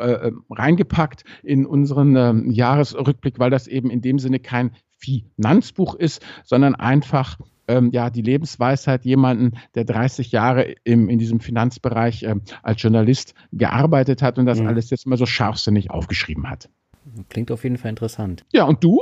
reingepackt 0.50 1.24
in 1.42 1.66
unseren 1.66 2.16
äh, 2.16 2.52
Jahresrückblick, 2.52 3.38
weil 3.38 3.50
das 3.50 3.68
eben 3.68 3.90
in 3.90 4.00
dem 4.00 4.18
Sinne 4.18 4.40
kein 4.40 4.72
Finanzbuch 5.00 5.94
ist, 5.94 6.22
sondern 6.44 6.74
einfach 6.74 7.38
ähm, 7.68 7.90
ja 7.92 8.10
die 8.10 8.22
Lebensweisheit 8.22 9.04
jemanden, 9.04 9.58
der 9.74 9.84
30 9.84 10.32
Jahre 10.32 10.74
im, 10.84 11.08
in 11.08 11.18
diesem 11.18 11.40
Finanzbereich 11.40 12.24
ähm, 12.24 12.42
als 12.62 12.82
Journalist 12.82 13.34
gearbeitet 13.52 14.22
hat 14.22 14.38
und 14.38 14.46
das 14.46 14.60
mhm. 14.60 14.68
alles 14.68 14.90
jetzt 14.90 15.06
mal 15.06 15.16
so 15.16 15.26
scharfsinnig 15.26 15.90
aufgeschrieben 15.90 16.48
hat. 16.50 16.68
Klingt 17.28 17.50
auf 17.50 17.64
jeden 17.64 17.78
Fall 17.78 17.90
interessant. 17.90 18.44
Ja, 18.52 18.64
und 18.64 18.84
du? 18.84 19.00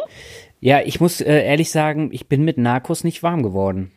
Ja, 0.60 0.80
ich 0.80 1.00
muss 1.00 1.20
äh, 1.20 1.44
ehrlich 1.44 1.70
sagen, 1.70 2.10
ich 2.12 2.28
bin 2.28 2.44
mit 2.44 2.56
Narcos 2.56 3.04
nicht 3.04 3.22
warm 3.22 3.42
geworden. 3.42 3.90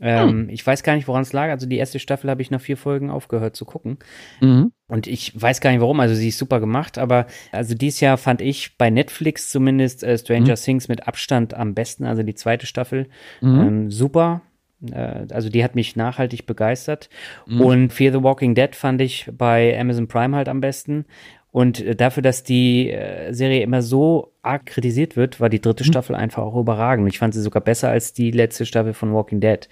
Ähm, 0.00 0.28
hm. 0.28 0.48
Ich 0.48 0.66
weiß 0.66 0.82
gar 0.82 0.94
nicht, 0.94 1.08
woran 1.08 1.22
es 1.22 1.32
lag. 1.32 1.50
Also 1.50 1.66
die 1.66 1.76
erste 1.76 1.98
Staffel 1.98 2.30
habe 2.30 2.42
ich 2.42 2.50
nach 2.50 2.60
vier 2.60 2.76
Folgen 2.76 3.10
aufgehört 3.10 3.54
zu 3.54 3.64
gucken. 3.64 3.98
Mhm. 4.40 4.72
Und 4.88 5.06
ich 5.06 5.40
weiß 5.40 5.60
gar 5.60 5.70
nicht 5.70 5.80
warum. 5.80 6.00
Also 6.00 6.14
sie 6.14 6.28
ist 6.28 6.38
super 6.38 6.58
gemacht, 6.58 6.98
aber 6.98 7.26
also 7.52 7.74
dieses 7.74 8.00
Jahr 8.00 8.16
fand 8.16 8.40
ich 8.40 8.76
bei 8.78 8.90
Netflix 8.90 9.50
zumindest 9.50 10.02
äh, 10.02 10.16
Stranger 10.16 10.52
mhm. 10.52 10.60
Things 10.60 10.88
mit 10.88 11.06
Abstand 11.06 11.54
am 11.54 11.74
besten. 11.74 12.06
Also 12.06 12.22
die 12.22 12.34
zweite 12.34 12.66
Staffel 12.66 13.08
mhm. 13.40 13.60
ähm, 13.60 13.90
super. 13.90 14.42
Äh, 14.90 15.26
also 15.30 15.48
die 15.48 15.62
hat 15.62 15.74
mich 15.74 15.96
nachhaltig 15.96 16.46
begeistert. 16.46 17.10
Mhm. 17.46 17.60
Und 17.60 17.92
Fear 17.92 18.12
the 18.12 18.22
Walking 18.22 18.54
Dead 18.54 18.74
fand 18.74 19.00
ich 19.00 19.30
bei 19.32 19.78
Amazon 19.78 20.08
Prime 20.08 20.34
halt 20.34 20.48
am 20.48 20.60
besten. 20.60 21.04
Und 21.52 21.80
äh, 21.80 21.96
dafür, 21.96 22.22
dass 22.22 22.42
die 22.42 22.90
äh, 22.90 23.32
Serie 23.32 23.62
immer 23.62 23.82
so 23.82 24.32
arg 24.42 24.66
kritisiert 24.66 25.16
wird, 25.16 25.40
war 25.40 25.48
die 25.48 25.60
dritte 25.60 25.84
mhm. 25.84 25.88
Staffel 25.88 26.16
einfach 26.16 26.42
auch 26.42 26.56
überragend. 26.56 27.08
Ich 27.08 27.18
fand 27.18 27.34
sie 27.34 27.42
sogar 27.42 27.62
besser 27.62 27.90
als 27.90 28.12
die 28.12 28.30
letzte 28.30 28.66
Staffel 28.66 28.94
von 28.94 29.12
Walking 29.12 29.40
Dead. 29.40 29.68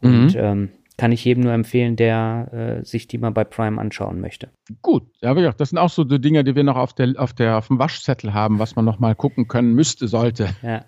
Und 0.00 0.34
mhm. 0.34 0.40
ähm, 0.40 0.68
kann 1.00 1.12
ich 1.12 1.24
jedem 1.24 1.44
nur 1.44 1.54
empfehlen, 1.54 1.96
der 1.96 2.80
äh, 2.82 2.84
sich 2.84 3.08
die 3.08 3.16
mal 3.16 3.30
bei 3.30 3.44
Prime 3.44 3.80
anschauen 3.80 4.20
möchte. 4.20 4.50
Gut, 4.82 5.04
ja, 5.22 5.34
das 5.52 5.70
sind 5.70 5.78
auch 5.78 5.88
so 5.88 6.04
die 6.04 6.20
Dinge, 6.20 6.44
die 6.44 6.54
wir 6.54 6.62
noch 6.62 6.76
auf, 6.76 6.92
der, 6.92 7.14
auf, 7.16 7.32
der, 7.32 7.56
auf 7.56 7.68
dem 7.68 7.78
Waschzettel 7.78 8.34
haben, 8.34 8.58
was 8.58 8.76
man 8.76 8.84
noch 8.84 8.98
mal 8.98 9.14
gucken 9.14 9.48
können 9.48 9.72
müsste, 9.72 10.08
sollte. 10.08 10.50
Ja, 10.62 10.84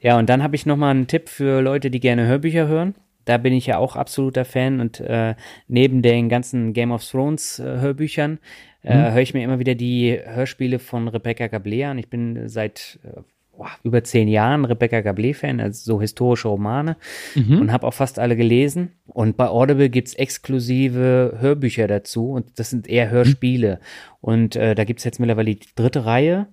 ja 0.00 0.18
und 0.18 0.28
dann 0.28 0.42
habe 0.42 0.56
ich 0.56 0.66
noch 0.66 0.76
mal 0.76 0.90
einen 0.90 1.06
Tipp 1.06 1.28
für 1.28 1.60
Leute, 1.60 1.88
die 1.90 2.00
gerne 2.00 2.26
Hörbücher 2.26 2.66
hören. 2.66 2.96
Da 3.28 3.36
bin 3.36 3.52
ich 3.52 3.66
ja 3.66 3.78
auch 3.78 3.96
absoluter 3.96 4.44
Fan 4.44 4.80
und 4.80 5.00
äh, 5.00 5.34
neben 5.66 6.02
den 6.02 6.28
ganzen 6.28 6.72
Game 6.72 6.92
of 6.92 7.04
Thrones 7.04 7.58
äh, 7.58 7.80
Hörbüchern 7.80 8.38
äh, 8.82 8.96
mhm. 8.96 9.12
höre 9.12 9.22
ich 9.22 9.34
mir 9.34 9.44
immer 9.44 9.58
wieder 9.58 9.74
die 9.74 10.18
Hörspiele 10.24 10.78
von 10.78 11.08
Rebecca 11.08 11.44
Gablé 11.44 11.86
an. 11.86 11.98
Ich 11.98 12.08
bin 12.08 12.48
seit 12.48 12.98
äh, 13.04 13.20
boah, 13.56 13.70
über 13.82 14.02
zehn 14.04 14.28
Jahren 14.28 14.64
Rebecca 14.64 14.98
Gablé-Fan, 14.98 15.60
also 15.60 15.94
so 15.94 16.00
historische 16.00 16.48
Romane 16.48 16.96
mhm. 17.34 17.60
und 17.60 17.72
habe 17.72 17.86
auch 17.86 17.94
fast 17.94 18.18
alle 18.18 18.36
gelesen. 18.36 18.92
Und 19.06 19.36
bei 19.36 19.48
Audible 19.48 19.90
gibt's 19.90 20.14
exklusive 20.14 21.36
Hörbücher 21.38 21.86
dazu 21.86 22.30
und 22.30 22.58
das 22.58 22.70
sind 22.70 22.88
eher 22.88 23.10
Hörspiele. 23.10 23.74
Mhm. 23.74 24.18
Und 24.20 24.56
äh, 24.56 24.74
da 24.74 24.84
gibt's 24.84 25.04
jetzt 25.04 25.20
mittlerweile 25.20 25.54
die 25.54 25.66
dritte 25.74 26.06
Reihe 26.06 26.46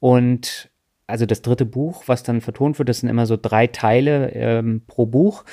und 0.00 0.70
also 1.06 1.24
das 1.24 1.40
dritte 1.40 1.64
Buch, 1.64 2.02
was 2.06 2.22
dann 2.22 2.42
vertont 2.42 2.78
wird, 2.78 2.90
das 2.90 3.00
sind 3.00 3.08
immer 3.08 3.24
so 3.24 3.38
drei 3.40 3.66
Teile 3.66 4.30
ähm, 4.34 4.82
pro 4.86 5.06
Buch. 5.06 5.44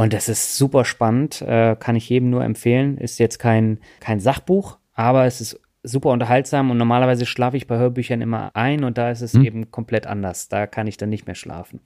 Und 0.00 0.14
das 0.14 0.30
ist 0.30 0.56
super 0.56 0.86
spannend, 0.86 1.42
äh, 1.42 1.76
kann 1.78 1.94
ich 1.94 2.08
jedem 2.08 2.30
nur 2.30 2.42
empfehlen. 2.42 2.96
Ist 2.96 3.18
jetzt 3.18 3.38
kein, 3.38 3.80
kein 4.00 4.18
Sachbuch, 4.18 4.78
aber 4.94 5.26
es 5.26 5.42
ist 5.42 5.60
super 5.82 6.08
unterhaltsam 6.08 6.70
und 6.70 6.78
normalerweise 6.78 7.26
schlafe 7.26 7.58
ich 7.58 7.66
bei 7.66 7.76
Hörbüchern 7.76 8.22
immer 8.22 8.50
ein 8.56 8.82
und 8.82 8.96
da 8.96 9.10
ist 9.10 9.20
es 9.20 9.34
hm. 9.34 9.44
eben 9.44 9.70
komplett 9.70 10.06
anders. 10.06 10.48
Da 10.48 10.66
kann 10.66 10.86
ich 10.86 10.96
dann 10.96 11.10
nicht 11.10 11.26
mehr 11.26 11.34
schlafen. 11.34 11.80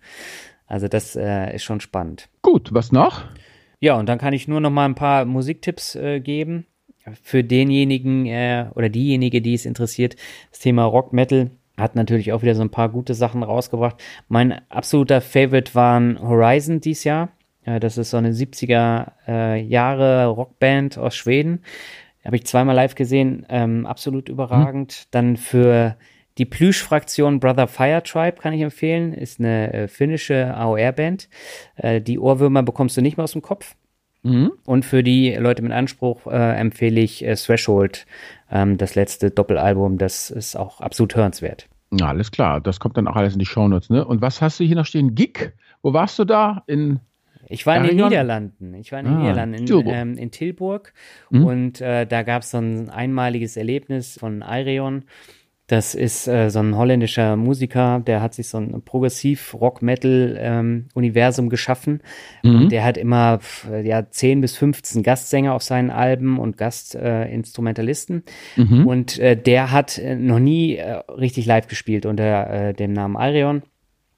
Also 0.69 0.87
das 0.87 1.17
äh, 1.17 1.57
ist 1.57 1.65
schon 1.65 1.81
spannend. 1.81 2.29
Gut, 2.41 2.73
was 2.73 2.93
noch? 2.93 3.25
Ja, 3.81 3.99
und 3.99 4.09
dann 4.09 4.19
kann 4.19 4.33
ich 4.33 4.47
nur 4.47 4.61
noch 4.61 4.71
mal 4.71 4.85
ein 4.85 4.95
paar 4.95 5.25
Musiktipps 5.25 5.97
äh, 5.97 6.21
geben 6.21 6.67
für 7.21 7.43
denjenigen 7.43 8.27
äh, 8.27 8.67
oder 8.77 8.91
diejenige, 8.91 9.43
die 9.43 9.55
es 9.55 9.67
interessiert. 9.67 10.15
Das 10.53 10.61
Thema 10.61 10.85
Rock 10.85 11.13
Metal 11.13 11.51
hat 11.77 11.97
natürlich 11.97 12.33
auch 12.33 12.43
wieder 12.43 12.55
so 12.55 12.63
ein 12.63 12.71
paar 12.71 12.91
gute 12.91 13.15
Sachen 13.15 13.43
rausgebracht. 13.43 14.01
Mein 14.29 14.61
absoluter 14.71 15.21
Favorite 15.21 15.75
waren 15.75 16.21
Horizon 16.21 16.81
dieses 16.81 17.03
Jahr. 17.03 17.31
Äh, 17.65 17.81
das 17.81 17.99
ist 17.99 18.11
so 18.11 18.17
eine 18.17 18.33
70er 18.33 19.13
äh, 19.27 19.63
Jahre 19.63 20.27
Rockband 20.27 20.99
aus 20.99 21.15
Schweden. 21.15 21.63
Habe 22.25 22.37
ich 22.37 22.47
zweimal 22.47 22.75
live 22.75 22.95
gesehen, 22.95 23.45
ähm, 23.49 23.85
absolut 23.87 24.29
überragend. 24.29 25.05
Mhm. 25.05 25.09
Dann 25.11 25.37
für 25.37 25.97
die 26.39 26.47
Plüsch-Fraktion 26.47 27.39
Brother 27.39 27.69
Fire 27.69 28.03
Tribe 28.03 28.41
kann 28.41 28.55
ich 28.55 28.63
empfehlen. 28.63 29.13
Ist 29.13 29.41
eine 29.41 29.73
äh, 29.73 29.89
finnische 29.89 30.55
AOR-Band. 30.57 31.29
Äh, 31.77 32.01
die 32.01 32.19
Ohrwürmer 32.19 32.63
bekommst 32.63 32.97
du 32.97 33.03
nicht 33.03 33.17
mehr 33.17 33.25
aus 33.25 33.33
dem 33.33 33.43
Kopf. 33.43 33.77
Mhm. 34.23 34.53
Und 34.65 34.87
für 34.87 35.03
die 35.03 35.35
Leute 35.35 35.63
mit 35.63 35.73
Anspruch 35.73 36.27
äh, 36.27 36.59
empfehle 36.59 37.01
ich 37.01 37.25
äh, 37.25 37.35
Threshold, 37.35 38.07
ähm, 38.51 38.79
das 38.79 38.95
letzte 38.95 39.31
Doppelalbum. 39.31 39.99
Das 39.99 40.31
ist 40.31 40.57
auch 40.57 40.81
absolut 40.81 41.15
hörenswert. 41.15 41.69
Ja, 41.93 42.09
alles 42.09 42.33
klar. 42.33 42.61
Das 42.61 42.81
kommt 42.81 42.97
dann 42.97 43.07
auch 43.07 43.17
alles 43.17 43.35
in 43.35 43.39
die 43.39 43.47
Shownotes. 43.47 43.91
Ne? 43.91 44.05
Und 44.05 44.23
was 44.23 44.41
hast 44.41 44.59
du 44.59 44.65
hier 44.65 44.77
noch 44.77 44.87
stehen? 44.87 45.15
Gig? 45.15 45.53
Wo 45.83 45.93
warst 45.93 46.19
du 46.19 46.25
da? 46.25 46.65
In 46.67 47.01
ich 47.49 47.67
war 47.67 47.77
in 47.77 47.85
den 47.85 47.97
Niederlanden. 47.97 48.75
Ich 48.75 48.93
war 48.93 49.01
in 49.01 49.07
den 49.07 49.15
ah, 49.15 49.21
Niederlanden, 49.21 49.59
in, 49.59 49.67
Tilburg, 49.67 49.95
ähm, 49.95 50.19
in 50.19 50.31
Tilburg 50.31 50.93
mhm. 51.31 51.45
und 51.45 51.81
äh, 51.81 52.07
da 52.07 52.23
gab 52.23 52.43
es 52.43 52.51
so 52.51 52.59
ein 52.59 52.91
einmaliges 52.91 53.57
Erlebnis 53.57 54.19
von 54.19 54.45
Ireon. 54.47 55.05
Das 55.67 55.95
ist 55.95 56.29
äh, 56.29 56.51
so 56.51 56.59
ein 56.59 56.77
holländischer 56.77 57.37
Musiker, 57.37 58.03
der 58.07 58.21
hat 58.21 58.35
sich 58.35 58.49
so 58.49 58.59
ein 58.59 58.83
Progressiv-Rock-Metal-Universum 58.83 61.47
ähm, 61.47 61.49
geschaffen. 61.49 62.03
Mhm. 62.43 62.57
Und 62.57 62.71
der 62.71 62.85
hat 62.85 62.99
immer 62.99 63.39
ja, 63.83 64.11
10 64.11 64.43
bis 64.43 64.59
15 64.59 65.03
Gastsänger 65.03 65.55
auf 65.55 65.63
seinen 65.63 65.89
Alben 65.89 66.39
und 66.39 66.59
Gastinstrumentalisten. 66.59 68.25
Äh, 68.59 68.61
mhm. 68.61 68.87
Und 68.87 69.19
äh, 69.19 69.39
der 69.39 69.71
hat 69.71 69.97
äh, 69.97 70.17
noch 70.17 70.39
nie 70.39 70.77
äh, 70.77 71.01
richtig 71.09 71.47
live 71.47 71.67
gespielt 71.67 72.05
unter 72.05 72.51
äh, 72.51 72.75
dem 72.75 72.93
Namen 72.93 73.17
Ireon. 73.19 73.63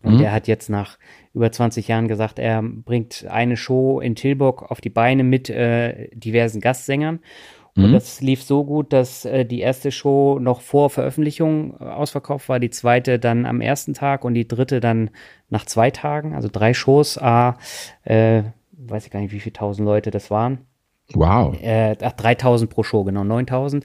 Und 0.03 0.15
mhm. 0.15 0.19
der 0.19 0.33
hat 0.33 0.49
jetzt 0.49 0.69
nach 0.69 0.99
über 1.37 1.53
20 1.53 1.87
Jahren 1.87 2.09
gesagt, 2.09 2.39
er 2.39 2.63
bringt 2.63 3.27
eine 3.29 3.59
Show 3.59 4.01
in 4.01 4.17
Tilburg 4.17 4.71
auf 4.71 4.81
die 4.81 4.91
Beine 4.91 5.23
mit 5.23 5.51
äh, 5.51 6.09
diversen 6.15 6.63
Gastsängern. 6.63 7.21
Und 7.77 7.91
mhm. 7.91 7.93
das 7.93 8.23
lief 8.23 8.43
so 8.43 8.65
gut, 8.65 8.95
dass 8.95 9.27
äh, 9.27 9.45
die 9.45 9.61
erste 9.61 9.93
Show 9.93 10.39
noch 10.41 10.63
vor 10.63 10.89
Veröffentlichung 10.89 11.77
äh, 11.79 11.85
ausverkauft 11.85 12.49
war, 12.49 12.59
die 12.59 12.71
zweite 12.71 13.19
dann 13.19 13.45
am 13.45 13.61
ersten 13.61 13.93
Tag 13.93 14.25
und 14.25 14.33
die 14.33 14.49
dritte 14.49 14.81
dann 14.81 15.11
nach 15.51 15.67
zwei 15.67 15.91
Tagen. 15.91 16.35
Also 16.35 16.49
drei 16.51 16.73
Shows, 16.73 17.19
ah, 17.19 17.59
äh, 18.05 18.45
weiß 18.73 19.05
ich 19.05 19.13
gar 19.13 19.21
nicht, 19.21 19.33
wie 19.33 19.41
viele 19.41 19.53
tausend 19.53 19.85
Leute 19.85 20.11
das 20.11 20.31
waren. 20.31 20.66
Wow. 21.15 21.57
Äh, 21.63 21.97
ach, 22.03 22.13
3000 22.13 22.71
pro 22.71 22.83
Show, 22.83 23.05
genau, 23.05 23.25
9000. 23.25 23.85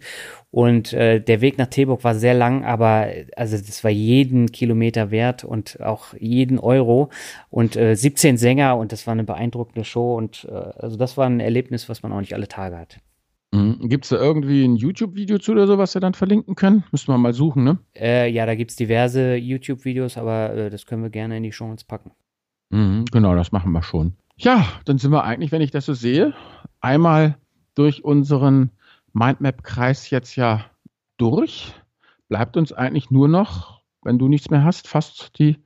Und 0.49 0.91
äh, 0.91 1.21
der 1.21 1.39
Weg 1.39 1.57
nach 1.57 1.67
Tilburg 1.67 2.03
war 2.03 2.15
sehr 2.15 2.33
lang, 2.33 2.65
aber 2.65 3.07
also 3.37 3.55
das 3.57 3.83
war 3.83 3.91
jeden 3.91 4.51
Kilometer 4.51 5.09
wert 5.11 5.45
und 5.45 5.79
auch 5.81 6.13
jeden 6.19 6.59
Euro 6.59 7.09
und 7.49 7.77
äh, 7.77 7.95
17 7.95 8.37
Sänger 8.37 8.75
und 8.77 8.91
das 8.91 9.07
war 9.07 9.13
eine 9.13 9.23
beeindruckende 9.23 9.85
Show 9.85 10.17
und 10.17 10.45
äh, 10.51 10.53
also 10.53 10.97
das 10.97 11.15
war 11.15 11.27
ein 11.27 11.39
Erlebnis, 11.39 11.87
was 11.87 12.03
man 12.03 12.11
auch 12.11 12.19
nicht 12.19 12.33
alle 12.33 12.49
Tage 12.49 12.77
hat. 12.77 12.97
Mhm. 13.53 13.87
Gibt 13.87 14.05
es 14.05 14.09
da 14.09 14.17
irgendwie 14.17 14.65
ein 14.65 14.75
YouTube-Video 14.75 15.37
zu 15.37 15.53
oder 15.53 15.67
so, 15.67 15.77
was 15.77 15.93
wir 15.93 16.01
dann 16.01 16.13
verlinken 16.13 16.55
können? 16.55 16.83
Müssen 16.91 17.13
wir 17.13 17.17
mal 17.17 17.33
suchen, 17.33 17.63
ne? 17.63 17.79
Äh, 17.95 18.29
ja, 18.29 18.45
da 18.45 18.55
gibt 18.55 18.71
es 18.71 18.77
diverse 18.77 19.35
YouTube-Videos, 19.35 20.17
aber 20.17 20.53
äh, 20.53 20.69
das 20.69 20.85
können 20.85 21.03
wir 21.03 21.09
gerne 21.09 21.37
in 21.37 21.43
die 21.43 21.51
Show 21.51 21.65
uns 21.65 21.83
packen. 21.83 22.11
Mhm, 22.71 23.05
genau, 23.11 23.35
das 23.35 23.51
machen 23.51 23.71
wir 23.71 23.83
schon. 23.83 24.15
Ja, 24.41 24.67
dann 24.85 24.97
sind 24.97 25.11
wir 25.11 25.23
eigentlich, 25.23 25.51
wenn 25.51 25.61
ich 25.61 25.69
das 25.69 25.85
so 25.85 25.93
sehe, 25.93 26.33
einmal 26.79 27.37
durch 27.75 28.03
unseren 28.03 28.71
Mindmap-Kreis 29.13 30.09
jetzt 30.09 30.35
ja 30.35 30.65
durch. 31.17 31.75
Bleibt 32.27 32.57
uns 32.57 32.73
eigentlich 32.73 33.11
nur 33.11 33.27
noch, 33.27 33.83
wenn 34.01 34.17
du 34.17 34.27
nichts 34.27 34.49
mehr 34.49 34.63
hast, 34.63 34.87
fast 34.87 35.37
die, 35.37 35.57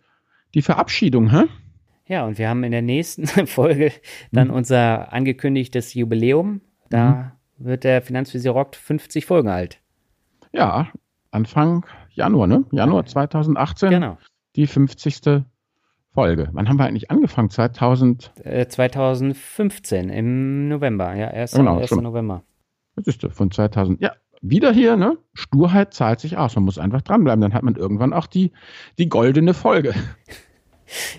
die 0.53 0.61
Verabschiedung, 0.61 1.31
hä? 1.31 1.45
Ja, 2.05 2.25
und 2.25 2.37
wir 2.37 2.49
haben 2.49 2.65
in 2.65 2.73
der 2.73 2.81
nächsten 2.81 3.25
Folge 3.47 3.93
dann 4.33 4.49
mhm. 4.49 4.55
unser 4.55 5.13
angekündigtes 5.13 5.93
Jubiläum. 5.93 6.59
Da 6.89 7.33
mhm. 7.57 7.65
wird 7.65 7.85
der 7.85 8.01
Finanzvisier 8.01 8.51
Rockt 8.51 8.75
50 8.75 9.25
Folgen 9.25 9.47
alt. 9.47 9.79
Ja, 10.51 10.89
Anfang 11.31 11.85
Januar, 12.11 12.47
ne? 12.47 12.65
Januar 12.71 13.05
2018. 13.05 13.89
Genau. 13.89 14.17
Die 14.57 14.67
50. 14.67 15.45
Folge. 16.15 16.49
Wann 16.53 16.67
haben 16.67 16.77
wir 16.77 16.85
eigentlich 16.85 17.11
angefangen? 17.11 17.49
2000? 17.49 18.31
Äh, 18.43 18.67
2015 18.67 20.09
im 20.09 20.69
November, 20.69 21.13
ja, 21.13 21.27
1. 21.27 21.51
Genau, 21.51 21.77
1. 21.77 21.91
November. 21.91 22.43
Das 22.95 23.07
ist 23.07 23.27
von 23.31 23.51
2000. 23.51 24.01
Ja, 24.01 24.13
wieder 24.41 24.71
hier, 24.71 24.95
ne? 24.95 25.17
Sturheit 25.33 25.93
zahlt 25.93 26.21
sich 26.21 26.37
aus. 26.37 26.55
Man 26.55 26.63
muss 26.63 26.79
einfach 26.79 27.01
dranbleiben. 27.01 27.41
Dann 27.41 27.53
hat 27.53 27.63
man 27.63 27.75
irgendwann 27.75 28.13
auch 28.13 28.27
die, 28.27 28.51
die 28.97 29.09
goldene 29.09 29.53
Folge. 29.53 29.93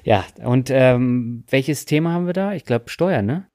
Ja, 0.04 0.24
und 0.44 0.70
ähm, 0.70 1.42
welches 1.50 1.86
Thema 1.86 2.12
haben 2.12 2.26
wir 2.26 2.32
da? 2.32 2.52
Ich 2.52 2.64
glaube 2.64 2.88
Steuern, 2.88 3.26
ne? 3.26 3.48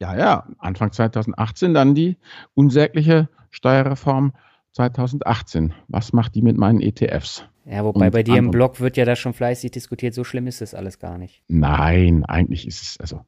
Ja, 0.00 0.16
ja. 0.16 0.46
Anfang 0.58 0.92
2018 0.92 1.74
dann 1.74 1.96
die 1.96 2.18
unsägliche 2.54 3.28
Steuerreform 3.50 4.32
2018. 4.76 5.72
Was 5.88 6.12
macht 6.12 6.34
die 6.34 6.42
mit 6.42 6.58
meinen 6.58 6.82
ETFs? 6.82 7.44
Ja, 7.64 7.82
wobei 7.84 8.10
bei 8.10 8.22
dir 8.22 8.36
im 8.36 8.50
Blog 8.50 8.78
wird 8.78 8.98
ja 8.98 9.06
da 9.06 9.16
schon 9.16 9.32
fleißig 9.32 9.70
diskutiert. 9.70 10.12
So 10.12 10.22
schlimm 10.22 10.46
ist 10.46 10.60
das 10.60 10.74
alles 10.74 10.98
gar 10.98 11.16
nicht. 11.16 11.42
Nein, 11.48 12.24
eigentlich 12.26 12.66
ist 12.66 12.82
es, 12.82 13.00
also 13.00 13.22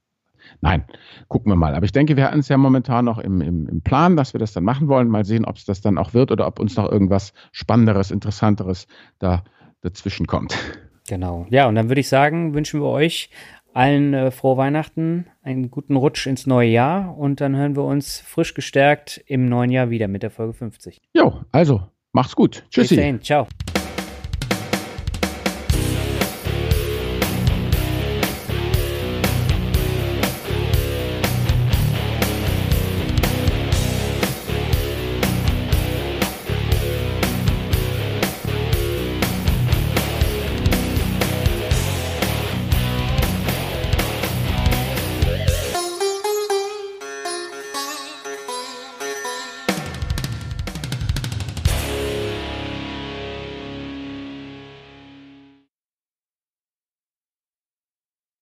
Nein, 0.62 0.84
gucken 1.28 1.52
wir 1.52 1.56
mal. 1.56 1.74
Aber 1.74 1.84
ich 1.84 1.92
denke, 1.92 2.16
wir 2.16 2.24
hatten 2.24 2.38
es 2.38 2.48
ja 2.48 2.56
momentan 2.56 3.04
noch 3.04 3.18
im, 3.18 3.42
im, 3.42 3.66
im 3.66 3.82
Plan, 3.82 4.16
dass 4.16 4.32
wir 4.32 4.38
das 4.38 4.52
dann 4.52 4.64
machen 4.64 4.88
wollen. 4.88 5.08
Mal 5.08 5.24
sehen, 5.26 5.44
ob 5.44 5.56
es 5.56 5.66
das 5.66 5.82
dann 5.82 5.98
auch 5.98 6.14
wird 6.14 6.30
oder 6.30 6.46
ob 6.46 6.58
uns 6.58 6.76
noch 6.76 6.90
irgendwas 6.90 7.34
Spannenderes, 7.52 8.10
Interessanteres 8.10 8.86
da 9.18 9.44
dazwischen 9.82 10.26
kommt. 10.26 10.56
Genau. 11.08 11.46
Ja, 11.50 11.66
und 11.66 11.74
dann 11.74 11.88
würde 11.88 12.00
ich 12.00 12.08
sagen, 12.08 12.54
wünschen 12.54 12.80
wir 12.80 12.88
euch 12.88 13.30
allen 13.72 14.14
äh, 14.14 14.30
frohe 14.30 14.56
Weihnachten, 14.56 15.26
einen 15.42 15.70
guten 15.70 15.96
Rutsch 15.96 16.26
ins 16.26 16.46
neue 16.46 16.68
Jahr 16.68 17.16
und 17.16 17.40
dann 17.40 17.56
hören 17.56 17.76
wir 17.76 17.84
uns 17.84 18.20
frisch 18.20 18.54
gestärkt 18.54 19.22
im 19.26 19.48
neuen 19.48 19.70
Jahr 19.70 19.90
wieder 19.90 20.08
mit 20.08 20.22
der 20.22 20.30
Folge 20.30 20.54
50. 20.54 21.00
Jo, 21.14 21.42
also 21.52 21.82
macht's 22.12 22.36
gut. 22.36 22.64
Tschüssi. 22.70 22.94
Bis 22.94 22.96
dahin. 22.96 23.22
Ciao. 23.22 23.46